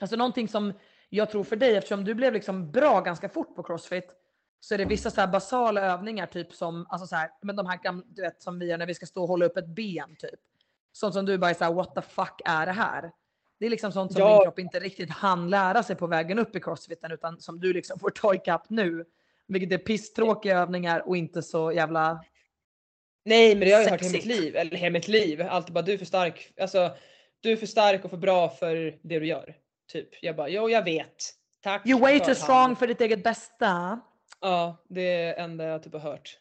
Alltså 0.01 0.17
någonting 0.17 0.49
som 0.49 0.73
jag 1.09 1.31
tror 1.31 1.45
för 1.45 1.57
dig, 1.57 1.77
eftersom 1.77 2.05
du 2.05 2.15
blev 2.15 2.33
liksom 2.33 2.71
bra 2.73 3.01
ganska 3.01 3.29
fort 3.29 3.57
på 3.57 3.63
crossfit, 3.63 4.05
så 4.61 4.75
är 4.75 4.79
det 4.79 4.85
vissa 4.85 5.11
så 5.11 5.21
här 5.21 5.29
basala 5.29 5.81
övningar, 5.81 6.27
typ 6.27 6.53
som, 6.53 6.87
alltså 6.91 7.07
så 7.07 7.17
här, 7.17 7.31
men 7.43 7.57
de 7.57 7.67
här 7.67 7.79
gam- 7.79 8.05
du 8.07 8.23
vet, 8.23 8.43
som 8.43 8.59
vi 8.59 8.67
gör 8.67 8.79
när 8.79 8.87
vi 8.87 8.95
ska 8.95 9.07
stå 9.07 9.23
och 9.23 9.29
hålla 9.29 9.45
upp 9.47 9.57
ett 9.57 9.67
ben, 9.67 10.17
typ. 10.19 10.41
Sånt 10.93 11.15
som 11.15 11.27
du 11.27 11.39
bara 11.39 11.51
är 11.51 11.55
så 11.55 11.65
här, 11.65 11.73
what 11.73 11.95
the 11.95 12.03
fuck 12.03 12.41
är 12.45 12.67
det 12.67 12.73
här? 12.73 13.13
Det 13.59 13.67
är 13.67 13.71
liksom 13.71 13.93
sånt 13.93 14.13
som 14.13 14.21
Ja. 14.21 14.35
min 14.37 14.43
kropp 14.45 14.59
inte 14.59 14.81
riktigt 14.81 15.11
hann 15.11 15.51
lära 15.51 15.83
sig 15.83 15.97
på 15.97 16.07
vägen 16.07 16.39
upp 16.39 16.57
i 16.57 16.61
crossfiten, 16.61 17.13
utan 17.13 17.41
som 17.41 17.61
du 17.61 17.73
liksom 17.73 17.99
får 18.01 18.11
ta 18.11 18.35
ikapp 18.35 18.71
nu. 18.71 19.05
Vilket 19.47 19.73
är 19.73 19.79
pisstråkiga 19.85 20.59
övningar 20.59 21.09
och 21.09 21.17
inte 21.17 21.43
så 21.43 21.73
jävla 21.73 22.25
Nej 23.25 23.55
men 23.55 23.69
det 23.69 23.75
har 23.75 23.81
jag 23.83 23.91
hört 23.91 24.01
hela 24.03 24.13
mitt 24.13 24.23
Sexigt. 24.23 24.41
liv, 24.41 24.57
eller 24.57 24.77
hela 24.77 24.93
mitt 24.93 25.09
liv. 25.09 25.43
Alltid 25.43 25.75
bara 25.75 25.83
du 25.83 25.93
är 25.93 25.99
för 25.99 26.05
stark, 26.05 26.53
alltså 26.61 26.91
du 27.41 27.53
är 27.53 27.57
för 27.57 27.67
stark 27.67 28.05
och 28.05 28.11
för 28.11 28.17
bra 28.17 28.49
för 28.49 28.75
det 29.03 29.19
du 29.19 29.27
gör. 29.27 29.55
Typ. 29.93 30.09
Jag 30.23 30.37
bara, 30.37 30.49
jo 30.49 30.71
jag 30.71 30.85
vet. 30.85 31.17
Tack. 31.63 31.87
You 31.87 32.01
way 32.01 32.19
too 32.19 32.27
hand." 32.27 32.37
strong 32.37 32.77
för 32.77 32.87
ditt 32.87 33.01
eget 33.01 33.25
bästa. 33.25 34.01
Ja, 34.41 34.77
det 34.89 35.01
är 35.01 35.27
det 35.27 35.33
enda 35.33 35.65
jag 35.65 35.83
typ 35.83 35.93
har 35.93 36.01
hört. 36.01 36.39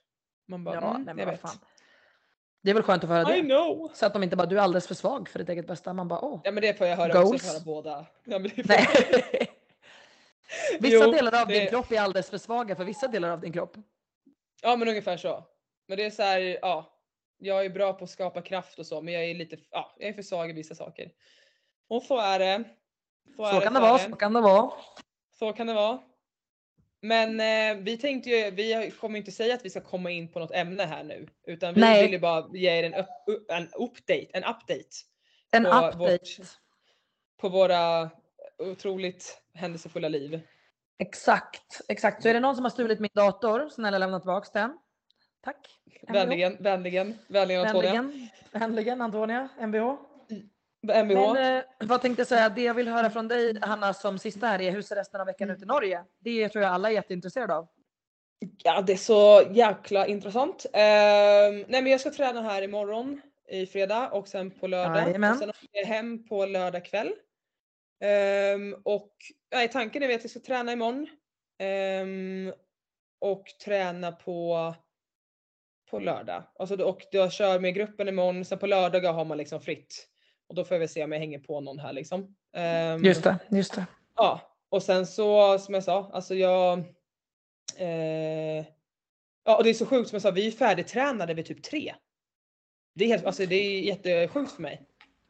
Man 0.48 0.64
bara, 0.64 0.76
Ja, 0.76 0.90
mm, 0.90 1.02
nej, 1.02 1.16
men 1.16 1.26
jag 1.26 1.32
vet. 1.32 1.42
fan. 1.42 1.58
Det 2.70 2.72
är 2.72 2.74
väl 2.76 2.84
skönt 2.84 3.04
att 3.04 3.08
få 3.10 3.14
höra 3.14 3.36
I 3.36 3.42
det. 3.42 3.48
know. 3.48 3.92
Så 3.94 4.06
att 4.06 4.14
de 4.14 4.24
inte 4.24 4.36
bara, 4.36 4.46
du 4.48 4.58
är 4.58 4.62
alldeles 4.62 4.88
för 4.88 4.96
svag 4.96 5.30
för 5.30 5.40
ditt 5.40 5.50
eget 5.50 5.68
bästa. 5.68 5.94
Man 5.94 6.08
bara, 6.08 6.20
åh. 6.22 6.42
Ja 6.44 6.52
men 6.52 6.62
det 6.62 6.74
får 6.78 6.88
jag 6.88 6.98
höra 6.98 7.08
också, 7.20 7.22
Goals. 7.24 7.44
jag 7.44 7.64
får 7.64 7.72
höra 7.72 7.76
båda. 7.76 8.06
Ja, 8.24 8.40
men 8.40 8.52
det 8.56 8.66
Nej. 8.68 8.88
vissa 10.80 11.06
Jo, 11.06 11.12
delar 11.12 11.42
av 11.42 11.48
det- 11.48 11.60
din 11.60 11.68
kropp 11.70 11.92
är 11.92 12.02
alldeles 12.02 12.30
för 12.30 12.38
svaga 12.38 12.76
för 12.76 12.84
vissa 12.84 13.08
delar 13.08 13.30
av 13.30 13.40
din 13.42 13.54
kropp. 13.54 13.76
Ja 14.62 14.76
men 14.76 14.88
ungefär 14.88 15.18
så. 15.18 15.44
Men 15.88 15.98
det 15.98 16.06
är 16.06 16.10
så 16.10 16.24
här, 16.24 16.40
ja. 16.62 16.96
Jag 17.38 17.66
är 17.66 17.70
bra 17.70 17.94
på 17.94 18.04
att 18.04 18.10
skapa 18.10 18.42
kraft 18.42 18.80
och 18.80 18.86
så 18.86 19.02
men 19.02 19.14
jag 19.14 19.24
är 19.26 19.36
lite, 19.36 19.58
ja, 19.72 19.96
jag 20.00 20.10
är 20.10 20.14
för 20.14 20.22
svag 20.22 20.50
i 20.50 20.54
vissa 20.54 20.76
saker. 20.76 21.12
Och 21.90 22.02
så 22.04 22.18
är 22.20 22.40
det. 22.40 22.64
Så, 23.36 23.46
är 23.46 23.54
Så 23.54 23.60
kan 23.60 23.74
det 23.74 23.80
är 23.80 23.82
vara, 23.82 24.00
så 24.00 24.12
kan 24.16 24.34
det 24.34 24.42
vara. 24.42 24.72
Så 25.40 25.54
kan 25.54 25.68
det 25.68 25.74
vara. 25.74 26.00
Men 27.02 27.40
eh, 27.40 27.84
vi 27.84 27.98
tänkte 27.98 28.30
ju, 28.30 28.52
vi 28.52 28.92
kommer 29.00 29.18
inte 29.20 29.32
säga 29.32 29.54
att 29.56 29.66
vi 29.66 29.70
ska 29.70 29.82
komma 29.82 30.12
in 30.12 30.28
på 30.32 30.40
något 30.40 30.52
ämne 30.52 30.84
här 30.84 31.04
nu. 31.04 31.28
Utan 31.48 31.74
vi 31.74 31.82
Nej. 31.82 32.04
vill 32.04 32.12
ju 32.12 32.20
bara 32.20 32.50
ge 32.54 32.70
er 32.80 32.84
en, 32.84 32.94
upp, 32.94 33.52
en 33.52 33.68
update, 33.74 34.28
en 34.34 34.44
update 34.44 34.84
En 35.52 35.64
på 35.64 35.70
update. 35.70 35.98
vårt- 35.98 36.40
på 37.38 37.50
våra 37.50 38.10
otroligt 38.58 39.42
händelsefulla 39.54 40.08
liv. 40.10 40.42
Exakt, 40.98 41.82
exakt. 41.88 42.24
Så 42.24 42.30
är 42.30 42.34
det 42.34 42.40
någon 42.40 42.56
som 42.56 42.66
har 42.66 42.70
stulit 42.70 43.00
min 43.00 43.10
dator, 43.14 43.70
snälla 43.70 43.98
lämna 43.98 44.20
tillbaka 44.20 44.50
den. 44.54 44.78
Tack. 45.44 45.68
Vänligen, 46.08 46.58
vänligen, 46.60 47.18
vänligen 47.28 47.62
Antonia. 47.68 47.92
Vänligen, 47.94 48.30
vänligen 48.52 49.02
Antonia, 49.02 49.50
MBH. 49.60 49.98
MBH. 50.88 51.34
Men 51.34 51.58
eh, 51.58 51.64
vad 51.80 52.02
tänkte 52.02 52.20
jag 52.20 52.28
säga, 52.28 52.50
det 52.50 52.62
jag 52.62 52.74
vill 52.74 52.88
höra 52.88 53.10
från 53.10 53.28
dig 53.28 53.60
Hanna 53.62 53.94
som 53.94 54.20
sista 54.20 54.48
här 54.48 54.62
är 54.62 54.72
hur 54.72 54.82
ser 54.82 54.96
resten 54.96 55.22
av 55.22 55.28
veckan 55.28 55.50
ut 55.50 55.62
i 55.62 55.66
Norge? 55.66 56.04
Det 56.20 56.50
tror 56.50 56.64
jag 56.64 56.74
alla 56.74 56.90
är 56.90 56.94
jätteintresserade 56.94 57.56
av. 57.56 57.68
Ja 58.64 58.82
det 58.82 58.94
är 58.94 58.98
så 58.98 59.44
jäkla 59.52 60.08
intressant. 60.08 60.66
Ehm, 60.74 61.66
nej 61.68 61.82
men 61.82 61.86
jag 61.86 62.02
ska 62.02 62.12
träna 62.12 62.42
här 62.42 62.62
imorgon 62.62 63.22
i 63.48 63.66
fredag 63.66 64.10
och 64.10 64.28
sen 64.28 64.52
på 64.52 64.68
lördag. 64.68 65.08
Jajamän. 65.08 65.32
Och 65.32 65.38
sen 65.38 65.50
åker 65.50 65.68
jag 65.72 65.86
hem 65.86 66.28
på 66.28 66.46
lördag 66.46 66.86
kväll. 66.86 67.14
Ehm, 68.04 68.76
och 68.84 69.12
nej, 69.52 69.68
tanken 69.68 70.04
är 70.04 70.16
att 70.16 70.24
jag 70.24 70.32
ska 70.32 70.40
träna 70.40 70.72
imorgon. 70.72 71.08
Ehm, 71.60 72.54
och 73.22 73.46
träna 73.66 74.12
på 74.12 74.74
på 75.90 76.00
lördag. 76.00 76.44
Alltså, 76.60 76.84
och 76.84 77.02
jag 77.12 77.32
kör 77.34 77.60
med 77.60 77.76
gruppen 77.76 78.08
imorgon, 78.08 78.46
sen 78.46 78.60
på 78.60 78.68
lördagar 78.68 79.14
har 79.14 79.26
man 79.26 79.38
liksom 79.38 79.62
fritt. 79.62 80.08
Och 80.50 80.56
då 80.56 80.64
får 80.66 80.76
jag 80.76 80.80
väl 80.80 80.90
se 80.90 81.04
om 81.04 81.12
jag 81.12 81.20
hänger 81.20 81.40
på 81.40 81.62
någon 81.62 81.80
här 81.80 81.94
liksom. 81.94 82.36
Ehm, 82.54 83.04
Just 83.04 83.24
det, 83.24 83.38
just 83.50 83.76
det. 83.76 83.86
Ja, 84.16 84.42
och 84.70 84.84
sen 84.84 85.06
så 85.08 85.60
som 85.60 85.74
jag 85.74 85.84
sa, 85.84 86.10
alltså 86.14 86.36
jag... 86.36 86.80
Eh, 87.78 88.66
ja, 89.46 89.58
och 89.58 89.64
det 89.64 89.70
är 89.70 89.74
så 89.74 89.86
sjukt 89.86 90.10
som 90.10 90.16
jag 90.16 90.22
sa, 90.22 90.32
vi 90.32 90.48
är 90.48 90.52
färdigtränade 90.52 91.34
vid 91.34 91.46
typ 91.46 91.64
tre. 91.64 91.96
Det 92.96 93.04
är, 93.06 93.08
helt, 93.08 93.26
alltså, 93.26 93.46
det 93.46 93.56
är 93.56 93.82
jättesjukt 93.82 94.52
för 94.52 94.62
mig. 94.62 94.82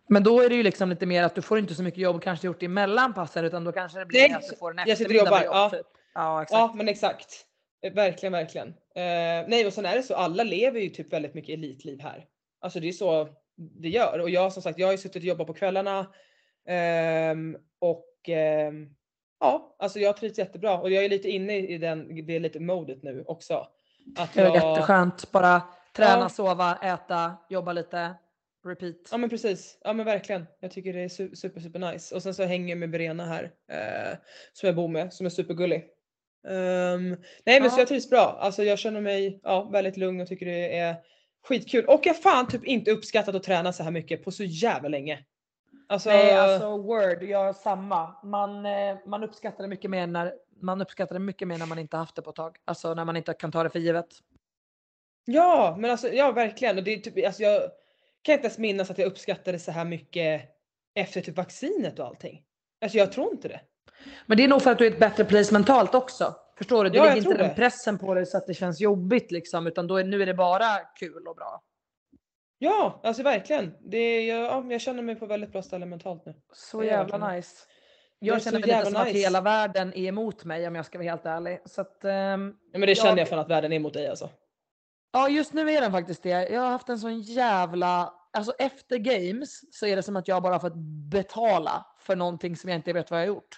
Men 0.09 0.23
då 0.23 0.41
är 0.41 0.49
det 0.49 0.55
ju 0.55 0.63
liksom 0.63 0.89
lite 0.89 1.05
mer 1.05 1.23
att 1.23 1.35
du 1.35 1.41
får 1.41 1.59
inte 1.59 1.75
så 1.75 1.83
mycket 1.83 1.99
jobb 1.99 2.21
kanske 2.21 2.47
gjort 2.47 2.63
emellan 2.63 3.13
passen 3.13 3.45
utan 3.45 3.63
då 3.63 3.71
kanske 3.71 3.99
det 3.99 4.05
blir 4.05 4.19
Nej, 4.19 4.33
att 4.33 4.49
du 4.49 4.55
får 4.55 4.71
en 4.79 4.87
jag 4.87 4.97
sitter 4.97 5.11
och 5.11 5.15
jobbar, 5.17 5.43
jobb. 5.43 5.53
ja. 5.53 5.69
Typ. 5.69 5.87
Ja, 6.13 6.41
exakt. 6.41 6.57
Ja, 6.57 6.73
men 6.75 6.87
exakt. 6.89 7.45
Eh, 7.83 7.93
Verkligen, 7.93 8.33
verkligen. 8.33 8.67
Eh, 8.67 9.47
nej, 9.47 9.65
och 9.67 9.73
sen 9.73 9.85
är 9.85 9.95
det 9.95 10.03
så, 10.03 10.15
alla 10.15 10.43
lever 10.43 10.79
ju 10.79 10.89
typ 10.89 11.13
väldigt 11.13 11.33
mycket 11.33 11.53
elitliv 11.53 11.99
här. 12.01 12.25
Alltså 12.61 12.79
det 12.79 12.87
är 12.87 12.91
så 12.91 13.29
det 13.59 13.89
gör. 13.89 14.19
Och 14.19 14.29
jag 14.29 14.53
som 14.53 14.63
sagt, 14.63 14.79
jag 14.79 14.87
har 14.87 14.91
ju 14.91 14.97
suttit 14.97 15.15
och 15.23 15.27
jobbat 15.27 15.47
på 15.47 15.53
kvällarna. 15.53 16.13
ehm, 16.67 17.57
och 17.79 18.29
ehm, 18.29 18.89
ja, 19.39 19.75
alltså 19.79 19.99
jag 19.99 20.17
trivs 20.17 20.37
jättebra. 20.37 20.79
Och 20.79 20.91
jag 20.91 21.05
är 21.05 21.09
lite 21.09 21.29
inne 21.29 21.57
i 21.57 21.77
den, 21.77 22.25
det 22.25 22.35
är 22.35 22.39
lite 22.39 22.59
modet 22.59 23.03
nu 23.03 23.23
också. 23.27 23.67
Att 24.17 24.33
Det 24.33 24.41
är 24.41 24.53
jätteskönt. 24.53 25.31
Bara 25.31 25.61
träna, 25.95 26.19
Ja. 26.21 26.29
sova, 26.29 26.77
äta, 26.83 27.33
jobba 27.49 27.73
lite. 27.73 28.13
Repeat. 28.65 28.95
Ja 29.11 29.17
men 29.17 29.29
precis, 29.29 29.77
ja 29.83 29.93
men 29.93 30.05
verkligen. 30.05 30.45
Jag 30.59 30.71
tycker 30.71 30.93
det 30.93 30.99
är 30.99 31.07
su- 31.07 31.35
super 31.35 31.59
super 31.61 31.79
nice. 31.79 32.15
Och 32.15 32.23
sen 32.23 32.33
så 32.33 32.43
hänger 32.43 32.69
jag 32.69 32.77
med 32.77 32.89
Verena 32.89 33.25
här. 33.25 33.43
Eh, 33.71 34.17
som 34.53 34.67
jag 34.67 34.75
bor 34.75 34.87
med, 34.87 35.13
som 35.13 35.25
är 35.25 35.29
supergullig. 35.29 35.85
Ehm, 36.47 37.09
nej 37.45 37.59
men 37.59 37.63
Ja. 37.63 37.69
så 37.69 37.79
jag 37.81 37.87
trivs 37.87 38.09
bra. 38.09 38.37
Alltså 38.39 38.63
jag 38.63 38.79
känner 38.79 39.01
mig 39.01 39.39
ja, 39.43 39.63
väldigt 39.63 39.97
lugn 39.97 40.21
och 40.21 40.27
tycker 40.27 40.45
det 40.45 40.77
är 40.77 40.95
skitkul. 41.43 41.85
Och 41.85 42.01
jag 42.03 42.21
fan 42.21 42.47
typ 42.47 42.65
inte 42.65 42.91
uppskattat 42.91 43.35
att 43.35 43.43
träna 43.43 43.73
så 43.73 43.83
här 43.83 43.91
mycket 43.91 44.23
på 44.23 44.31
så 44.31 44.43
jävla 44.43 44.89
länge. 44.89 45.19
Alltså, 45.87 46.09
Nej, 46.09 46.37
alltså 46.37 46.77
word, 46.77 47.23
jag 47.23 47.55
samma. 47.55 48.15
Man, 48.23 48.65
eh, 48.65 48.97
man 49.05 49.23
uppskattar 49.23 49.63
det 49.63 49.67
mycket 49.67 49.91
mer 49.91 50.07
när 50.07 50.33
man 50.61 50.81
uppskattar 50.81 51.15
det 51.15 51.19
mycket 51.19 51.47
mer 51.47 51.57
när 51.57 51.65
man 51.65 51.79
inte 51.79 51.97
haft 51.97 52.15
det 52.15 52.21
på 52.21 52.29
ett 52.29 52.35
tag. 52.35 52.57
Alltså 52.65 52.93
när 52.93 53.05
man 53.05 53.17
inte 53.17 53.33
kan 53.33 53.51
ta 53.51 53.63
det 53.63 53.69
för 53.69 53.79
givet. 53.79 54.07
ja 55.25 55.75
men 55.79 55.91
alltså 55.91 56.07
ja 56.07 56.31
verkligen. 56.31 56.77
Och 56.77 56.83
det 56.83 56.93
är 56.93 56.97
typ, 56.97 57.25
alltså, 57.25 57.43
jag 57.43 57.61
kan 58.21 58.33
inte 58.33 58.45
ens 58.45 58.57
minnas 58.57 58.91
att 58.91 58.97
jag 58.97 59.07
uppskattade 59.07 59.59
så 59.59 59.71
här 59.71 59.85
mycket 59.85 60.41
efter 60.95 61.21
typ 61.21 61.37
vaccinet 61.37 61.99
och 61.99 62.05
allting. 62.05 62.41
Alltså 62.81 62.97
jag 62.97 63.11
tror 63.11 63.31
inte 63.31 63.47
det. 63.47 63.61
Men 64.25 64.37
det 64.37 64.43
är 64.43 64.47
nog 64.47 64.61
för 64.61 64.71
att 64.71 64.77
du 64.77 64.87
är 64.87 64.91
ett 64.91 64.99
bättre 64.99 65.25
place 65.25 65.53
mentalt 65.53 65.95
också. 65.95 66.35
Förstår 66.59 66.83
du? 66.83 66.89
Det 66.89 66.97
Ja, 66.97 67.05
jag 67.05 67.15
ligger 67.15 67.29
inte 67.31 67.41
den 67.43 67.49
det. 67.49 67.55
pressen 67.55 67.97
på 67.97 68.13
dig 68.13 68.25
så 68.25 68.37
att 68.37 68.47
det 68.47 68.53
känns 68.53 68.81
jobbigt 68.81 69.31
liksom. 69.31 69.67
Utan 69.67 69.87
då 69.87 69.97
är, 69.97 70.03
nu 70.03 70.21
är 70.21 70.25
det 70.25 70.33
bara 70.33 70.77
kul 70.99 71.27
och 71.27 71.35
bra. 71.35 71.61
Ja, 72.57 72.99
alltså 73.03 73.23
verkligen. 73.23 73.73
Det, 73.81 74.25
jag, 74.25 74.41
ja, 74.45 74.65
jag 74.71 74.81
känner 74.81 75.03
mig 75.03 75.15
på 75.15 75.25
väldigt 75.25 75.51
bra 75.51 75.61
ställe 75.61 75.85
mentalt 75.85 76.25
nu. 76.25 76.33
Så 76.53 76.81
är 76.81 76.85
jävla 76.85 77.17
verkligen. 77.17 77.35
nice. 77.35 77.55
Är 78.21 78.27
Jag 78.27 78.41
känner 78.43 78.59
mig 78.59 78.67
lite 78.67 78.85
som 78.85 78.95
att 78.95 79.07
nice. 79.07 79.19
hela 79.19 79.41
världen 79.41 79.93
är 79.93 80.07
emot 80.07 80.45
mig 80.45 80.67
om 80.67 80.75
jag 80.75 80.85
ska 80.85 80.97
vara 80.97 81.09
helt 81.09 81.25
ärlig. 81.25 81.59
Så 81.65 81.81
att, 81.81 82.03
ehm, 82.05 82.55
Ja, 82.71 82.79
men 82.79 82.87
det 82.87 82.95
känner 82.95 83.09
Jag- 83.11 83.19
jag 83.19 83.27
fan 83.27 83.39
att 83.39 83.49
världen 83.49 83.73
är 83.73 83.79
mot 83.79 83.93
dig 83.93 84.07
alltså. 84.07 84.29
ja 85.13 85.29
just 85.29 85.53
nu 85.53 85.71
är 85.71 85.81
den 85.81 85.91
faktiskt 85.91 86.23
det. 86.23 86.29
Jag 86.49 86.61
har 86.61 86.69
haft 86.69 86.89
en 86.89 86.99
sån 86.99 87.19
jävla, 87.21 88.13
alltså 88.33 88.51
efter 88.59 88.97
games 88.97 89.49
så 89.71 89.85
är 89.85 89.95
det 89.95 90.03
som 90.03 90.15
att 90.15 90.27
jag 90.27 90.43
bara 90.43 90.59
fått 90.59 90.75
betala 91.11 91.85
för 91.99 92.15
någonting 92.15 92.55
som 92.55 92.69
jag 92.69 92.77
inte 92.77 92.93
vet 92.93 93.11
vad 93.11 93.19
jag 93.19 93.25
har 93.27 93.33
gjort. 93.35 93.57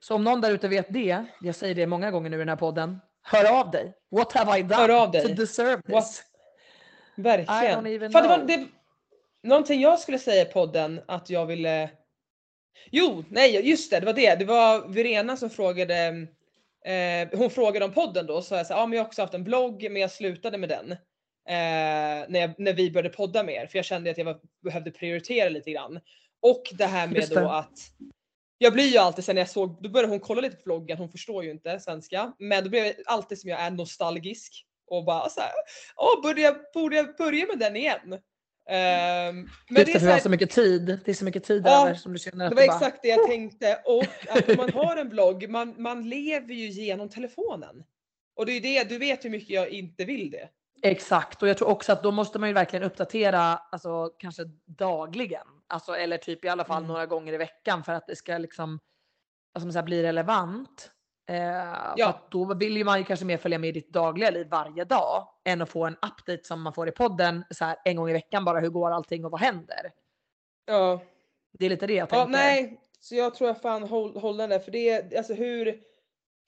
Så 0.00 0.14
om 0.14 0.24
någon 0.24 0.40
där 0.40 0.50
ute 0.50 0.68
vet 0.68 0.92
det, 0.92 1.24
jag 1.40 1.54
säger 1.54 1.74
det 1.74 1.86
många 1.86 2.10
gånger 2.10 2.30
nu 2.30 2.36
i 2.36 2.38
den 2.38 2.48
här 2.48 2.56
podden, 2.56 3.00
hör 3.22 3.60
av 3.60 3.70
dig. 3.70 3.92
What 4.10 4.32
have 4.32 4.58
I 4.58 4.62
done 4.62 4.74
Hör 4.74 4.88
av 4.88 5.10
dig. 5.10 5.22
to 5.22 5.34
deserve 5.34 5.82
this? 5.82 5.94
What? 5.94 6.24
Verkligen. 7.16 7.86
I 7.86 7.98
don't 7.98 8.12
Fan, 8.12 8.22
det 8.22 8.28
var, 8.28 8.38
det, 8.38 8.66
någonting 9.42 9.80
jag 9.80 9.98
skulle 9.98 10.18
säga 10.18 10.42
i 10.42 10.52
podden 10.52 11.00
att 11.08 11.30
jag 11.30 11.46
ville... 11.46 11.90
Jo, 12.90 13.24
nej 13.28 13.68
just 13.68 13.90
det, 13.90 14.00
det 14.00 14.06
var 14.06 14.12
det. 14.12 14.34
Det 14.34 14.44
var 14.44 14.88
Verena 14.88 15.36
som 15.36 15.50
frågade 15.50 16.26
eh, 16.84 17.38
hon 17.38 17.50
frågade 17.50 17.84
om 17.84 17.92
podden 17.92 18.26
då, 18.26 18.42
så 18.42 18.54
jag 18.54 18.66
sa 18.66 18.74
ja 18.74 18.86
men 18.86 18.96
jag 18.96 19.04
har 19.04 19.08
också 19.08 19.22
haft 19.22 19.34
en 19.34 19.44
blogg 19.44 19.86
men 19.90 20.02
jag 20.02 20.10
slutade 20.10 20.58
med 20.58 20.68
den. 20.68 20.92
Eh, 21.48 22.28
när, 22.28 22.40
jag, 22.40 22.54
när 22.58 22.72
vi 22.72 22.90
började 22.90 23.08
podda 23.16 23.42
mer 23.42 23.66
för 23.66 23.78
jag 23.78 23.84
kände 23.84 24.10
att 24.10 24.18
jag 24.18 24.24
var, 24.24 24.40
behövde 24.64 24.90
prioritera 24.90 25.48
lite 25.48 25.70
grann. 25.70 26.00
Och 26.42 26.62
det 26.72 26.86
här 26.86 27.06
med 27.06 27.28
då 27.30 27.48
att 27.48 27.78
jag 28.62 28.72
blir 28.72 28.84
ju 28.84 28.98
alltid 28.98 29.24
sen 29.24 29.34
när 29.34 29.42
jag 29.42 29.48
såg, 29.48 29.82
då 29.82 29.88
började 29.88 30.12
hon 30.12 30.20
kolla 30.20 30.40
lite 30.40 30.56
på 30.56 30.62
vloggen, 30.64 30.98
hon 30.98 31.10
förstår 31.10 31.44
ju 31.44 31.50
inte 31.50 31.80
svenska. 31.80 32.32
Men 32.38 32.64
då 32.64 32.70
blev 32.70 32.84
jag 32.84 32.94
alltid 33.06 33.40
som 33.40 33.50
jag 33.50 33.60
är 33.60 33.70
nostalgisk 33.70 34.66
och 34.86 35.04
bara 35.04 35.28
såhär, 35.28 35.50
åh 35.96 36.22
borde 36.22 36.40
jag, 36.40 36.56
borde 36.74 36.96
jag 36.96 37.16
börja 37.16 37.46
med 37.46 37.58
den 37.58 37.76
igen? 37.76 38.12
Ehm, 38.70 39.48
men 39.68 39.84
det 39.84 39.94
är 39.94 39.98
så 39.98 40.06
här, 40.06 40.20
så 40.20 40.28
mycket 40.28 40.50
tid. 40.50 41.00
Det 41.04 41.10
är 41.10 41.14
så 41.14 41.24
mycket 41.24 41.44
tid 41.44 41.62
Ja, 41.66 41.86
över 41.86 41.94
som 41.94 42.12
du 42.12 42.18
känner 42.18 42.44
att 42.44 42.50
det 42.50 42.56
var 42.56 42.66
bara, 42.66 42.76
exakt 42.76 43.02
det 43.02 43.08
jag 43.08 43.26
tänkte 43.26 43.80
och 43.84 44.06
att 44.28 44.48
om 44.48 44.56
man 44.56 44.72
har 44.72 44.96
en 44.96 45.08
blogg, 45.08 45.48
man, 45.48 45.74
man 45.78 46.08
lever 46.08 46.54
ju 46.54 46.68
genom 46.68 47.08
telefonen. 47.08 47.84
Och 48.36 48.46
det 48.46 48.52
är 48.52 48.54
ju 48.54 48.60
det, 48.60 48.88
du 48.88 48.98
vet 48.98 49.24
hur 49.24 49.30
mycket 49.30 49.50
jag 49.50 49.68
inte 49.68 50.04
vill 50.04 50.30
det. 50.30 50.48
Exakt 50.82 51.42
och 51.42 51.48
jag 51.48 51.58
tror 51.58 51.68
också 51.68 51.92
att 51.92 52.02
då 52.02 52.10
måste 52.10 52.38
man 52.38 52.48
ju 52.48 52.52
verkligen 52.52 52.82
uppdatera 52.82 53.40
alltså 53.72 54.10
kanske 54.18 54.42
dagligen. 54.66 55.46
Alltså 55.70 55.92
eller 55.96 56.16
typ 56.18 56.44
i 56.44 56.48
alla 56.48 56.64
fall 56.64 56.76
Mm. 56.82 56.88
några 56.88 57.06
gånger 57.06 57.32
i 57.32 57.36
veckan 57.36 57.84
för 57.84 57.92
att 57.92 58.06
det 58.06 58.16
ska 58.16 58.38
liksom 58.38 58.78
alltså, 59.54 59.72
säger, 59.72 59.82
bli 59.84 60.02
relevant. 60.02 60.90
Eh, 61.30 61.92
Ja. 61.96 62.28
då 62.30 62.54
vill 62.54 62.76
ju 62.76 62.84
man 62.84 62.98
ju 62.98 63.04
kanske 63.04 63.26
mer 63.26 63.36
följa 63.36 63.58
med 63.58 63.68
i 63.68 63.72
ditt 63.72 63.92
dagliga 63.92 64.30
liv 64.30 64.46
varje 64.50 64.84
dag 64.84 65.28
än 65.44 65.62
att 65.62 65.68
få 65.70 65.86
en 65.86 65.94
update 65.96 66.40
som 66.44 66.62
man 66.62 66.72
får 66.72 66.88
i 66.88 66.92
podden 66.92 67.44
så 67.50 67.64
här 67.64 67.76
en 67.84 67.96
gång 67.96 68.10
i 68.10 68.12
veckan 68.12 68.44
bara 68.44 68.60
hur 68.60 68.68
går 68.68 68.90
allting 68.90 69.24
och 69.24 69.30
vad 69.30 69.40
händer? 69.40 69.92
Ja. 70.66 71.00
Det 71.52 71.66
är 71.66 71.70
lite 71.70 71.86
det 71.86 71.94
jag 71.94 72.06
Ja, 72.06 72.06
tänker. 72.10 72.30
nej, 72.32 72.80
så 73.00 73.14
jag 73.14 73.34
tror 73.34 73.48
jag 73.48 73.60
fan 73.60 73.82
håll, 73.82 74.16
håller 74.16 74.38
den 74.38 74.50
där 74.50 74.58
för 74.58 74.70
det 74.72 74.90
är 74.90 75.18
alltså 75.18 75.34
hur 75.34 75.80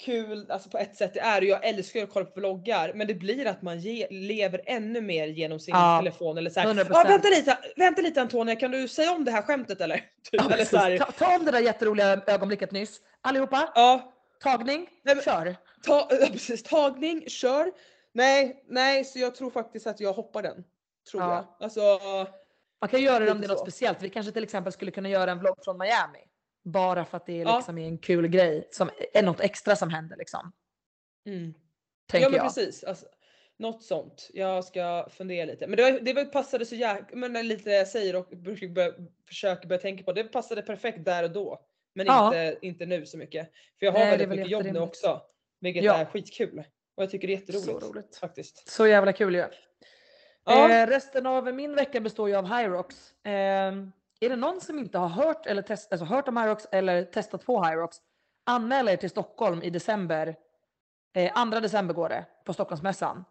kul 0.02 0.46
alltså 0.50 0.70
på 0.70 0.78
ett 0.78 0.96
sätt 0.96 1.14
det 1.14 1.20
är 1.20 1.40
och 1.40 1.46
jag 1.46 1.64
älskar 1.68 2.02
att 2.02 2.10
kolla 2.12 2.26
på 2.26 2.40
vloggar 2.40 2.92
men 2.94 3.06
det 3.06 3.14
blir 3.14 3.46
att 3.46 3.62
man 3.62 3.78
ge, 3.80 4.06
lever 4.10 4.60
ännu 4.66 5.00
mer 5.00 5.26
genom 5.26 5.60
sin 5.60 5.74
Ja, 5.74 5.98
telefon 5.98 6.38
eller 6.38 6.50
såhär. 6.50 6.66
100%. 6.74 6.86
Ja, 6.90 7.04
vänta 7.08 7.28
lite, 7.28 7.58
vänta 7.76 8.02
lite 8.02 8.20
Antonia 8.22 8.56
kan 8.56 8.70
du 8.70 8.88
säga 8.88 9.12
om 9.12 9.24
det 9.24 9.30
här 9.30 9.42
skämtet 9.42 9.80
eller? 9.80 9.96
Typ, 10.30 10.40
Ja, 10.40 10.50
eller 10.50 10.64
så 10.98 11.04
ta, 11.04 11.12
ta 11.12 11.36
om 11.36 11.44
det 11.44 11.50
där 11.50 11.60
jätteroliga 11.60 12.20
ögonblicket 12.26 12.70
nyss. 12.72 13.00
Allihopa, 13.20 13.72
ja, 13.74 14.12
tagning, 14.42 14.88
Nej, 15.02 15.14
men- 15.14 15.24
kör. 15.24 15.56
ta, 15.82 16.08
ja, 16.20 16.26
precis, 16.32 16.62
tagning, 16.62 17.24
kör. 17.28 17.72
Nej, 18.14 18.64
nej, 18.68 19.04
så 19.04 19.18
jag 19.18 19.34
tror 19.34 19.50
faktiskt 19.50 19.86
att 19.86 20.00
jag 20.00 20.12
hoppar 20.12 20.42
den. 20.42 20.64
Tror 21.10 21.22
Ja. 21.22 21.34
jag. 21.34 21.44
Alltså, 21.64 21.80
Man 22.80 22.88
kan 22.90 23.00
göra 23.02 23.24
det 23.24 23.30
om 23.32 23.40
det 23.40 23.46
är 23.46 23.48
något 23.48 23.58
så. 23.58 23.64
speciellt. 23.64 24.02
Vi 24.02 24.08
kanske 24.08 24.32
till 24.32 24.42
exempel 24.44 24.72
skulle 24.72 24.90
kunna 24.90 25.08
göra 25.08 25.30
en 25.30 25.38
vlogg 25.38 25.56
från 25.64 25.78
Miami. 25.78 26.18
Bara 26.64 27.04
för 27.04 27.16
att 27.16 27.26
det 27.26 27.40
är 27.40 27.44
Ja. 27.44 27.56
liksom 27.56 27.78
en 27.78 27.98
kul 27.98 28.28
grej. 28.28 28.68
Som 28.70 28.90
är 29.14 29.22
något 29.22 29.40
extra 29.40 29.76
som 29.76 29.90
händer 29.90 30.16
liksom. 30.16 30.52
mm. 31.26 31.54
Tänker 32.10 32.26
ja 32.26 32.30
men 32.30 32.36
jag. 32.36 32.46
precis. 32.46 32.84
Alltså, 32.84 33.06
något 33.56 33.82
sånt. 33.82 34.30
Jag 34.32 34.64
ska 34.64 35.08
fundera 35.10 35.44
lite. 35.44 35.66
Men 35.66 35.76
det, 35.76 35.82
var, 35.92 36.00
det 36.00 36.12
var, 36.12 36.24
passade 36.24 36.66
så 36.66 36.74
jäkla, 36.74 37.16
men 37.16 37.36
är 37.36 37.42
lite 37.42 37.70
jag 37.70 37.88
säger 37.88 38.16
och 38.16 38.28
börja, 38.74 38.92
försöker 39.28 39.68
börja 39.68 39.80
tänka 39.82 40.04
på. 40.04 40.12
Det 40.12 40.24
passade 40.24 40.62
perfekt 40.62 41.04
där 41.04 41.24
och 41.24 41.30
då. 41.30 41.64
Men 41.94 42.06
Ja. 42.06 42.26
inte, 42.26 42.66
inte 42.66 42.86
nu 42.86 43.06
så 43.06 43.18
mycket. 43.18 43.50
För 43.78 43.86
jag 43.86 43.92
har 43.92 43.98
Nej, 43.98 44.06
är 44.06 44.10
väldigt 44.10 44.28
väl 44.28 44.36
mycket 44.36 44.50
jobb 44.50 44.64
nu 44.64 44.80
också. 44.80 45.22
Vilket 45.60 45.84
Ja. 45.84 45.94
är 45.96 46.04
skitkul. 46.04 46.64
Och 46.94 47.02
jag 47.02 47.10
tycker 47.10 47.26
det 47.28 47.34
är 47.34 47.38
jätteroligt. 47.38 47.64
Så 47.84 47.90
roligt. 47.92 48.16
Faktiskt. 48.16 48.68
Så 48.70 48.86
jävla 48.86 49.12
kul 49.12 49.34
ju. 49.34 49.44
Ja. 50.44 50.70
Eh, 50.82 50.86
resten 50.86 51.26
av 51.26 51.54
min 51.54 51.74
vecka 51.74 52.00
består 52.00 52.28
ju 52.28 52.34
av 52.36 52.46
Hyrox. 52.56 53.12
Eh, 53.24 53.72
är 54.24 54.28
det 54.28 54.36
någon 54.36 54.60
som 54.60 54.78
inte 54.78 54.98
har 54.98 55.08
hört, 55.08 55.46
eller 55.46 55.62
test, 55.62 55.92
alltså 55.92 56.04
hört 56.06 56.28
om 56.28 56.36
Hyrox 56.36 56.66
eller 56.72 57.04
testat 57.04 57.44
på 57.46 57.64
Hyrox, 57.64 57.96
anmäl 58.46 58.88
er 58.88 58.96
till 58.96 59.10
Stockholm 59.10 59.62
i 59.62 59.70
december. 59.70 60.36
Eh, 61.16 61.50
2 61.50 61.60
december 61.60 61.94
går 61.94 62.08
det 62.08 62.24
på 62.44 62.52
Stockholmsmässan. 62.52 63.24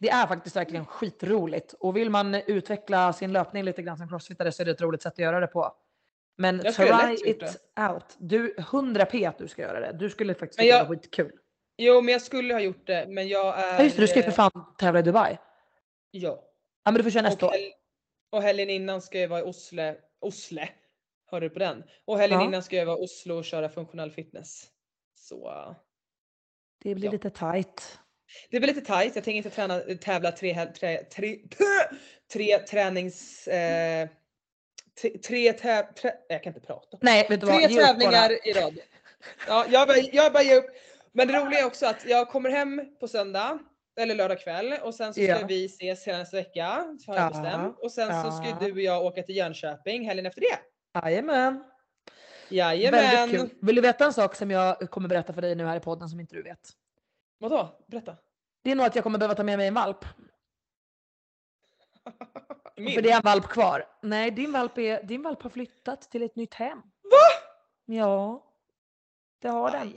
Det 0.00 0.10
är 0.10 0.26
faktiskt 0.26 0.56
verkligen 0.56 0.86
skitroligt 0.86 1.72
och 1.72 1.96
vill 1.96 2.10
man 2.10 2.34
utveckla 2.34 3.12
sin 3.12 3.32
löpning 3.32 3.62
lite 3.64 3.82
grann 3.82 3.96
som 3.98 4.08
crossfittare 4.08 4.52
så 4.52 4.62
är 4.62 4.64
det 4.66 4.70
ett 4.72 4.80
roligt 4.80 5.02
sätt 5.02 5.12
att 5.12 5.18
göra 5.18 5.40
det 5.40 5.46
på. 5.46 5.74
Men 6.38 6.58
try 6.60 7.14
it 7.24 7.42
out. 7.90 8.16
Du, 8.18 8.54
100 8.58 9.04
p 9.06 9.26
att 9.26 9.38
du 9.38 9.48
ska 9.48 9.62
göra 9.62 9.80
det. 9.80 9.92
Du 9.98 10.10
skulle 10.10 10.34
faktiskt 10.34 10.58
Men 10.58 10.66
jag- 10.66 10.88
skitkul. 10.88 11.32
Jo 11.76 12.00
men 12.00 12.12
jag 12.12 12.22
skulle 12.22 12.54
ha 12.54 12.60
gjort 12.60 12.86
det 12.86 13.06
men 13.08 13.28
jag 13.28 13.58
är... 13.58 13.74
Ja 13.74 13.82
just 13.82 13.96
det, 13.96 14.02
du 14.02 14.06
ska 14.08 14.16
ju 14.16 14.22
för 14.22 14.30
fan 14.30 14.74
tävla 14.78 15.00
i 15.00 15.02
Dubai. 15.02 15.38
Ja. 16.10 16.38
Ja 16.84 16.90
men 16.90 16.94
du 16.94 17.02
får 17.02 17.10
köra 17.10 17.22
nästa 17.22 17.46
Och, 17.46 17.52
år. 17.52 17.58
och 18.32 18.42
helgen 18.42 18.70
innan 18.70 19.02
ska 19.02 19.20
jag 19.20 19.28
vara 19.28 19.40
i 19.40 19.42
Oslo. 19.42 19.94
Oslo. 20.24 20.60
Hörde 21.30 21.46
du 21.46 21.50
på 21.50 21.58
den? 21.58 21.84
Och 22.04 22.18
helgen 22.18 22.40
Ja. 22.40 22.46
innan 22.46 22.62
ska 22.62 22.76
jag 22.76 22.86
vara 22.86 22.98
i 22.98 23.04
Oslo 23.04 23.34
och 23.34 23.44
köra 23.44 23.68
funktionell 23.68 24.10
fitness. 24.10 24.66
Så 25.14 25.74
Det 26.84 26.94
blir 26.94 27.04
ja. 27.04 27.12
lite 27.12 27.30
tight. 27.30 27.98
det 28.50 28.60
blir 28.60 28.74
lite 28.74 28.86
tight. 28.94 29.14
Jag 29.14 29.24
tänker 29.24 29.36
inte 29.36 29.50
träna, 29.50 29.80
tävla 29.80 30.32
tre, 30.32 30.66
tre, 30.66 31.04
tre, 31.04 31.38
tre 32.32 32.58
tränings... 32.58 33.48
Eh, 33.48 34.08
tre, 35.26 35.52
täv, 35.52 35.84
tre, 35.94 36.12
jag 36.28 36.42
kan 36.42 36.54
inte 36.54 36.66
prata. 36.66 36.98
Nej, 37.00 37.26
vet 37.30 37.40
du 37.40 37.46
vad? 37.46 37.62
Tre 37.62 37.68
Ge 37.74 37.80
tävlingar 37.80 38.48
i 38.48 38.52
rad. 38.52 38.78
Ja, 39.48 39.66
jag 39.70 39.88
bara, 39.88 39.98
jag 39.98 40.32
bara 40.32 40.42
ger 40.42 40.56
upp. 40.56 40.66
Men 41.12 41.28
det 41.28 41.38
roliga 41.40 41.60
är 41.60 41.64
också 41.66 41.86
att 41.86 42.06
jag 42.06 42.28
kommer 42.28 42.50
hem 42.50 42.96
på 43.00 43.08
söndag 43.08 43.58
eller 43.96 44.14
lördag 44.14 44.40
kväll 44.40 44.74
och 44.82 44.94
sen 44.94 45.14
så 45.14 45.20
ska 45.20 45.22
Ja. 45.40 45.46
vi 45.48 45.64
ses 45.64 46.06
hela 46.06 46.18
nästa 46.18 46.36
vecka 46.36 46.64
har 47.06 47.14
jag 47.14 47.16
Ja, 47.16 47.28
bestämt. 47.28 47.78
Och 47.78 47.92
sen 47.92 48.22
så 48.22 48.30
ska 48.30 48.56
du 48.66 48.72
och 48.72 48.80
jag 48.80 49.04
åka 49.04 49.22
till 49.22 49.36
Jönköping 49.36 50.06
helgen 50.06 50.26
efter 50.26 50.40
det. 50.40 50.58
Jajamän. 51.02 51.64
Jajamän. 52.48 53.00
Väldigt 53.00 53.40
kul. 53.40 53.58
Vill 53.62 53.76
du 53.76 53.82
veta 53.82 54.04
en 54.04 54.12
sak 54.12 54.34
som 54.34 54.50
jag 54.50 54.90
kommer 54.90 55.08
berätta 55.08 55.32
för 55.32 55.42
dig 55.42 55.54
nu 55.54 55.64
här 55.66 55.76
i 55.76 55.80
podden 55.80 56.08
som 56.08 56.20
inte 56.20 56.34
du 56.36 56.42
vet? 56.42 56.70
Vadå? 57.38 57.84
Berätta. 57.86 58.16
Det 58.62 58.70
är 58.70 58.74
nog 58.74 58.86
att 58.86 58.94
jag 58.94 59.02
kommer 59.04 59.18
behöva 59.18 59.34
ta 59.34 59.42
med 59.42 59.58
mig 59.58 59.68
en 59.68 59.74
valp. 59.74 60.04
Min? 62.76 62.94
För 62.94 63.02
det 63.02 63.10
är 63.10 63.16
en 63.16 63.22
valp 63.22 63.48
kvar. 63.48 63.88
Nej, 64.02 64.30
din 64.30 64.52
valp, 64.52 64.78
är, 64.78 65.02
din 65.02 65.22
valp 65.22 65.42
har 65.42 65.50
flyttat 65.50 66.02
till 66.10 66.22
ett 66.22 66.36
nytt 66.36 66.54
hem. 66.54 66.78
Va? 66.78 67.44
Ja. 67.84 68.44
Det 69.42 69.48
har 69.48 69.70
den. 69.70 69.92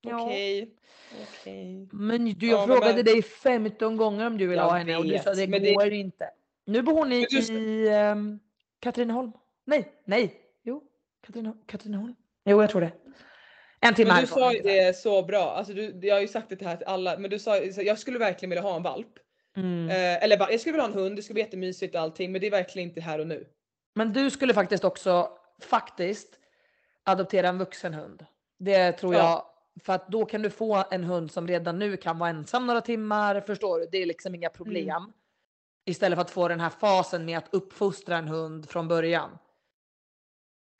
Ja. 0.00 0.22
Okej. 0.24 0.74
Okej. 1.22 1.88
Men 1.92 2.24
du, 2.24 2.46
Ja, 2.46 2.52
jag 2.58 2.68
men 2.68 2.76
frågade 2.76 2.94
men- 2.96 3.04
dig 3.04 3.22
15 3.22 3.96
gånger 3.96 4.26
om 4.26 4.38
du 4.38 4.46
vill 4.46 4.56
Jag 4.56 4.64
ha 4.64 4.76
henne 4.76 4.96
och 4.96 5.04
du 5.04 5.18
sa 5.18 5.30
vet, 5.30 5.36
det 5.38 5.48
men 5.48 5.62
det- 5.62 5.74
går 5.74 5.92
inte. 5.92 6.30
Nu 6.66 6.82
bor 6.82 6.92
hon 6.92 7.12
i, 7.12 7.26
du- 7.30 7.38
i 7.54 7.88
um, 8.12 8.40
Katrineholm. 8.80 9.32
Nej, 9.64 9.92
nej. 10.04 10.34
Jo, 10.62 10.82
Katrineholm. 11.26 11.58
Katrineholm. 11.66 12.14
Jo, 12.44 12.60
jag 12.60 12.70
tror 12.70 12.80
det. 12.80 12.92
En 13.80 13.94
timme 13.94 14.12
Men 14.12 14.20
du 14.20 14.26
sa 14.26 14.52
ju 14.52 14.60
det 14.62 14.96
så 14.96 15.22
bra. 15.22 15.50
Alltså 15.52 15.72
du, 15.72 15.98
jag 16.02 16.14
har 16.14 16.20
ju 16.20 16.28
sagt 16.28 16.48
det 16.58 16.64
här 16.64 16.76
till 16.76 16.86
alla. 16.86 17.18
Men 17.18 17.30
du 17.30 17.38
sa 17.38 17.56
jag 17.58 17.98
skulle 17.98 18.18
verkligen 18.18 18.50
vilja 18.50 18.62
ha 18.62 18.76
en 18.76 18.82
valp. 18.82 19.08
Mm. 19.56 19.90
Eh, 19.90 20.24
eller 20.24 20.36
jag 20.50 20.60
skulle 20.60 20.72
vilja 20.72 20.82
ha 20.86 20.88
en 20.92 20.98
hund. 20.98 21.16
Det 21.16 21.22
skulle 21.22 21.34
bli 21.34 21.42
jättemysigt 21.42 21.94
och 21.94 22.00
allting. 22.00 22.32
Men 22.32 22.40
det 22.40 22.46
är 22.46 22.50
verkligen 22.50 22.88
inte 22.88 23.00
här 23.00 23.18
och 23.18 23.26
nu. 23.26 23.46
Men 23.94 24.12
du 24.12 24.30
skulle 24.30 24.54
faktiskt 24.54 24.84
också 24.84 25.28
faktiskt 25.62 26.38
adoptera 27.04 27.48
en 27.48 27.58
vuxen 27.58 27.94
hund. 27.94 28.26
Det 28.58 28.92
tror 28.92 29.14
Ja. 29.14 29.20
jag. 29.20 29.44
För 29.84 29.92
att 29.92 30.08
då 30.08 30.24
kan 30.24 30.42
du 30.42 30.50
få 30.50 30.84
en 30.90 31.04
hund 31.04 31.30
som 31.32 31.48
redan 31.48 31.78
nu 31.78 31.96
kan 31.96 32.18
vara 32.18 32.30
ensam 32.30 32.66
några 32.66 32.80
timmar. 32.80 33.40
Förstår 33.40 33.78
du? 33.80 33.86
Det 33.92 33.98
är 33.98 34.06
liksom 34.06 34.34
inga 34.34 34.48
problem. 34.50 34.88
Mm. 34.96 35.12
Istället 35.86 36.16
för 36.16 36.20
att 36.20 36.30
få 36.30 36.48
den 36.48 36.60
här 36.60 36.70
fasen 36.70 37.24
med 37.24 37.38
att 37.38 37.54
uppfostra 37.54 38.16
en 38.16 38.28
hund 38.28 38.68
från 38.70 38.88
början. 38.88 39.30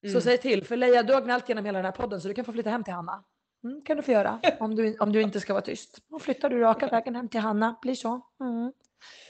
Så 0.03 0.09
Mm. 0.09 0.21
säg 0.21 0.39
till. 0.39 0.65
För 0.65 0.77
Leia, 0.77 1.03
du 1.03 1.15
har 1.15 1.21
gnällt 1.21 1.49
genom 1.49 1.65
hela 1.65 1.79
den 1.79 1.85
här 1.85 1.93
podden 1.93 2.21
så 2.21 2.29
du 2.29 2.35
kan 2.35 2.45
få 2.45 2.53
flytta 2.53 2.71
hem 2.71 2.85
till 2.85 2.95
Hanna. 2.95 3.25
Mm, 3.65 3.83
kan 3.85 3.97
du 3.97 4.03
få 4.03 4.13
göra. 4.13 4.41
Om 4.61 4.75
du, 4.77 4.97
om 4.99 5.13
du 5.13 5.23
inte 5.23 5.41
ska 5.41 5.53
vara 5.53 5.63
tyst. 5.65 5.99
Då 6.09 6.19
flyttar 6.19 6.51
du 6.51 6.59
raka 6.61 6.87
vägen 6.87 7.15
hem 7.15 7.29
till 7.29 7.41
Hanna. 7.41 7.77
Blir 7.83 7.95
så. 7.95 8.21
Mm. 8.41 8.73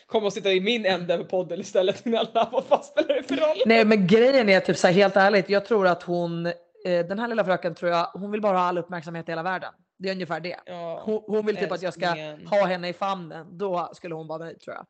Kom 0.07 0.25
och 0.25 0.33
sitta 0.33 0.53
i 0.53 0.61
min 0.61 0.87
ände 0.87 1.19
på 1.19 1.25
podden 1.25 1.61
istället. 1.61 2.03
Vad 2.53 2.65
fan 2.65 2.83
spelar 2.85 3.15
det 3.15 3.23
för 3.23 3.37
roll? 3.37 3.57
Nej 3.67 3.85
men 3.85 4.07
grejen 4.07 4.49
är 4.49 4.61
typ 4.61 4.77
så 4.77 4.87
här 4.87 4.95
helt 4.95 5.17
ärligt. 5.17 5.49
Jag 5.51 5.67
tror 5.67 5.87
att 5.87 6.03
hon, 6.03 6.53
eh, 6.85 7.07
den 7.07 7.19
här 7.19 7.29
lilla 7.29 7.45
fröken 7.45 7.75
tror 7.75 7.91
jag, 7.91 8.05
hon 8.05 8.31
vill 8.31 8.41
bara 8.41 8.57
ha 8.59 8.65
all 8.65 8.79
uppmärksamhet 8.79 9.29
i 9.29 9.33
hela 9.33 9.43
världen. 9.43 9.73
Det 9.99 10.09
är 10.09 10.13
ungefär 10.13 10.41
det. 10.41 10.57
Ja. 10.67 11.03
Hon, 11.05 11.23
hon 11.27 11.47
vill 11.47 11.57
typ 11.57 11.73
att 11.73 11.83
jag 11.83 11.95
ska 11.95 12.07
ha 12.51 12.67
henne 12.67 12.89
i 12.89 12.93
famnen. 12.93 13.59
Då 13.59 13.91
skulle 13.93 14.15
hon 14.15 14.27
vara 14.27 14.39
nöjd 14.45 14.61
tror 14.61 14.77
jag. 14.77 14.87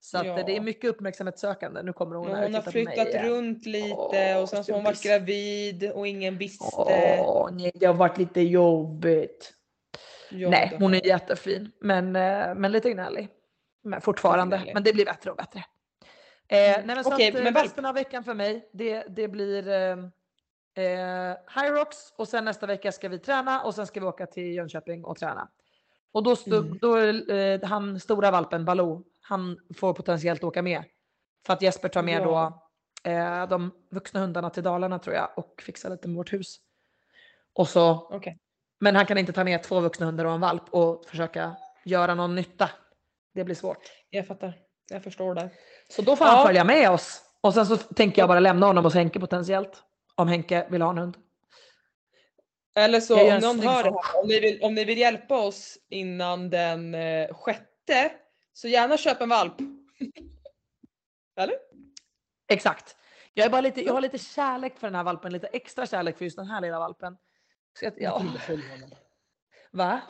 Så 0.00 0.20
Ja. 0.24 0.42
det 0.46 0.56
är 0.56 0.60
mycket 0.60 0.90
uppmärksamhetssökande. 0.90 1.82
Nu 1.82 1.92
kommer 1.92 2.16
hon 2.16 2.28
Men 2.28 2.42
hon 2.42 2.54
har 2.54 2.62
flyttat 2.62 3.14
runt 3.14 3.66
lite 3.66 3.94
Åh, 3.94 4.42
och 4.42 4.48
sen 4.48 4.64
så 4.64 4.72
har 4.72 4.76
hon 4.76 4.84
varit 4.84 5.02
gravid 5.02 5.90
och 5.90 6.06
ingen 6.06 6.38
visste. 6.38 6.64
Åh, 6.76 7.48
nej, 7.52 7.72
det 7.74 7.86
har 7.86 7.94
varit 7.94 8.18
lite 8.18 8.40
jobbigt. 8.40 9.52
Ja, 10.30 10.50
nej, 10.50 10.76
hon 10.80 10.94
är 10.94 11.06
jättefin. 11.06 11.72
Men, 11.80 12.16
eh, 12.16 12.54
men 12.54 12.72
lite 12.72 12.90
gnällig. 12.90 13.28
Men 13.84 14.00
fortfarande. 14.00 14.56
gnällig. 14.56 14.74
Men 14.74 14.82
det 14.82 14.92
blir 14.92 15.04
bättre 15.04 15.30
och 15.30 15.36
bättre. 15.36 15.64
Eh, 16.48 16.58
Mm. 16.58 16.86
nej, 16.86 16.96
men 16.96 17.04
så 17.04 17.14
Okej, 17.14 17.28
att, 17.28 17.34
eh, 17.34 17.42
men 17.44 17.54
resten 17.54 17.84
av 17.86 17.94
veckan 17.94 18.24
för 18.24 18.34
mig, 18.34 18.68
det, 18.72 19.04
det 19.08 19.28
blir 19.28 19.68
eh, 19.68 19.96
eh, 20.76 21.36
High 21.62 21.72
Rocks 21.72 22.12
och 22.16 22.28
sen 22.28 22.44
nästa 22.44 22.66
vecka 22.66 22.92
ska 22.92 23.08
vi 23.08 23.18
träna 23.18 23.62
och 23.62 23.74
sen 23.74 23.86
ska 23.86 24.00
vi 24.00 24.06
åka 24.06 24.26
till 24.26 24.54
Jönköping 24.54 25.04
och 25.04 25.16
träna. 25.18 25.48
Och 26.12 26.22
då, 26.22 26.36
stod, 26.36 26.66
Mm. 26.66 26.78
då 26.78 26.96
eh, 27.34 27.60
han 27.64 28.00
stora 28.00 28.30
valpen 28.30 28.64
Baloo, 28.64 29.04
han 29.20 29.58
får 29.76 29.94
potentiellt 29.94 30.44
åka 30.44 30.62
med. 30.62 30.84
För 31.46 31.52
att 31.52 31.62
Jesper 31.62 31.88
tar 31.88 32.02
med 32.02 32.22
Ja. 32.22 32.52
då 33.04 33.10
eh, 33.10 33.48
de 33.48 33.70
vuxna 33.90 34.20
hundarna 34.20 34.50
till 34.50 34.62
Dalarna 34.62 34.98
tror 34.98 35.16
jag 35.16 35.28
och 35.36 35.62
fixar 35.66 35.90
lite 35.90 36.08
med 36.08 36.16
vårt 36.16 36.32
hus. 36.32 36.56
Och 37.52 37.68
så, 37.68 37.90
Okej. 38.10 38.38
men 38.80 38.96
han 38.96 39.06
kan 39.06 39.18
inte 39.18 39.32
ta 39.32 39.44
med 39.44 39.62
två 39.62 39.80
vuxna 39.80 40.06
hundar 40.06 40.24
och 40.24 40.32
en 40.32 40.40
valp 40.40 40.62
och 40.70 41.04
försöka 41.06 41.56
göra 41.84 42.14
någon 42.14 42.34
nytta. 42.34 42.70
Det 43.34 43.44
blir 43.44 43.54
svårt. 43.54 43.78
Jag 44.10 44.26
fattar. 44.26 44.54
Jag 44.90 45.04
förstår 45.04 45.34
det. 45.34 45.50
Så 45.88 46.02
då 46.02 46.16
får 46.16 46.24
han 46.24 46.38
Ja. 46.38 46.44
följa 46.46 46.64
med 46.64 46.90
oss. 46.90 47.22
Och 47.40 47.54
sen 47.54 47.66
så 47.66 47.76
tänker 47.76 48.22
jag 48.22 48.28
bara 48.28 48.40
lämna 48.40 48.66
honom 48.66 48.84
hos 48.84 48.94
Henke 48.94 49.20
potentiellt. 49.20 49.82
Om 50.16 50.28
Henke 50.28 50.66
vill 50.70 50.82
ha 50.82 50.90
en 50.90 50.98
hund. 50.98 51.16
Eller 52.76 53.00
så 53.00 53.34
om 53.34 53.38
någon 53.38 53.60
hör 53.60 53.84
det 53.84 53.90
här, 53.90 54.22
om 54.22 54.28
ni, 54.28 54.40
vill, 54.40 54.62
om 54.62 54.74
ni 54.74 54.84
vill 54.84 54.98
hjälpa 54.98 55.38
oss 55.38 55.78
innan 55.88 56.50
den 56.50 56.94
eh, 56.94 57.34
sjätte, 57.34 58.12
så 58.52 58.68
gärna 58.68 58.96
köp 58.96 59.20
en 59.20 59.28
valp. 59.28 59.54
Eller? 61.40 61.56
Exakt. 62.48 62.96
Jag, 63.34 63.46
är 63.46 63.50
bara 63.50 63.60
lite, 63.60 63.84
jag 63.84 63.92
har 63.92 64.00
lite 64.00 64.18
kärlek 64.18 64.78
för 64.78 64.86
den 64.86 64.94
här 64.94 65.04
valpen. 65.04 65.32
Lite 65.32 65.46
extra 65.46 65.86
kärlek 65.86 66.18
för 66.18 66.24
just 66.24 66.36
den 66.36 66.46
här 66.46 66.60
lilla 66.60 66.78
valpen. 66.78 67.16
Så 67.78 67.84
jag, 67.84 67.92
ja. 67.96 68.22
Va? 69.70 70.00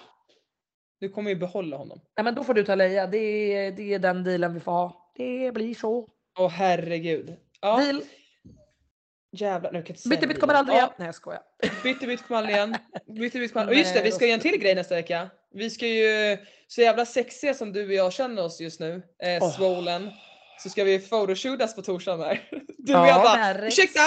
Du 1.00 1.08
kommer 1.08 1.30
ju 1.30 1.36
behålla 1.36 1.76
honom. 1.76 2.00
Nej 2.16 2.24
men 2.24 2.34
då 2.34 2.44
får 2.44 2.54
du 2.54 2.64
ta 2.64 2.74
Leia. 2.74 3.06
Det 3.06 3.18
är, 3.18 3.72
det 3.72 3.94
är 3.94 3.98
den 3.98 4.24
dealen 4.24 4.54
vi 4.54 4.60
får 4.60 4.72
ha. 4.72 5.12
Det 5.16 5.52
blir 5.54 5.74
så. 5.74 6.08
Åh 6.38 6.48
herregud. 6.48 7.36
Ja, 7.60 7.76
Deal. 7.76 8.02
Jävlar. 9.40 9.72
Nu 9.72 9.78
kan 9.78 9.82
jag 9.82 9.90
inte 9.90 10.02
säga 10.02 10.10
Bytte 10.10 10.26
bytt 10.26 10.36
det. 10.36 10.40
kommer 10.40 10.54
aldrig 10.54 10.74
Ja, 10.76 10.78
igen. 10.80 10.90
Nej 10.98 11.06
jag 11.06 11.14
skojar. 11.14 11.40
Bytte 11.82 12.06
bytt 12.06 12.26
kommer 12.26 12.38
aldrig 12.38 12.56
igen. 12.56 12.76
Bytte 13.06 13.38
bytt 13.38 13.52
kommer 13.52 13.62
aldrig. 13.62 13.76
Och 13.78 13.80
just 13.80 13.94
det, 13.94 14.02
vi 14.02 14.12
ska 14.12 14.24
göra 14.26 14.34
en 14.34 14.40
till 14.40 14.58
grej 14.60 14.74
nästa 14.74 14.94
vecka. 14.94 15.30
Vi 15.54 15.70
ska 15.70 15.86
ju, 15.86 16.38
så 16.66 16.80
jävla 16.80 17.06
sexiga 17.06 17.54
som 17.54 17.72
du 17.72 17.86
och 17.86 17.92
jag 17.92 18.12
känner 18.12 18.44
oss 18.44 18.60
just 18.60 18.80
nu, 18.80 19.02
eh, 19.22 19.42
Åh. 19.42 19.50
swollen. 19.56 20.10
Så 20.62 20.68
ska 20.68 20.84
vi 20.84 20.98
photoshootas 21.08 21.74
på 21.74 21.82
torsdagen 21.82 22.20
där. 22.20 22.48
Du 22.78 22.92
Ja, 22.92 23.00
och 23.00 23.06
jag 23.08 23.22
bara, 23.22 23.36
men- 23.54 23.64
ursäkta, 23.64 24.00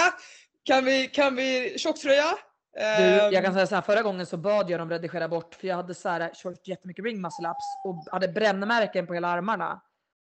kan 0.64 0.84
vi, 0.84 1.06
kan 1.06 1.36
vi 1.36 1.74
tjocktröja? 1.78 2.24
Du, 2.78 2.82
Ehm, 2.84 3.32
jag 3.32 3.44
kan 3.44 3.54
säga 3.54 3.66
så 3.66 3.74
här, 3.74 3.82
förra 3.82 4.02
gången 4.02 4.26
så 4.26 4.36
bad 4.36 4.70
jag 4.70 4.80
dem 4.80 4.90
redigera 4.90 5.28
bort 5.28 5.54
för 5.54 5.66
jag 5.68 5.76
hade 5.76 5.94
så 5.94 6.08
här, 6.08 6.30
kört 6.34 6.68
jättemycket 6.68 7.04
ring 7.04 7.20
muscle 7.20 7.48
ups 7.48 7.64
och 7.84 8.12
hade 8.12 8.28
brännmärken 8.28 9.06
på 9.06 9.14
hela 9.14 9.28
armarna. 9.28 9.80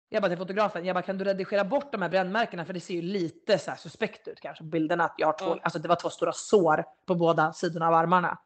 Jag 0.09 0.21
bara 0.21 0.29
till 0.29 0.37
fotografen, 0.37 0.85
jag 0.85 0.93
bara 0.95 1.01
kan 1.01 1.17
du 1.17 1.25
redigera 1.25 1.63
bort 1.63 1.91
de 1.91 2.01
här 2.01 2.09
brännmärkena 2.09 2.65
för 2.65 2.73
det 2.73 2.79
ser 2.79 2.93
ju 2.93 3.01
lite 3.01 3.57
så 3.57 3.71
här 3.71 3.77
suspekt 3.77 4.27
ut 4.27 4.39
kanske 4.39 4.63
bilderna 4.63 5.03
att 5.03 5.13
jag 5.17 5.27
har 5.27 5.33
två, 5.37 5.45
Ja. 5.45 5.59
alltså 5.63 5.79
det 5.79 5.87
var 5.87 5.95
två 5.95 6.09
stora 6.09 6.31
sår 6.33 6.85
på 7.07 7.15
båda 7.15 7.53
sidorna 7.53 7.87
av 7.87 7.93
armarna. 7.93 8.37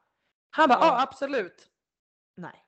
Han 0.49 0.69
bara, 0.69 0.79
ja 0.81 0.85
Ja. 0.87 1.01
absolut. 1.03 1.67
Nej. 2.37 2.65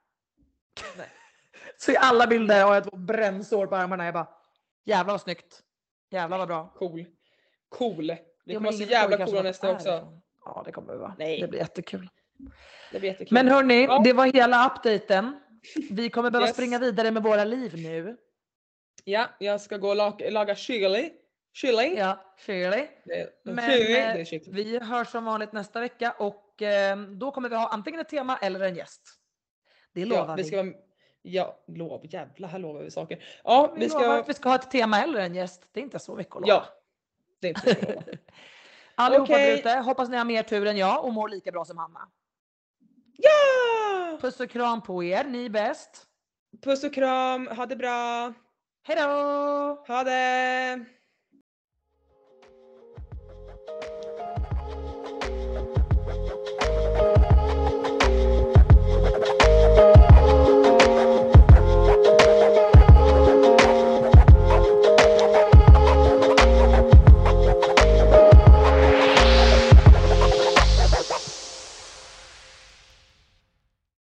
Nej. 0.98 1.08
Så 1.78 1.92
i 1.92 1.98
alla 1.98 2.28
bilder 2.28 2.64
har 2.66 2.74
jag 2.74 2.84
två 2.84 2.98
brännsår 2.98 3.68
på 3.68 3.76
armarna. 3.76 4.06
Jag 4.06 4.14
bara, 4.14 4.28
jävlar 4.86 5.14
vad 5.14 5.22
snyggt. 5.22 5.62
Jävlar 6.12 6.38
vad 6.38 6.48
bra. 6.48 6.74
Cool. 6.76 7.06
Cool. 7.70 8.08
Vi 8.08 8.18
Jo, 8.54 8.60
kommer 8.60 8.72
vara 8.72 8.78
så 8.78 8.84
jävla 8.84 9.26
coola 9.26 9.42
nästa 9.42 9.72
också. 9.72 9.88
ifrån. 9.89 10.22
Ja 10.46 10.62
det 10.66 10.72
kommer 10.72 10.94
vi 10.94 11.00
vara. 11.00 11.16
Nej. 11.18 11.42
Det 11.42 11.48
blir 11.48 11.60
jättekul. 11.60 12.10
Det 12.92 13.00
blir 13.00 13.10
jättekul. 13.10 13.34
Men 13.34 13.48
hörni, 13.48 13.84
Ja. 13.84 14.02
det 14.04 14.14
var 14.14 14.26
hela 14.26 14.66
updaten. 14.76 15.39
Vi 15.92 16.10
kommer 16.10 16.32
behöva 16.32 16.48
Yes. 16.48 16.56
springa 16.56 16.80
vidare 16.80 17.12
med 17.12 17.24
våra 17.24 17.44
liv 17.44 17.74
nu. 17.76 18.18
Ja, 19.04 19.30
jag 19.39 19.62
ska 19.62 19.78
gå 19.78 19.89
och 19.89 19.95
laga, 19.95 20.30
laga 20.30 20.56
chili. 20.56 21.14
Chili. 21.54 21.95
Ja. 21.97 22.36
Det 22.45 22.64
är, 22.64 23.30
Men 23.43 23.72
chili. 23.72 23.99
eh, 23.99 24.14
Det 24.14 24.26
kyckling. 24.26 24.56
vi 24.56 24.80
hörs 24.80 25.08
som 25.08 25.26
vanligt 25.26 25.52
nästa 25.54 25.80
vecka 25.80 26.16
och 26.20 26.62
eh, 26.62 26.97
då 26.97 27.32
kommer 27.32 27.49
vi 27.49 27.56
ha 27.56 27.68
antingen 27.68 27.99
ett 27.99 28.10
tema 28.10 28.38
eller 28.41 28.60
en 28.60 28.76
gäst. 28.76 29.02
Det 29.93 30.06
lovar 30.06 30.28
ja, 30.28 30.36
vi. 30.36 30.43
ska 30.43 30.64
vara, 30.64 30.74
ja, 31.22 31.64
lov. 31.68 32.02
Jävlar, 32.14 32.49
här 32.49 32.60
lovar 32.60 32.82
vi 32.82 32.91
saker. 32.91 33.24
Ja, 33.43 33.72
vi 33.76 33.80
vi 33.80 33.89
ska... 33.89 34.14
att 34.14 34.30
vi 34.30 34.34
ska 34.34 34.49
ha 34.49 34.56
ett 34.56 34.72
tema 34.72 35.04
eller 35.04 35.20
en 35.20 35.36
gäst. 35.36 35.68
Det 35.72 35.80
är 35.80 35.84
inte 35.84 35.99
så 35.99 36.16
mycket 36.16 36.36
att 36.36 36.41
lova. 36.41 36.54
Ja. 36.54 36.66
Det 37.39 37.47
är 37.47 37.49
inte 37.49 37.62
så 37.62 37.68
mycket 37.70 37.89
att 37.97 38.06
lova. 38.08 38.18
Allihopa 38.95 39.38
där 39.38 39.58
ute, 39.58 39.70
hoppas 39.70 40.10
ni 40.10 40.18
har 40.18 40.26
mer 40.26 40.43
tur 40.43 40.68
än 40.68 40.78
jag 40.78 41.06
och 41.06 41.14
mår 41.14 41.30
lika 41.30 41.52
bra 41.52 41.66
som 41.66 41.78
Hanna. 41.78 42.10
Ja! 43.18 44.18
Puss 44.22 44.39
och 44.39 44.49
kram 44.49 44.82
på 44.82 45.04
er, 45.04 45.24
ni 45.24 45.45
är 45.45 45.49
bäst. 45.49 46.08
Puss 46.64 46.84
och 46.84 46.93
kram, 46.93 47.47
ha 47.47 47.66
det 47.66 47.76
bra. 47.76 48.34
Hej 48.84 48.96
då! 48.96 49.84
Ha 49.88 50.04
det! 50.04 51.01